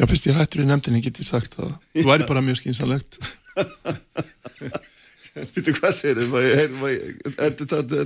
[0.00, 3.20] já fyrst ég hættur í nefndinni get ég sagt að það væri bara mjög skynsalegt
[5.54, 5.98] Vittu hvað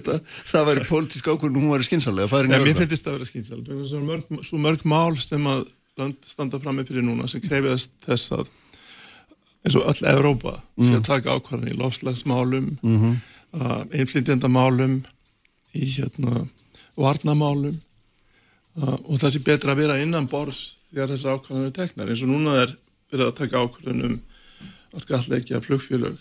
[0.08, 0.16] þau?
[0.48, 3.86] Það væri pólitísk ákvörðun og hún væri skynsalega Nei, mér finnst það að vera skynsalega
[3.92, 5.64] svo mörg, svo mörg mál sem að
[6.24, 8.50] standa fram með fyrir núna sem krefjast þess að
[9.62, 10.88] eins og öll Evrópa mm.
[10.88, 13.16] sem taka ákvarðan í lofslagsmálum mm -hmm.
[13.60, 15.02] uh, einflindjandamálum
[15.72, 16.46] í hérna
[16.96, 17.80] varnamálum
[18.76, 22.22] uh, og það sé betra að vera innan bors þegar þessar ákvarðan eru teknar eins
[22.22, 22.76] og núna er
[23.12, 24.20] verið að taka ákvarðan um
[24.92, 26.18] að skalleggja flugfélög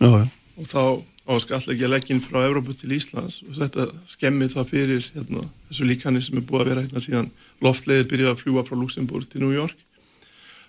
[0.00, 4.70] uh, og þá á að skalleggja legginn frá Evrópu til Íslands og þetta skemmir það
[4.70, 8.64] fyrir hérna, þessu líkanir sem er búið að vera hérna síðan loftlegir byrjaði að fljúa
[8.64, 9.76] frá Luxemburg til New York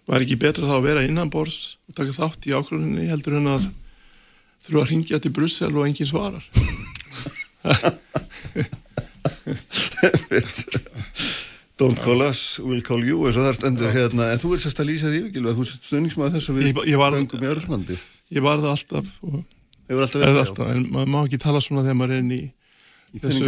[0.10, 1.58] var ekki betra þá að vera innanbors
[1.90, 3.64] og taka þátt í ákvörðunni heldur en að
[4.66, 6.46] þurfa að ringja til Brussel og enginn svarar?
[11.80, 14.60] Don't call us, we'll call you eins og það er stendur hérna, en þú er
[14.66, 16.66] sérst að lýsa því ekki, þú er stöðningsmað þess að við
[17.00, 17.96] gangum í Örslandi
[18.36, 19.38] Ég var það alltaf og
[19.90, 22.44] alltaf verið, alltaf, en maður má ekki tala svona þegar maður er inn í,
[23.16, 23.46] í þessu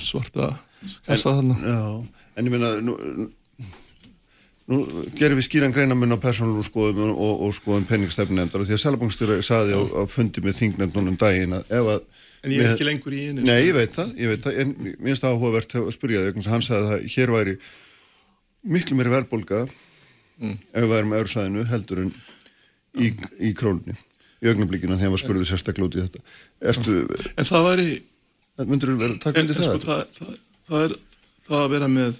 [0.00, 0.44] svarta
[1.04, 1.56] kassa þarna.
[2.38, 2.92] En ég meina, nú
[4.68, 4.82] Nú
[5.16, 9.38] gerum við skýran greinamun á persónalú skoðum og, og skoðum penningstefnendar og því að Sælabankstjóra
[9.44, 13.14] saði á, á fundi með þingnefnunum daginn að ef að En ég er ekki lengur
[13.16, 15.88] í einu Nei, ég veit það, ég veit það en mér finnst það áhugavert að
[15.96, 17.54] spyrja þig hann sagði að hér væri
[18.76, 20.52] miklu meiri verðbólka mm.
[20.70, 22.12] ef við værum öðru sæðinu heldur en
[22.94, 23.10] í,
[23.48, 26.22] í królunni í augnablíkinu þegar maður spurði sérstaklega út í þetta
[26.70, 27.00] Erstu,
[27.34, 27.90] En það væri
[28.66, 29.68] Myndur þú verið að taka undir það?
[29.68, 30.94] Sko, það, það, það er
[31.46, 32.16] það að vera með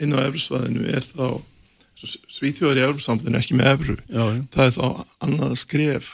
[0.00, 1.26] inn á efruðsvæðinu er þá
[2.00, 4.86] svítjóðar í efruðsamðinu ekki með efru það er þá
[5.26, 6.12] annað skref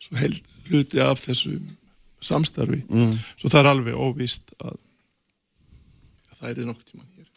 [0.00, 0.40] svo held
[0.70, 1.58] hluti af þessu
[2.20, 2.82] samstarfi.
[2.88, 3.16] Mm.
[3.40, 4.78] svo það er alveg óvist að,
[6.30, 7.28] að það er nokkur tíman hér.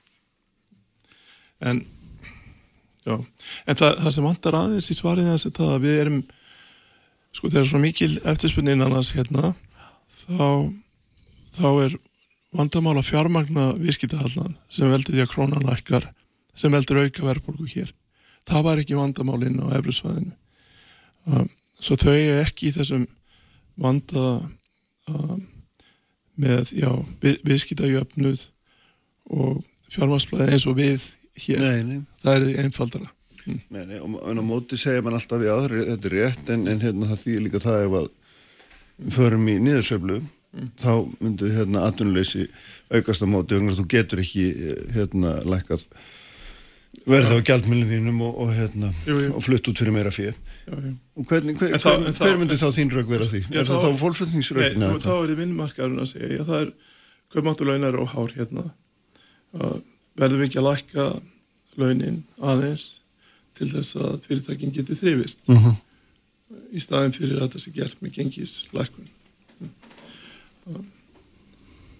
[1.64, 1.84] En
[3.04, 6.24] já, en það, það sem vantar aðeins í svarið þess er að við erum
[7.34, 9.54] sko þegar svona mikil eftirspunni innan þess hérna
[10.24, 10.48] þá
[11.58, 11.96] þá er
[12.54, 16.10] vandamál að fjármagna vískitahallan sem veldur því að krónan lækkar
[16.58, 17.94] sem veldur auka verðbólgu hér
[18.50, 20.34] það var ekki vandamál inn á eflusvæðinu
[21.30, 21.50] um,
[21.82, 23.08] svo þau er ekki í þessum
[23.80, 24.28] vanda
[25.10, 25.42] um,
[26.40, 26.90] með já,
[27.46, 28.48] vískitajöfnuð
[29.34, 29.60] og
[29.94, 31.10] fjármagsblæði eins og við
[31.46, 32.00] hér nei, nei.
[32.24, 33.10] það er einfaldara
[33.46, 33.60] mm.
[33.74, 36.86] Nei, nei, og á móti segja mann alltaf við aðri, þetta er rétt en, en
[36.86, 38.10] hérna það þýr líka það ef að
[39.14, 40.22] förum í niðursöflu
[40.54, 40.74] mm.
[40.82, 42.48] þá myndu hérna atvinnuleysi
[42.94, 44.46] aukast á móti vegna þú getur ekki
[44.96, 45.88] hérna lækkað
[47.10, 48.92] verða á gjaldmillinum og, og hérna
[49.34, 50.38] og flutt út fyrir meira fyrir
[50.70, 53.42] og hvernig, hver, þá, hver, hver myndi þá þín rauk vera því?
[53.50, 54.90] Já, er það þá, fólksvöldningsraukna?
[54.94, 56.74] Nei, þá er þið vinnmarkaðurinn að segja já, það er
[57.34, 58.68] köpmátturlaunar og hár hérna
[60.20, 61.08] verðum ekki að lækka
[61.82, 62.86] launin aðeins
[63.58, 65.74] til þess að fyrirtækin geti þrifist uh mhm.
[65.74, 66.62] -huh.
[66.74, 69.12] í staðin fyrir að þetta sé gert með gengislækun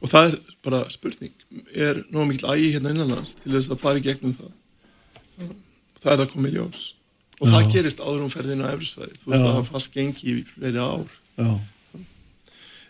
[0.04, 0.36] og það er
[0.66, 1.34] bara spurning
[1.74, 4.52] er nóg mikil ægi hérna innanlands til þess að fara í gegnum það?
[6.04, 6.82] Það er að koma í ljós.
[7.40, 7.54] Og Já.
[7.54, 10.84] það gerist áður um ferðinu á efrisvæði þú veist að það fast gengi í fleiri
[10.84, 11.16] ár.
[11.40, 11.50] Já.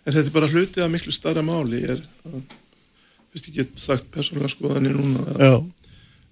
[0.04, 2.42] en þetta er bara hlutið að miklu starra máli er að,
[3.32, 5.60] fyrst ég get sagt persónulega skoðanir núna að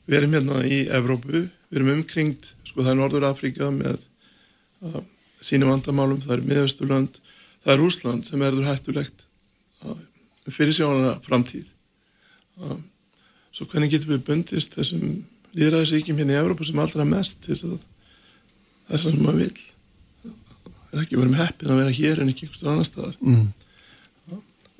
[0.09, 4.01] við erum hérna í Evrópu, við erum umkringt sko það er Norður Afríka með
[5.41, 7.19] sínum vandamálum, það er miðausturland,
[7.63, 9.23] það er Úsland sem erður hættulegt
[10.55, 11.67] fyrir sjónana framtíð.
[12.61, 12.77] Uh,
[13.51, 15.23] svo hvernig getur við bundist þessum
[15.57, 17.79] líðræðisríkjum hérna í Európa sem allra mest þess að
[18.91, 19.65] þess að maður vil.
[20.91, 23.17] Það er ekki verið með heppin að vera hér en ekki einhverstur annar staðar.
[23.23, 23.51] Mm.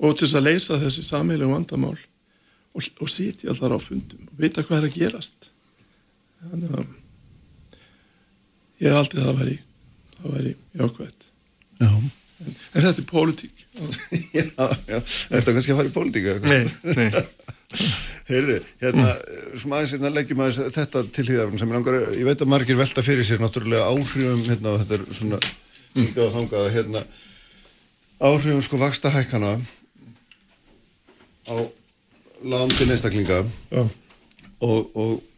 [0.02, 4.40] Og til þess að leysa þessi samílega vandamál og, og sitja allar á fundum og
[4.40, 5.50] vita hvað er að gerast.
[6.42, 6.88] Þannig að
[8.82, 9.58] ég hef aldrei það væri
[10.16, 11.30] það væri jákvæmt
[12.42, 13.64] en, en þetta er pólitík.
[14.36, 16.28] Já, já, er þetta kannski að fara í pólitík?
[16.44, 16.64] Nei,
[16.98, 17.10] nei.
[18.28, 19.08] Heyrði, hérna,
[19.58, 23.04] sem aðeins hérna leggjum að þetta til því að langar, ég veit að margir velta
[23.04, 25.40] fyrir sér náttúrulega áhrifum, hérna, þetta er svona
[25.96, 27.02] líka á þangað, hérna
[28.22, 29.56] áhrifum sko vaksta hækkana
[31.50, 31.56] á
[32.44, 33.42] landin einstaklinga
[33.72, 35.31] og, og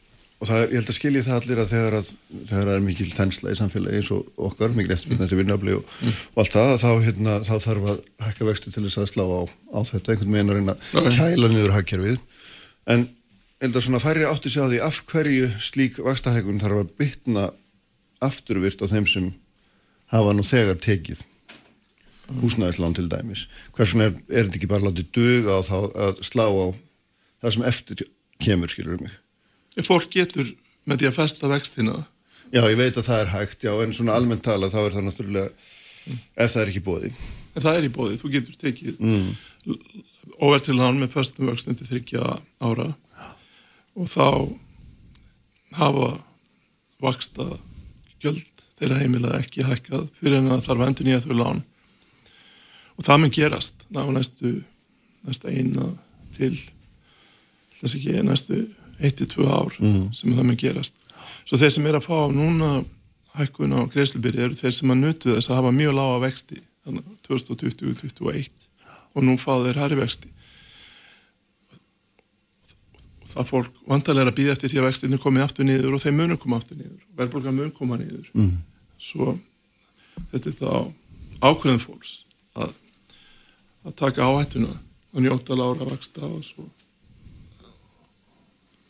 [0.45, 2.83] og það er, ég held að skilji það allir að þegar að þegar það er
[2.85, 5.95] mikil þensla í samfélagi eins og okkar, mikil eftirbyggna til vinnafli og,
[6.35, 9.43] og allt það, þá, hérna, þá þarf að hækka vextu til þess að slá á,
[9.49, 10.13] á þetta.
[10.13, 12.21] Einhvern veginn að reyna að kæla niður hækkerfið,
[12.93, 16.83] en ég held að svona færri átti sig á því af hverju slík vakstahækun þarf
[16.83, 17.47] að bytna
[18.29, 19.33] afturvirt á þeim sem
[20.13, 21.25] hafa nú þegar tekið
[22.43, 23.49] húsnæðislán til dæmis.
[23.77, 25.77] Hversun er, er þetta ekki bara látið döga á þá
[26.09, 26.69] að slá á
[27.41, 28.09] það sem eftir
[28.45, 29.21] kemur, skilur mig
[29.75, 30.51] Ef fólk getur
[30.85, 31.97] með því að festa vextina
[32.55, 35.07] Já, ég veit að það er hægt, já, en svona almennt tala þá er það
[35.09, 35.71] náttúrulega,
[36.05, 36.19] mm.
[36.45, 37.09] ef það er ekki bóði.
[37.55, 39.25] En það er í bóði, þú getur tekið mm.
[40.39, 42.91] óverð til hann með festum vöxtum til þryggja ára
[43.95, 44.29] og þá
[45.79, 46.11] hafa
[47.03, 47.49] vaksta
[48.23, 51.61] gjöld þeirra heimilega ekki hækkað fyrir en að þarf endur nýja þau lán
[52.95, 54.55] og það mun gerast ná næstu,
[55.27, 55.91] næsta eina
[56.35, 56.55] til
[57.79, 58.63] þess ekki næstu
[59.01, 60.13] 1-2 ár mm.
[60.17, 61.01] sem það með gerast
[61.45, 62.71] svo þeir sem er að fá núna
[63.35, 68.69] hækkun á greiðslubyrði eru þeir sem að nutu þess að hafa mjög lága vexti 2020-2021
[69.15, 70.31] og nú fá þeir harri vexti
[73.35, 76.41] það fólk vantarlega að býða eftir því að vextinu komi aftur niður og þeir munum
[76.41, 78.55] koma aftur niður verðbólgan mun koma niður mm.
[79.01, 79.35] svo
[80.31, 80.71] þetta er þá
[81.45, 82.15] ákveðin fólks
[82.55, 82.77] að,
[83.83, 84.71] að taka áhættuna
[85.15, 86.69] og njóta lára vaksta og svo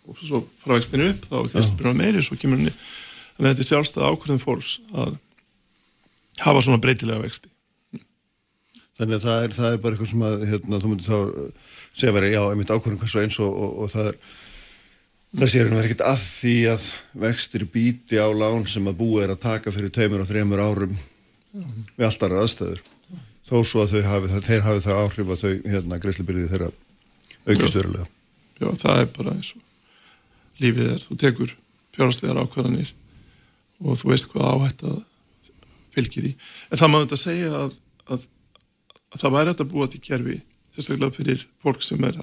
[0.08, 3.64] og svo frá vextinu upp þá er kristurbrunna meiri svo kemur henni þannig að þetta
[3.64, 5.18] er sjálfstæða ákveðin fólks að
[6.44, 7.50] hafa svona breytilega vexti.
[8.94, 11.18] Þannig að það er, það er bara eitthvað sem að hérna, þú myndir þá
[11.94, 14.18] segja verið já, einmitt ákveðin hvað svo eins og, og, og það er
[15.34, 16.86] það séur henni verið ekkert að því að
[17.24, 20.94] vextir býti á lán sem að búið er að taka fyrir tveimur og þreimur árum
[20.94, 21.64] já.
[21.96, 22.84] við alltaf aðstöður
[23.44, 26.70] þó svo að hafi, þeir hafi það áhrif að þau hérna, greiðslubyrði þeirra
[27.44, 28.06] aukist verulega.
[28.62, 29.63] Já, það er bara eins og
[30.62, 31.56] lífið er, þú tekur
[31.94, 32.92] fjárhastlegar ákvarðanir
[33.84, 35.00] og þú veist hvað áhætt að
[35.94, 36.32] fylgir í.
[36.70, 37.76] En það maður þetta að segja að,
[38.10, 38.28] að,
[39.14, 40.38] að það væri þetta búa til kerfi,
[40.74, 42.18] sérstaklega fyrir fólk sem er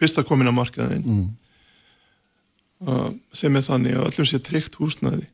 [0.00, 1.26] fyrst að komin á markaðin mm.
[3.36, 5.26] sem er þannig að öllum sé tryggt húsnæði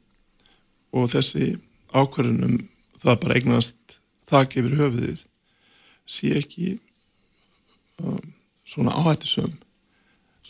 [0.96, 1.52] og þessi
[1.94, 2.58] ákvarðanum
[2.98, 5.22] það bara eignast þakk yfir höfuðið
[6.06, 6.72] sé ekki
[8.02, 8.22] um,
[8.66, 9.54] svona áhættisum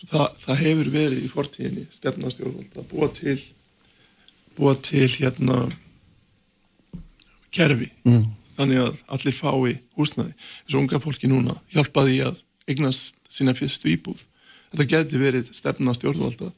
[0.04, 3.38] það, það hefur verið í fortíðinni stefnastjórnvald að búa til
[4.56, 5.66] búa til hérna
[7.52, 7.90] kerfi.
[8.04, 8.24] Mm.
[8.56, 14.22] þannig að allir fái húsnaði þessu unga fólki núna hjálpaði að eignast sína fyrstu íbúð.
[14.72, 16.48] Þetta geti verið stefnastjórnvalda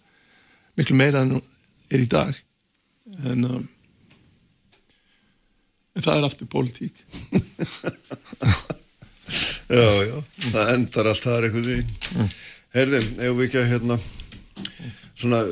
[0.78, 1.40] miklu meira en
[1.90, 2.38] er í dag.
[3.24, 3.66] En, um,
[5.96, 7.02] en það er aftur pólitík.
[9.68, 10.14] Já, já,
[10.48, 12.28] það endar allt það er eitthvað því
[12.76, 13.98] Herðin, ef við ekki að hérna
[15.18, 15.42] svona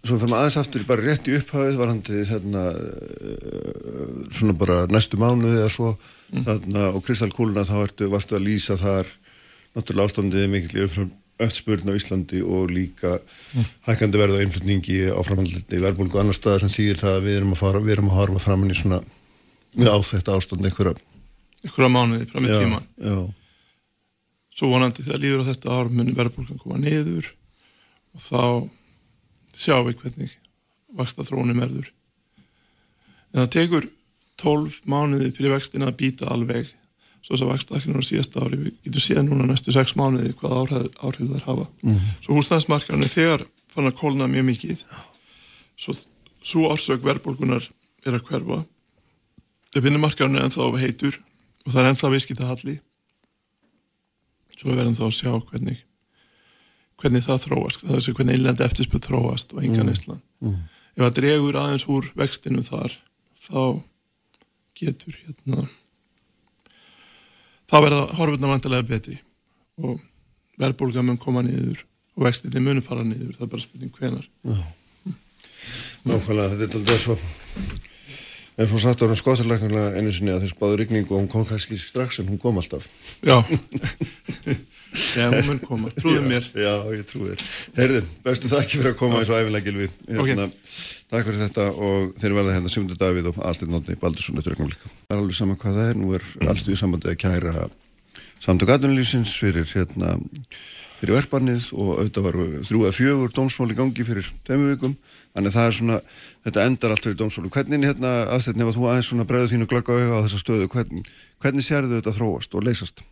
[0.00, 2.64] svo fyrir maður aðeins aftur bara rétt í upphafið var hann til hérna
[4.32, 6.44] svona bara næstu mánuði eða svo mm.
[6.46, 9.10] þarna og Kristalkúluna þá ertu, varstu að lýsa þar
[9.76, 11.10] náttúrulega ástandið mikil umfram
[11.40, 13.68] öllspurn á Íslandi og líka mm.
[13.88, 17.38] hækkandi verða einflutningi á framhandlinni í verbulgu og annar staðar sem þýðir það að við
[17.40, 19.02] erum að fara, við erum að harfa fram í svona
[19.76, 20.96] við á þetta ástand einhverja
[21.60, 23.20] einhverja mánuði fram í tíman já
[24.60, 27.30] svo vonandi þegar líður á þetta ár muni verðbólkan koma niður
[28.12, 28.42] og þá
[29.56, 30.36] sjáum við hvernig
[30.98, 31.88] vaksta þrónum erður
[33.30, 33.88] en það tekur
[34.40, 36.68] 12 mánuði fyrir vextin að býta alveg
[37.20, 38.58] svo þess að vextaknir á síðasta ári.
[38.58, 41.66] Við getum séð núna næstu 6 mánuði hvað áhrif, áhrif þær hafa.
[41.82, 42.12] Mm -hmm.
[42.24, 44.84] svo húsnæðismarkarnir þegar fann að kólna mjög mikið.
[45.76, 45.92] Svo,
[46.42, 47.68] svo orsök verðbólkunar
[48.06, 48.64] er að hverfa.
[49.76, 51.20] Vinnumarkarnir ennþá heitur
[51.66, 52.80] og það er ennþá viskita halli
[54.60, 55.80] svo verðum þá að sjá hvernig
[57.00, 60.20] hvernig það þróast svo hvernig einlandi eftirspöld þróast og enga neyslan.
[60.40, 60.52] Mm.
[60.52, 60.80] mm.
[60.96, 62.96] ef það dregur aðeins úr vextinu þar
[63.46, 63.62] þá
[64.80, 65.68] getur hérna
[67.70, 69.20] þá verða horfurna vantilega betri
[69.80, 70.00] og
[70.60, 71.84] verðbólga mun koma niður
[72.18, 73.36] og vextinni munum fara niður.
[73.38, 74.26] Það er bara spurning hvenar
[76.00, 77.16] Nákvæmlega, þetta er alltaf svo
[78.58, 81.78] En svo satt ára skotarleiknulega einu sinni að þess báður ykning og hún kom kannski
[81.80, 82.86] strax en hún kom alltaf.
[83.24, 83.38] Já,
[85.30, 86.44] hún mun koma, trúðu mér.
[86.58, 87.46] Já, ég trúðu þér.
[87.78, 89.88] Heyrðu, bestu þakki fyrir að koma eins og æfinlega gilvi.
[90.10, 90.98] Hérna, okay.
[91.10, 94.70] Takk fyrir þetta og þeir verða hérna Simundur Davíð og Alstin Nótni Baldursson eftir ögnum
[94.70, 94.90] líka.
[95.08, 96.50] Það er alveg sama hvað það er, nú er mm.
[96.52, 97.64] allstu í sambandi að kæra
[98.40, 100.14] samtök aðunlýsins fyrir hérna
[101.00, 104.94] fyrir verðbannið og auðvitað var þrjú að fjögur dómsmál í gangi fyrir tæmu vikum
[105.30, 105.98] Þannig það er svona,
[106.46, 107.52] þetta endar allt fyrir dómsfólku.
[107.54, 111.10] Hvernig hérna aðstættin ef þú aðeins bregður þínu glögg á auða á þessa stöðu, hvernig,
[111.42, 113.04] hvernig sér þau þetta þróast og leysast?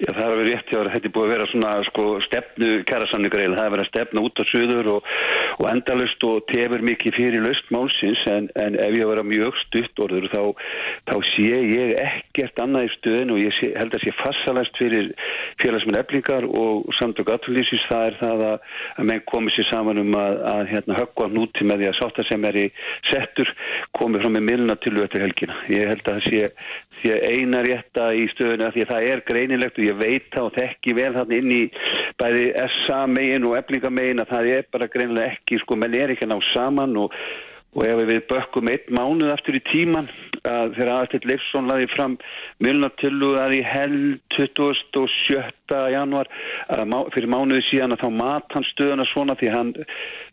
[0.00, 2.68] Já, það er verið rétt hjá þér, þetta er búið að vera svona sko, stefnu
[2.88, 5.10] kærasamningareil, það er verið að stefna út á söður og,
[5.60, 8.22] og endalust og tefur mikið fyrir löst málsins.
[8.32, 10.40] En, en ef ég vera mjög stutt orður þá,
[11.10, 15.10] þá sé ég ekkert annað í stöðin og ég sé, held að sé fassalast fyrir
[15.60, 20.00] félagsminn eflingar og samt og gatulísins það er það að, að menn komið sér saman
[20.00, 22.66] um að, að hérna, höggva núti með því að sátta sem er í
[23.10, 23.52] settur
[24.00, 25.60] komið fram með milna til öttur helgina.
[25.68, 26.48] Ég held að það sé
[27.02, 30.48] því að eina rétta í stöðuna því að það er greinilegt og ég veit það
[30.48, 31.60] og þekki vel þarna inn í
[32.20, 32.48] bæði
[32.78, 36.28] SA megin og eflinga megin að það er bara greinilega ekki, sko, menn er ekki
[36.28, 37.14] að ná saman og,
[37.76, 40.10] og ef við bökkum einn mánuð aftur í tíman
[40.40, 42.16] að þegar aðstill Leifsson laði fram
[42.64, 45.76] mjölnatillu að í held 27.
[45.92, 46.30] januar
[46.72, 49.74] að fyrir mánuði síðan að þá mat hann stöðuna svona því hann,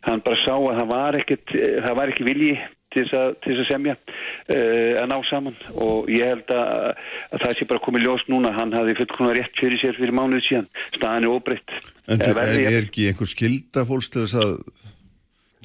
[0.08, 2.56] hann bara sá að það var ekkit, það var ekki vilji
[2.94, 5.58] til þess að semja uh, að ná saman.
[5.84, 6.90] Og ég held að,
[7.34, 10.44] að það sé bara komið ljós núna hann hafi fullkonar rétt fyrir sér fyrir mánuð
[10.48, 10.70] síðan.
[10.96, 11.76] Staðin er óbreytt.
[12.08, 14.56] En er, er, er ekki einhver skilda fólks til þess að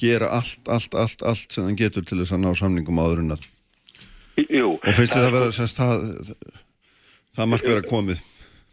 [0.04, 3.36] gera allt, allt, allt, allt sem hann getur til þess að ná samningum áður en
[3.38, 3.50] að
[4.34, 4.80] Jú.
[4.82, 6.32] Og finnst þið að vera sérst, það,
[7.38, 8.22] það mark vera komið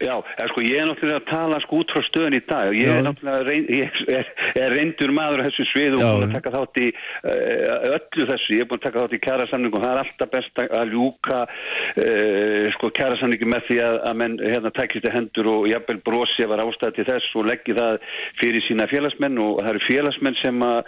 [0.01, 2.69] Já, er, sko, ég er náttúrulega að tala sko út frá stöðun í dag.
[2.71, 6.25] Og ég er náttúrulega reyn, ég er, er reyndur maður á þessu svið og búin
[6.25, 9.77] að taka þátt í uh, öllu þessu, ég er búin að taka þátt í kærasamningu
[9.77, 14.37] og það er alltaf best að ljúka uh, sko kærasamningu með því að, að menn
[14.41, 18.09] hérna tækist í hendur og jafnvel brosi að vera ástæði til þess og leggja það
[18.41, 20.79] fyrir sína félagsmenn og það eru félagsmenn sem að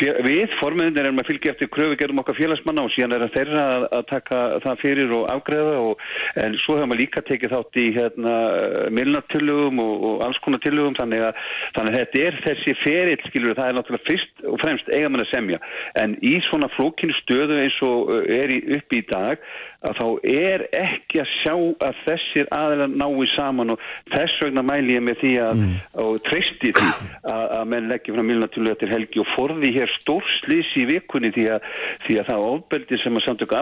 [0.00, 3.64] fél, við, formiðinir erum að fylgja eftir kröfugerum okkar félagsmanna og síðan er það þeirra
[3.78, 6.06] að, að taka það fyrir og afgreða og
[6.44, 10.60] en svo hefur maður líka tekið þátt í hérna Eh, milnatillugum og, og alls konar
[10.64, 11.42] tillugum þannig að,
[11.76, 15.24] þannig að þetta er þessi ferill skilur það er náttúrulega fyrst og fremst eiga mann
[15.24, 15.60] að semja
[16.00, 19.46] en í svona flókinu stöðu eins og eh, er í, upp í dag
[19.84, 21.54] að þá er ekki að sjá
[21.86, 23.82] að þessir aðeins nái saman og
[24.14, 25.74] þess vegna mæli ég með því að mm.
[26.04, 26.88] og treysti því
[27.34, 31.46] að, að menn leggja frá milnatillugum til helgi og forði hér stórslýs í vikunni því
[31.56, 31.68] að,
[32.06, 33.58] því að það ofbeldi sem að samtöku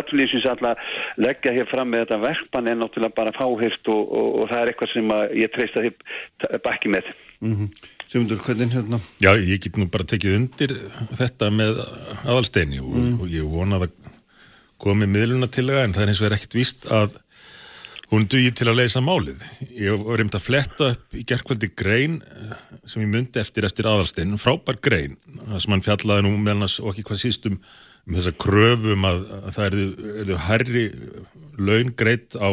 [0.00, 4.52] atfylgleysins alltaf leggja hér fram með þetta verkbann en náttúrulega bara fáhyrst og, og, og
[4.52, 7.10] það er eitthvað sem ég treyst að þið bakki með.
[7.42, 7.68] Mm -hmm.
[8.12, 9.00] Sjöfundur, hvernig hérna?
[9.24, 10.72] Já, ég get nú bara tekið undir
[11.16, 11.78] þetta með
[12.26, 13.20] aðalsteini og, mm.
[13.20, 14.10] og ég vonað að
[14.82, 17.14] komi miðluna til það en það er eins og er ekkert víst að
[18.12, 19.40] hún dugi til að leysa málið.
[19.80, 22.52] Ég var reynd að fletta upp í gerðkvöldi grein eh,
[22.84, 26.92] sem ég myndi eftir eftir aðalstein, frábær grein, það sem hann fjallaði nú meðan og
[26.92, 29.80] ekki hvað sístum um þessa kröfum að, að það
[30.22, 30.84] erðu herri
[31.56, 32.50] laun greitt á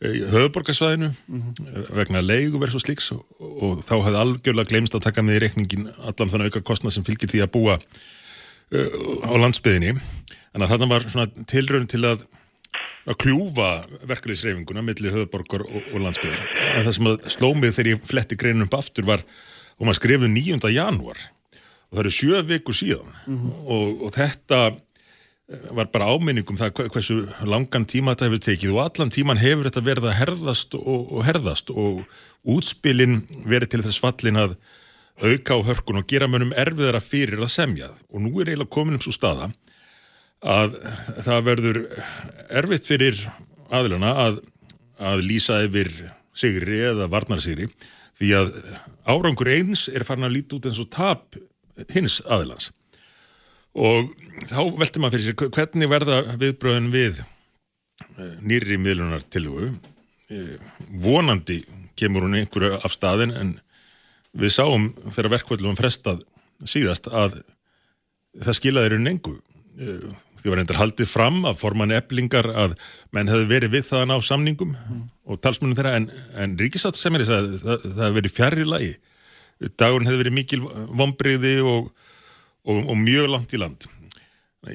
[0.00, 1.94] höfuborgarsvæðinu mm -hmm.
[1.96, 5.40] vegna leigu verið svo sliks og, og þá hefði algjörlega glemst að taka með í
[5.44, 8.88] reikningin allan þannig auka kostnað sem fylgir því að búa uh,
[9.28, 10.00] á landsbyðinni
[10.54, 12.24] en að þarna var svona tilraun til að
[13.08, 13.68] að kljúfa
[14.08, 18.68] verkefliðsreifinguna millir höfuborgar og, og landsbyðar en það sem að slómið þegar ég fletti greinum
[18.68, 19.24] upp aftur var
[19.78, 20.72] og maður skrifði 9.
[20.72, 21.20] janúar
[21.90, 23.52] og það eru sjö viku síðan mm -hmm.
[23.66, 24.60] og, og þetta
[25.50, 27.16] var bara áminningum það hversu
[27.48, 31.24] langan tíma þetta hefur tekið og allan tíman hefur þetta verið að herðast og, og
[31.26, 32.04] herðast og
[32.54, 34.54] útspilin verið til þess fallin að
[35.20, 37.90] auka á hörkun og gera mönnum erfiðara fyrir að semja.
[38.14, 39.50] Og nú er eiginlega komin um svo staða
[40.40, 40.78] að
[41.26, 41.80] það verður
[42.62, 43.18] erfitt fyrir
[43.74, 44.40] aðluna að,
[45.02, 45.90] að lýsa yfir
[46.32, 47.68] sigri eða varnarsigri
[48.20, 48.52] því að
[49.08, 51.36] árangur eins er farin að líti út eins og tap
[51.92, 52.70] hins aðilans
[53.78, 54.10] og
[54.50, 59.74] þá velti maður fyrir sér hvernig verða viðbröðin við eh, nýri miðlunar tilhugu
[61.02, 61.60] vonandi
[61.98, 63.54] kemur hún einhverju af staðin en
[64.38, 66.22] við sáum þegar verkvöldum frestað
[66.62, 67.40] síðast að
[68.38, 69.36] það skilaði raun engu
[70.40, 72.76] því var endur haldið fram að forman eblingar að
[73.14, 75.00] menn hefði verið við það að ná samningum mm.
[75.26, 78.92] og talsmunum þeirra en, en ríkisátt sem er þess að það, hefði verið fjari lagi
[79.80, 80.60] dagurinn hefði verið mikil
[80.96, 81.90] vombriði og,
[82.64, 83.88] og, og mjög langt í land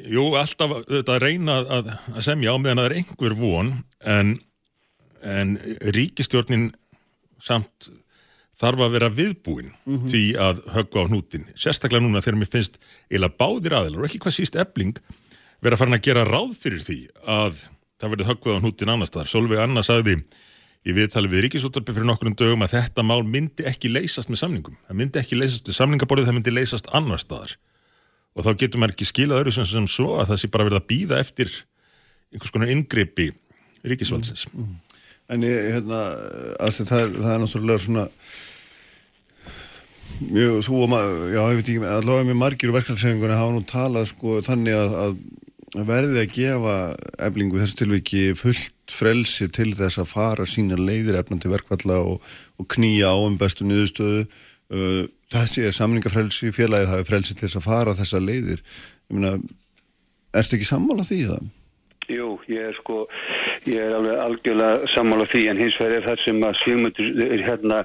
[0.10, 3.68] Jú, alltaf þetta að reyna að, að semja á meðan að það er einhver von
[4.02, 4.32] en,
[5.22, 5.52] en
[5.94, 6.72] ríkistjórnin
[7.46, 7.92] samt
[8.58, 10.10] þarf að vera viðbúin mm -hmm.
[10.10, 12.80] því að högga á hnútin sérstaklega núna þegar mér finnst
[13.12, 14.98] eila báðir aðeins og ekki hvað síst ebling
[15.62, 17.62] vera farin að gera ráð fyrir því að
[18.02, 19.32] það verið höggvað á hnútin annars staðar.
[19.32, 20.18] Solveig Anna sagði
[20.86, 24.76] í viðtali við Ríkisúttarpi fyrir nokkurnu dögum að þetta mál myndi ekki leysast með samningum.
[24.88, 27.56] Það myndi ekki leysast með samningaborðið, það myndi leysast annar staðar.
[28.36, 30.82] Og þá getur maður ekki skilað öru sem, sem svo að það sé bara verið
[30.82, 31.54] að býða eftir
[32.34, 33.30] einhvers konar ingripi
[33.86, 34.48] Ríkisvaldsins.
[34.52, 35.00] Mm, mm.
[35.36, 36.02] En ég, hérna,
[36.62, 38.04] aðstæð, það er, er náttúrulega svona
[40.22, 43.64] mjög, þú og maður, já, ég veit ekki, allavega með margir og verkefnarsefingunni hafa nú
[43.70, 46.76] talað sko þannig að, að verði að gefa
[47.28, 52.22] eflingu þessu tilviki fullt frelsi til þess að fara sína leiðir efnan til verkvalla og,
[52.62, 55.02] og knýja á um bestu niðurstöðu uh,
[55.34, 59.36] þessi er samningafrelsi félagið það er frelsi til þess að fara þessa leiðir ég meina,
[60.36, 61.54] ertu ekki sammála því það?
[62.06, 63.00] Jú, ég er sko
[63.66, 67.80] ég er alveg algjörlega sammála því en hins vegar er það sem að svigmundur hérna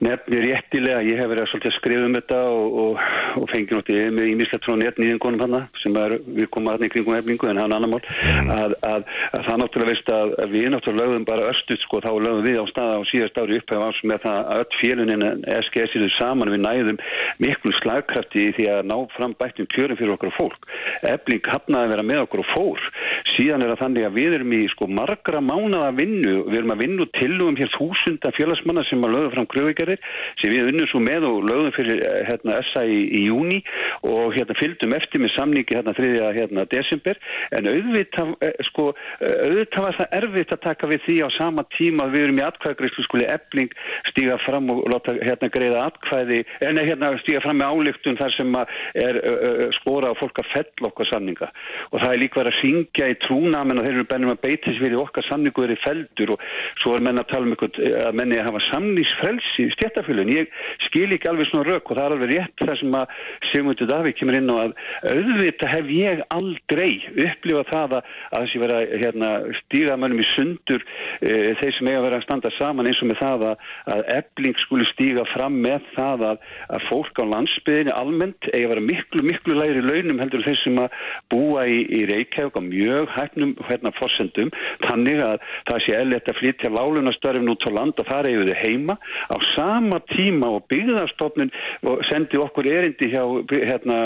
[0.00, 3.00] nefnir réttilega, ég hef verið að, að skrifa um þetta og, og,
[3.40, 7.50] og fengi náttúrulega með ímislegt frá netnýðingunum hann sem er, við komum í kringum eflingu
[7.50, 8.52] en hann annar mál mm.
[8.54, 9.04] að, að
[9.46, 12.96] það náttúrulega veist að við náttúrulega lögum bara östuð sko þá lögum við á staða
[12.96, 15.26] á síðast ári upphæf ás með það að öll félunin
[15.66, 17.02] SGS-inu saman við næðum
[17.44, 20.68] miklu slagkrafti því að ná fram bættum kjörum fyrir okkur og fólk.
[21.10, 22.88] Efling hafnaði að vera með okkur og fór.
[23.34, 26.82] Síðan er það þannig að við erum í sko margra mánaða vinnu, við erum að
[26.84, 29.98] vinnu tilugum hér þúsunda félagsmanna sem að lögum fram kröfugjari aðgerðir
[30.40, 33.60] sem við unnum svo með og lögðum fyrir eh, hérna, SA í, í júni
[34.06, 36.12] og hérna, fylgdum eftir með samningi hérna 3.
[36.36, 37.18] Hérna, desember
[37.56, 38.90] en auðvitað, eh, sko,
[39.20, 42.40] eh, auðvitað var það erfitt að taka við því á sama tíma að við erum
[42.40, 43.70] í atkvæðagreyslu skuli ebling
[44.10, 48.56] stíga fram og láta hérna greiða atkvæði, en hérna stíga fram með álíktun þar sem
[49.00, 49.20] er
[49.80, 51.48] skora á fólk að fell okkar samninga
[51.90, 54.72] og það er líka verið að syngja í trúnamen og þeir eru bennum að beita
[54.72, 56.44] sér við okkar samningu er í feldur og
[56.82, 57.78] svo er menna að tala um eitthvað
[58.10, 60.30] að menni að hafa samningsfrelsi stjættafölun.
[60.36, 60.50] Ég
[60.86, 63.14] skil ekki alveg svona rauk og það er alveg rétt það sem að
[63.50, 64.74] Sigmundur Davík kemur inn á að
[65.10, 66.90] auðvitað hef ég aldrei
[67.26, 69.30] upplifað það að, þessi vera hérna,
[69.60, 70.84] stígamönnum í sundur
[71.20, 74.04] e, þeir sem eiga að vera að standa saman eins og með það að, að
[74.16, 76.44] ebling skuli stíga fram með það að,
[76.76, 80.80] að fólk á landsbyðinu almennt eiga að vera miklu, miklu læri launum heldur þeir sem
[80.82, 80.98] að
[81.32, 84.52] búa í, í Reykjavík á mjög hægnum hérna fórsendum
[84.86, 85.38] þannig að
[85.70, 89.36] það sé eðlert að flytja lálunastörfin út á land og er yfir þau heima á
[89.60, 91.50] sama tíma og byggðarstofnun
[92.08, 93.98] sendi okkur erindi hjá hérna,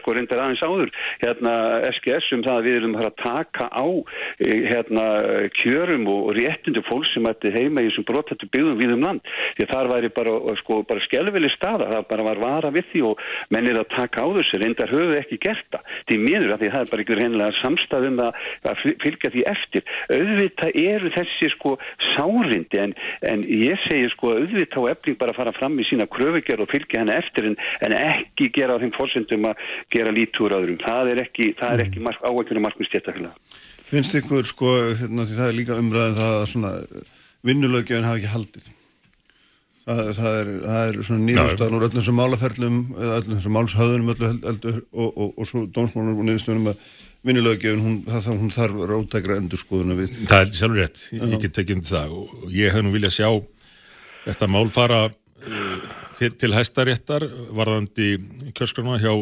[0.00, 0.92] sko reyndar aðeins áður
[1.22, 1.54] hérna
[1.92, 5.06] SGS um það að við erum að taka á e, hérna
[5.58, 9.32] kjörum og réttundu fólk sem ætti heima í þessum brotthættu byggðum við um land.
[9.58, 13.24] Því þar væri bara, sko, bara skjálfili staða, það bara var vara við því og
[13.54, 16.84] mennir að taka á þessu, reyndar höfðu ekki gert það, því mínur að því það
[16.84, 21.76] er bara ykkur reynilega samstæðum að, að fylgja því eftir, auðvitað eru þessi sko
[22.12, 22.96] sárindi en,
[23.26, 27.16] en ég segi sko auðvitað efling bara fara fram í sína kröfugjör og fylgja henni
[27.16, 29.64] eftir en, en ekki gera á þeim fórsendum að
[29.94, 30.80] gera lítur öðrum.
[30.82, 33.34] Það er ekki, ekki mark, áækjörnum markmið stjættaklega.
[33.86, 36.72] Finnst ykkur sko, hérna, því það er líka umræðið það að svona
[37.46, 38.68] vinnulögjöfin hafi ekki haldið.
[39.86, 44.80] Það, það er, er svona nýðustan úr öllum þessum málaferlum, öllum þessum málshauðunum öllu heldur
[44.90, 46.80] og, og, og svo dónsmálunum og nýðustunum að
[47.26, 50.16] vinnulögjöfin, hún, hún þarf ráttækra endur skoðuna við.
[50.26, 53.30] Það er sjálfur rétt, ég get tekið um það og ég hef nú viljað sjá
[54.26, 58.16] Þetta mál fara uh, til hæstaréttar varðandi
[58.56, 59.12] kjörskrona hjá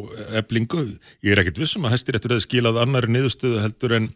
[0.40, 0.86] eblingu.
[1.24, 4.08] Ég er ekkit vissum að hæstaréttur hefði skilað annari niðurstöðu heldur en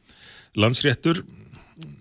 [0.58, 1.24] landsréttur.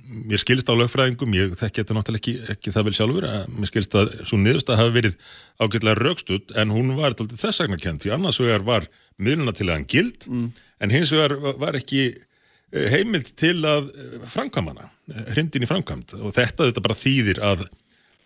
[0.08, 3.70] Mér skilist á lögfræðingum, ég þekki þetta náttúrulega ekki, ekki það vel sjálfur, að mér
[3.70, 5.18] skilist að svo niðurstöða hafi verið
[5.60, 8.88] ágætlega raukstuð en hún var þess vegna kent því annars vegar var
[9.20, 10.48] miðluna til aðan gild mm.
[10.86, 13.92] en hins vegar var ekki eh, heimild til að
[14.32, 14.88] framkvæmana,
[15.36, 17.68] hrindin í framkvæmt og þetta þetta bara þýðir að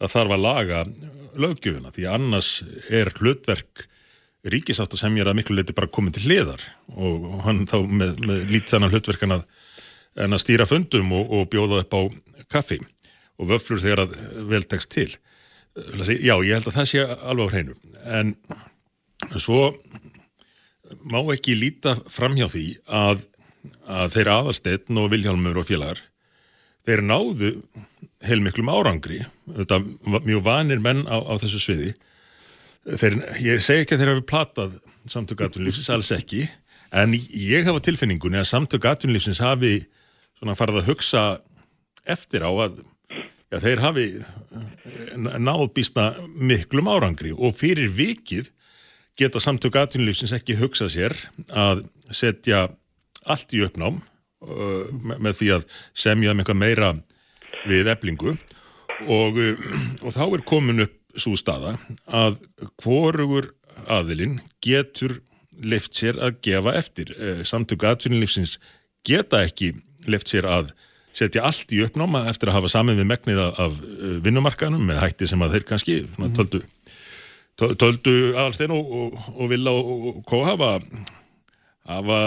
[0.02, 0.84] það þarf að laga
[1.41, 2.52] löggjöfuna því annars
[2.90, 3.86] er hlutverk
[4.52, 6.64] ríkisátt að semja að miklu leiti bara komið til hliðar
[6.98, 9.44] og hann þá með, með lítið þannig hlutverkan að,
[10.26, 12.02] að stýra fundum og, og bjóða upp á
[12.52, 12.80] kaffi
[13.41, 14.15] og vöflur þegar að
[14.49, 15.10] veltegst til.
[15.72, 17.76] Já, ég held að það sé alveg á hreinu
[18.18, 18.34] en
[19.40, 19.69] svo
[21.07, 23.22] má ekki líta fram hjá því að,
[23.88, 26.02] að þeir aðalsteinn og Vilhjálmur og félagar
[26.88, 27.53] þeir náðu
[28.27, 29.22] heilmiklum árangri.
[29.49, 29.81] Þetta
[30.22, 31.93] mjög vanir menn á, á þessu sviði.
[32.85, 34.77] Þeir, ég segi ekki að þeir hafi platað
[35.10, 36.48] samtök atvinnulífsins, alls ekki
[36.91, 39.77] en ég hafa tilfinningunni að samtök atvinnulífsins hafi
[40.39, 41.23] svona farið að hugsa
[42.10, 42.81] eftir á að
[43.52, 44.07] já, þeir hafi
[45.15, 47.35] náð býstna miklum árangri.
[47.38, 48.49] Og fyrir vikið
[49.19, 51.15] geta samtök atvinnulífsins ekki hugsa sér
[51.53, 52.68] að setja
[53.30, 54.02] allt í uppnám
[54.41, 56.93] með, með því að semja um eitthvað meira
[57.70, 58.36] við eblingu
[59.08, 59.72] og, uh,
[60.02, 61.76] og þá er komin upp svo staða
[62.08, 62.40] að
[62.82, 63.52] hvorugur
[63.92, 65.20] aðilinn getur
[65.62, 67.12] leift sér að gefa eftir.
[67.18, 68.58] Uh, samtök atvinnulífsins
[69.08, 69.74] geta ekki
[70.08, 70.74] leift sér að
[71.18, 73.80] setja allt í uppnáma eftir að hafa saman við megnið af
[74.24, 75.96] vinnumarkanum með hætti sem að þeir kannski
[76.38, 76.62] töldu,
[77.60, 80.70] töldu aðalstein og, og, og vilja og, og hafa
[81.90, 82.20] hafa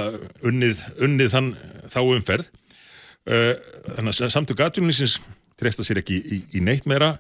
[0.47, 1.51] unnið, unnið þann
[1.91, 2.51] þá umferð
[3.25, 5.19] þannig að samtök atvinnulífsins
[5.61, 7.15] treysta sér ekki í, í neitt meira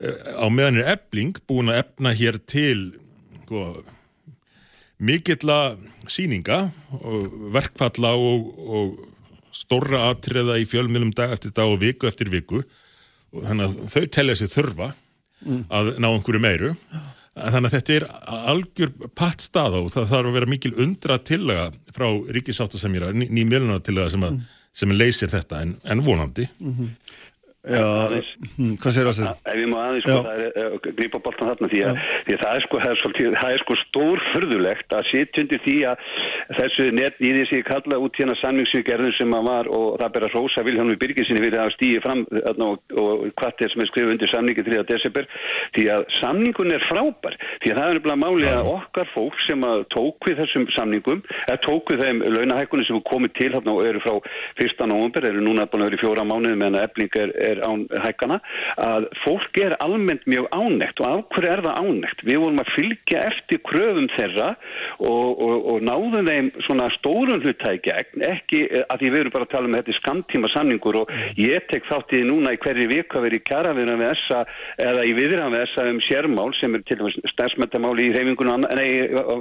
[0.00, 2.94] á meðan er ebling búin að ebna hér til
[3.44, 3.82] sko,
[5.00, 5.76] mikilla
[6.08, 6.70] síninga
[7.52, 13.46] verkfalla og, og stórra atriða í fjölmjölum dag eftir dag og viku eftir viku og
[13.46, 14.90] þannig að þau telja sér þurfa
[15.44, 15.62] mm.
[15.68, 16.72] að ná einhverju meiru
[17.34, 18.06] þannig að þetta er
[18.52, 23.44] algjör patt stað og það þarf að vera mikil undra tillega frá ríkisáttasemjara ný, ný
[23.48, 24.59] mjöluna tillega sem, að, mm.
[24.72, 26.88] Sem leysir þetta en, en vonandi mm -hmm.
[27.60, 28.08] Já,
[28.56, 29.08] hm, hvað sér?
[29.44, 32.42] Ef ég má aðeins sko, það er uh, grípa boltan þarna því að, því að
[32.44, 36.06] það er sko, það er svolítið, það er sko stórförðulegt að sittundi því að
[36.56, 40.14] þessu net í því sem ég kalla út hérna samningsvíkgerðin sem að var og það
[40.14, 43.90] ber að rosa við Birginsinni fyrir að stýja fram og, og hvað er sem er
[43.90, 44.80] skrifið undir samningi 3.
[44.88, 45.28] desember
[45.76, 49.64] því að samningun er frábær því að það er bara máli að okkar fólk sem
[49.68, 51.22] að tók við þessum samningum
[51.66, 54.16] tók við þeim launahækkunum sem komið til og eru frá
[54.64, 54.84] 1.
[54.90, 58.40] november eru núna búin að vera í fjóra mánuði meðan ebling er, er án hækkana
[58.80, 62.24] að fólk er almennt mjög ánægt og af hverju er það ánægt?
[62.28, 64.48] Við vorum að fylgja eftir kröfum þeirra
[64.98, 69.54] og, og, og náðum þeim svona stórun hlutækja ekki að því við erum bara að
[69.54, 73.26] tala um þetta skamtíma samningur og ég tek þátt í núna í hverju viku að
[73.28, 74.40] vera í kjara við við essa
[74.80, 78.88] eða í viðræðan við essa um sérmál sem er til dæmis stærsmetamáli í reyfingunum, nei,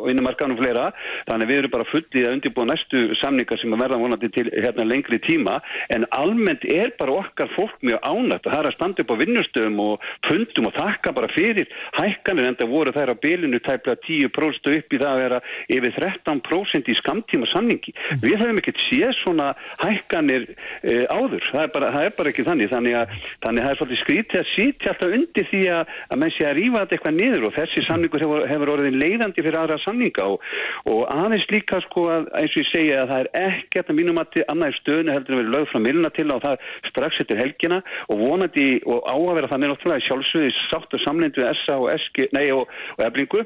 [0.08, 0.90] vinnumarkanum flera,
[1.30, 5.22] þannig við erum bara fullið að undirbúa næstu samningar sem verða vonandi til hérna lengri
[5.26, 5.60] tíma
[5.96, 9.22] en almennt er bara okkar fólk mjög ánægt og það er að standa upp á
[9.22, 11.70] vinnustöðum og fundum og þakka bara fyrir
[12.00, 15.42] hækkanir en það voru þær á bilinu tæplega 10% upp í það að vera
[15.78, 17.94] yfir 13% í skamtíma samningi.
[17.96, 18.22] Mm.
[18.24, 19.50] Við höfum ekkert séð svona
[19.84, 23.16] hækkanir uh, áður, það er, bara, það er bara ekki þannig þannig að,
[23.46, 26.48] þannig að það er svolítið skrítið að sitja alltaf undir því að, að menn sé
[26.48, 30.28] að rýfa þetta eitthvað niður og þessi samningur hefur, hefur orðin leiðandi fyrir aðra samninga
[30.30, 30.46] og,
[30.90, 34.22] og aðeins líka sko að eins og ég segja að það er ekkert að mínum
[34.22, 37.80] að annað stöðnu heldur að vera lögð frá millina til og það strax eftir helgina
[38.10, 42.30] og vonandi og á að vera þannig náttúrulega sjálfsögði sátt og samlindu SA og SG,
[42.36, 43.44] nei og, og eblingu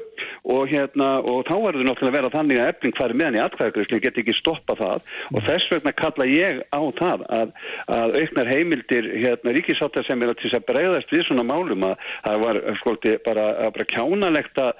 [0.54, 4.20] og hérna og þá verður náttúrulega vera þannig að ebling fari meðan í atkvæðagreyslu get
[4.22, 5.12] ekki stoppa það.
[5.34, 7.54] Og þess vegna kalla ég á það að,
[7.98, 11.86] að auknar heimildir hérna ríkisáttar sem er að til þess að breyðast við svona málum
[11.88, 11.94] að
[12.26, 14.72] það var skolti bara, bara kjánalegt að,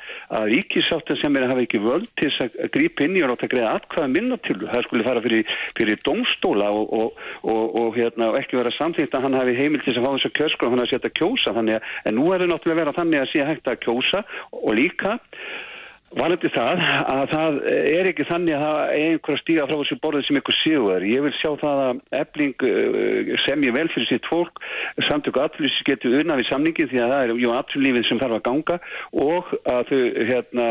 [0.51, 3.51] ríkisáttar sem er að hafa ekki völd til þess að grípa inn í og láta
[3.51, 8.59] greiða atkvæða minna til það skulle fara fyrir, fyrir domstóla og, og, og hérna ekki
[8.59, 11.13] vera samþýtt að hann hafi heimil til að fá þess að kjörskrá hann að setja
[11.21, 11.55] kjósa.
[11.59, 14.25] Þannig að, en nú er það náttúrulega að vera þannig að sé hægt að kjósa
[14.61, 15.19] og líka
[16.15, 19.97] Vanandi það að það er ekki þannig að það er einhver að stíga frá þessu
[20.03, 21.07] borðið sem einhver séuðar.
[21.11, 24.61] Ég vil sjá það að ebling uh, sem ég vel fyrir sitt fólk,
[25.09, 28.45] samtöku aðflýs getur unna við samningin því að það er jú aðflýfið sem þarf að
[28.47, 28.77] ganga
[29.25, 30.69] og að þau hérna,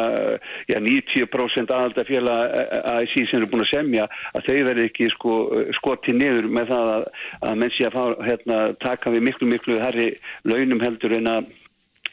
[0.72, 2.56] já, 90% aðaldafélag
[2.94, 5.36] AIC sem eru búin að semja að þau verði ekki sko,
[5.82, 7.10] skotið niður með það að,
[7.50, 10.08] að menn sé að fá, hérna, taka við miklu miklu herri
[10.48, 11.52] launum heldur en að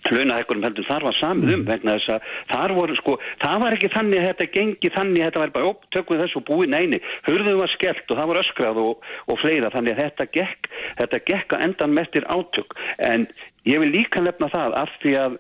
[0.09, 3.93] hlunahekkurum heldur þar var samið um vegna þess að þar voru sko, það var ekki
[3.94, 7.74] þannig að þetta gengi þannig að þetta var bara upptökuð þessu búið neini, hurðuð var
[7.74, 10.70] skellt og það var öskrað og, og fleira þannig að þetta gekk,
[11.02, 12.77] þetta gekk að endan mestir átök.
[13.10, 13.27] En
[13.69, 15.35] Ég vil líka nefna það af því að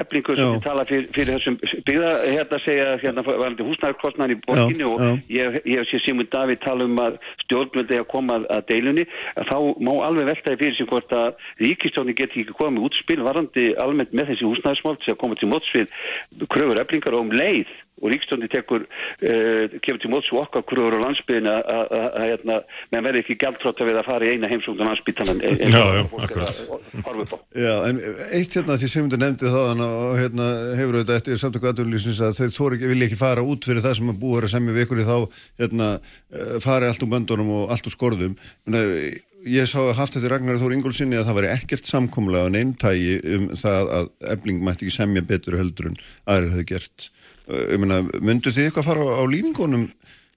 [0.00, 4.82] eflingur sem ég tala fyrir, fyrir þessum byggða, hérna segja hérna varandi húsnæðarkostnæðan í borginni
[4.82, 5.10] já, og já.
[5.36, 9.06] ég, ég sé Simon David tala um að stjórnvöldi að koma að, að deilunni
[9.36, 9.56] að þá
[9.86, 14.32] má alveg veltaði fyrir sem hvort að ríkistjóni geti ekki komið útspil varandi almennt með
[14.32, 15.94] þessi húsnæðarsmál til að koma til mótsvið
[16.50, 17.70] kröfur eflingar og um leið
[18.00, 22.60] og ríkstjóndi tekur uh, kemur til móts og okkar kröður á landsbyðin að hérna,
[22.92, 26.02] menn verði ekki gæltrátt að við að fara í eina heimsókn á landsbytanan Já, já,
[26.24, 27.34] akkurat.
[27.54, 28.00] Já, en
[28.36, 30.48] eitt hérna því sem þú nefndi þá og hérna
[30.78, 33.96] hefur auðvitað eftir samtöku aðdurlýsins að þeir þóri ekki, vilja ekki fara út fyrir það
[34.00, 35.16] sem að búið að semja vikur í þá
[35.62, 38.36] hérna eh, fari allt um böndunum og allt úr skorðum.
[39.48, 43.14] Ég sá að haft þetta Ragnar Þór Ingólfsinni að það væri ekkert samkomlega á neintægi
[43.36, 45.96] um það að efling mætti ekki semja betur heldur en
[46.28, 47.08] aðrir hefði gert
[48.20, 49.88] myndu þið eitthvað fara á, á líningunum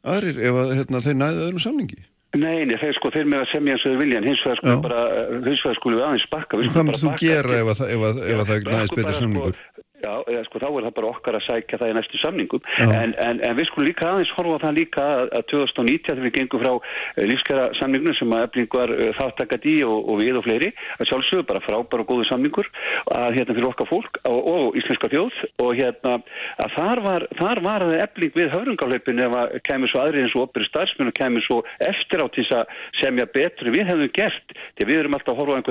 [0.03, 2.01] aðrir ef að, hérna, þeir næði öðrum samningi?
[2.33, 4.59] Nei, nei, þeir sko, þeir með að semja eins og þeir vilja en hins vegar
[4.59, 5.01] sko bara,
[5.45, 8.39] hins vegar skulum við aðeins bakka Hvað með þú gera ef að, ef að, ef
[8.41, 9.59] að það næðist betur samningur?
[9.59, 9.72] Sko,
[10.03, 12.65] Já, eða, sko, þá er það bara okkar að sækja það í næstu samningum.
[12.83, 16.59] En, en, en við skulum líka aðeins horfa það líka að 2019 þegar við gengum
[16.63, 16.81] frá uh,
[17.29, 21.07] lífskjara samningunum sem að efling var uh, þáttakat í og, og við og fleiri að
[21.07, 22.67] sjálfsögur bara frábæra og góðu samningur
[23.15, 25.39] að hérna fyrir okkar fólk og, og íslenska þjóð.
[25.63, 26.17] Og hérna
[26.65, 30.35] að þar var, þar var að efling við höfrungarleipin ef að kemur svo aðrið eins
[30.35, 34.55] og operi starfsmenn og kemur svo eftir á til að semja betri við hefum gert.
[34.75, 35.61] Þegar við erum alltaf að horfa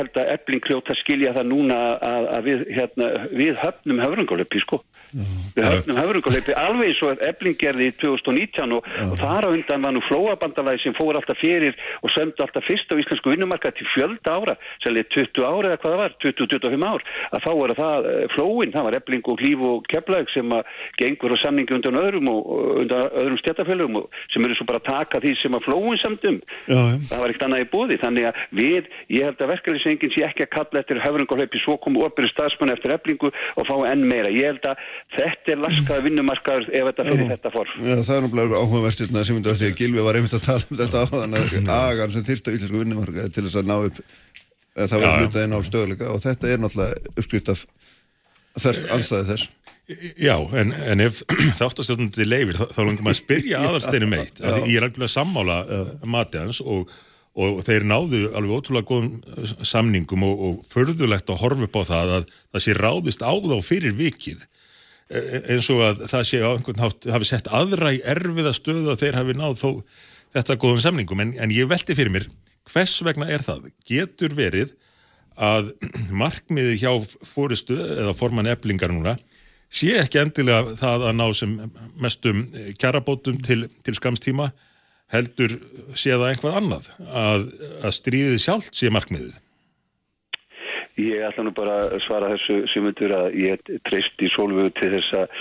[0.00, 3.10] held að ebling hljóta skilja það núna að, að við, hérna,
[3.42, 4.80] við höfnum höfrungalöpi sko.
[5.10, 9.84] Við höfnum höfrungalöpi alveg eins og ebling gerði í 2019 og, og þar á undan
[9.86, 11.74] var nú flóabandalagi sem fór alltaf fyrir
[12.04, 14.54] og sömdu alltaf fyrst á íslensku vinnumarka til fjölda ára,
[14.84, 18.74] selið 20 ára eða hvað það var, 20-25 ár, að þá var það eh, flóin,
[18.74, 20.62] það var ebling og klíf og keflaug sem að
[21.00, 22.40] gengur á samningi undan öðrum og
[22.84, 26.38] undan öðrum stjætafélagum sem eru svo bara að taka því sem að flóin samtum,
[26.68, 30.46] það var ekkert annað í bóði, þannig að við, ég held að verkefliðsengin sé ekki
[30.46, 32.06] að kalla eftir höfrungalöpi svo komu
[35.14, 37.76] þetta er laskaði vinnumarkaður ef þetta fyrir þetta form.
[37.78, 40.66] Já, það er náttúrulega áhugaverðstirna sem myndi að því að Gilvi var einmitt að tala
[40.66, 43.76] um þetta á þann að agan sem þýrst á íslensku vinnumarkaði til þess að ná
[43.78, 44.00] upp
[44.80, 47.64] að það var hlutað inn á stöðleika og þetta er náttúrulega uppskrift af
[48.60, 49.50] þess, anstæði þess.
[50.22, 51.24] Já, en, en ef
[51.60, 55.62] þáttastjórnandi leifir þá, þá langar maður að spyrja aðalsteinu meitt, að ég er alveg sammála
[56.06, 56.92] matið hans og
[57.38, 62.14] og þeir náðu alveg ótrúlega góðum samningum og, og förðulegt að horfa upp á það
[62.16, 64.46] að það sé ráðist á þá fyrir vikið
[65.10, 69.02] eins og að það sé á einhvern hátt hafi sett aðra í erfiða stöðu að
[69.02, 69.70] þeir hafi náð þó
[70.36, 72.28] þetta góðum samningum en, en ég velti fyrir mér
[72.70, 73.70] hvers vegna er það?
[73.88, 74.74] Getur verið
[75.40, 75.72] að
[76.22, 76.92] markmiði hjá
[77.26, 79.16] fóristu eða forman eflingar núna
[79.70, 81.58] sé ekki endilega það að ná sem
[82.02, 82.42] mestum
[82.78, 84.50] kjarabótum til, til skamstíma
[85.10, 85.58] heldur
[85.98, 87.46] sé það einhvað annað að,
[87.82, 89.38] að stríðið sjálft sé markmiðið?
[91.00, 95.16] Ég ætla nú bara að svara þessu sumundur að ég treyst í sólvögu til þess
[95.20, 95.38] að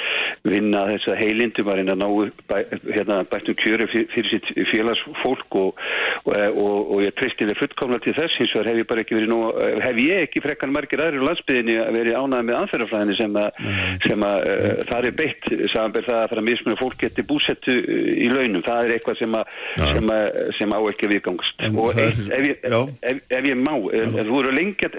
[0.53, 2.07] vinna þess að heilindum að reyna að ná
[2.49, 2.57] bæ,
[2.95, 5.81] hérna, bættum kjöru fyrir, sitt félagsfólk og,
[6.23, 8.37] og, og, og ég treyst í það fullkomna til þess.
[8.39, 9.39] Hins vegar hef ég bara ekki verið nú,
[9.83, 13.61] hef ég ekki frekkan margir aðrir á landsbyðinni að verið ánað með anferðarflæðinni sem að,
[14.05, 17.75] sem að uh, það er beitt samanberð það að fara að mismunum fólk geti búsettu
[17.79, 22.21] í launum, það er eitthvað sem að, sem að, sem á ekki viðgangst og ef,
[22.45, 23.73] ég, ef, ef ég má,
[24.15, 24.89] þú eru lengi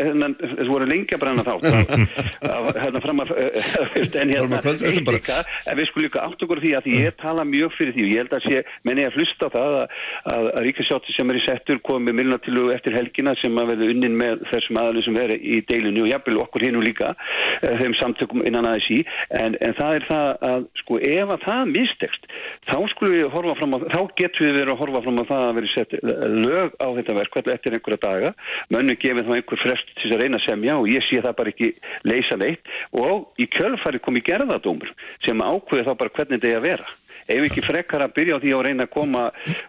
[0.50, 1.64] að þess voru lengi að brenna þátt
[2.84, 3.30] hérna fram að
[4.20, 5.38] en hérna eitt líka
[5.70, 8.18] en við skulum líka átt okkur því að ég tala mjög fyrir því og ég
[8.24, 8.56] held að sé,
[8.86, 9.86] menn ég að hlusta það að,
[10.34, 14.16] að, að Ríkisjátti sem er í settur komið milnatilugu eftir helgina sem að verða unnin
[14.20, 17.94] með þessum aðalum sem verður í deilinu og jafnvel okkur hinn og líka eh, þeim
[18.00, 19.00] samtökum innan aðeins í
[19.40, 22.22] en, en það er það að sko ef að það mistekst
[22.70, 25.42] þá skulum við horfa fram á þá getum við verið að horfa fram á það
[25.48, 25.58] að
[30.30, 31.70] reyna að semja og ég sé það bara ekki
[32.06, 34.90] leysa leitt og í kjölfari kom í gerðadómur
[35.26, 36.90] sem ákveði þá bara hvernig þetta er að vera.
[37.30, 39.24] Ef ekki frekkar að byrja á því að reyna að koma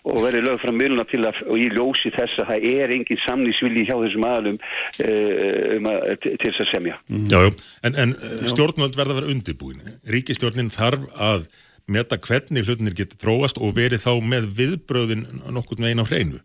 [0.09, 3.21] og verið lög frá miluna til að og ég ljósi þess að það er engin
[3.25, 6.97] samnísvilji hjá þessum aðlum uh, um að, til þess að semja.
[7.35, 7.51] Jájú,
[7.85, 8.15] en, en
[8.49, 9.83] stjórnvöld verða að vera undirbúin.
[10.09, 11.45] Ríkistjórnin þarf að
[11.91, 15.25] meta hvernig hlutinir getur tróast og verið þá með viðbröðin
[15.55, 16.41] nokkur með eina á hreinu.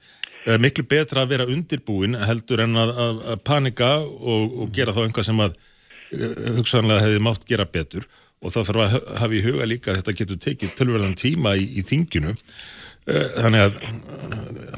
[0.62, 5.02] Miklu betra að vera undirbúin heldur en að, að, að panika og, og gera þá
[5.02, 5.56] einhvað sem að
[6.60, 8.06] hugsanlega hefði mátt gera betur.
[8.44, 11.66] Og þá þarf að hafa í huga líka að þetta getur tekið tölverðan tíma í,
[11.80, 12.36] í þinginu.
[13.06, 13.76] Þannig að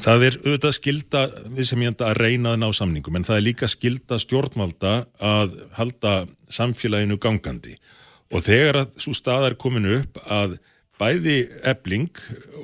[0.05, 3.39] það er auðvitað skilda við sem ég enda að reyna að ná samningum en það
[3.39, 6.13] er líka skilda stjórnvalda að halda
[6.53, 7.77] samfélaginu gangandi.
[7.77, 7.98] og
[8.37, 10.57] þegar að svo staðar kominu upp að
[10.99, 11.37] bæði
[11.67, 12.09] ebling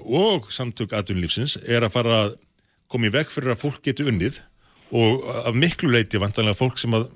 [0.05, 2.35] og samtök aðunlífsins er að fara að
[2.91, 4.41] koma í veg fyrir að fólk getur unnið
[4.95, 7.07] og af miklu leiti vantanlega fólk sem að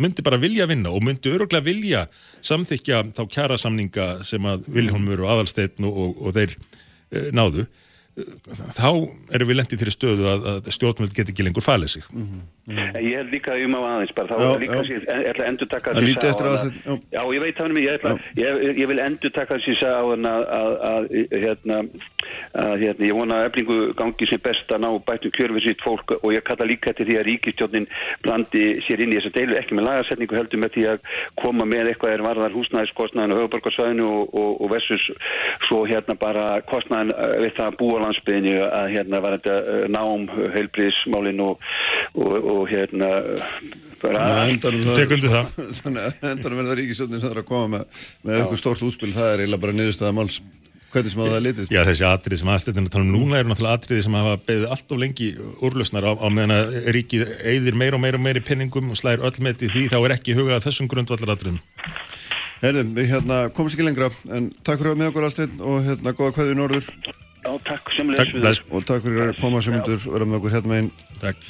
[0.00, 2.06] myndi bara vilja vinna og myndi öruglega vilja
[2.46, 7.66] samþykja þá kjara samninga sem að Viljólmur og Adalsteinn og, og þeir e, náðu
[8.74, 8.88] þá
[9.34, 12.40] erum við lendið til stöðu að, að stjórnvöld get ekki lengur falið sig mm -hmm.
[12.70, 14.84] En ég held líka um á aðeins bara, þá Já, líka já.
[14.88, 16.92] sér, ég ætla að endur taka Það lítið eftir aðeins, já.
[17.16, 20.28] Já, ég veit hann ég, ætla, ég, ég vil endur taka þessi sá að,
[20.58, 21.08] að, að,
[21.44, 21.80] hérna,
[22.64, 26.14] að hérna, ég vona að eflingu gangi sem best að ná bættum kjörfið sitt fólk
[26.20, 27.88] og ég kalla líka til því að ríkistjórnin
[28.24, 31.10] blandi sér inn í þessa deilu, ekki með lagasetningu heldur með því að
[31.40, 35.06] koma með eitthvað er varðar húsnæðiskostnaðin og höfuborgarsvæðinu og, og, og versus
[35.68, 39.56] svo hérna bara kostnaðin eh, við það að búa á landsbyðinu að hérna var þetta
[39.74, 40.26] eh, nám,
[40.56, 41.68] heilbriðismálin og,
[42.14, 43.10] og, og hérna
[44.00, 45.50] bara endanum það- það.
[45.80, 49.12] Þannig að endanum verða ríkisjónin sem það er að koma með, með eitthvað stort útspil,
[49.16, 50.38] það er eiginlega bara niðurstaða máls
[50.90, 51.68] hvernig sem að það er litið.
[51.70, 54.72] Já, þessi atrið sem aðstættin að tala um núna eru náttúrulega atriði sem hafa beðið
[54.74, 55.28] allt of lengi
[55.68, 57.22] úrlausnar á, á meðan að ríkið
[57.52, 60.14] eyðir meir og meir og meir í penningum og slæðir öll með því þá er
[60.16, 61.60] ekki hugað að þessum grundvallar atriðum.
[62.64, 66.16] Herðum, við hérna komumst ekki lengra, en takk fyrir að með okkur aðsteinn og hérna
[66.18, 66.90] góða kveðið norður
[67.40, 68.58] Já, takk sem Takk, bless.
[68.68, 70.90] og takk fyrir að koma sem myndur vera með okkur hérna meginn.
[71.22, 71.46] Takk.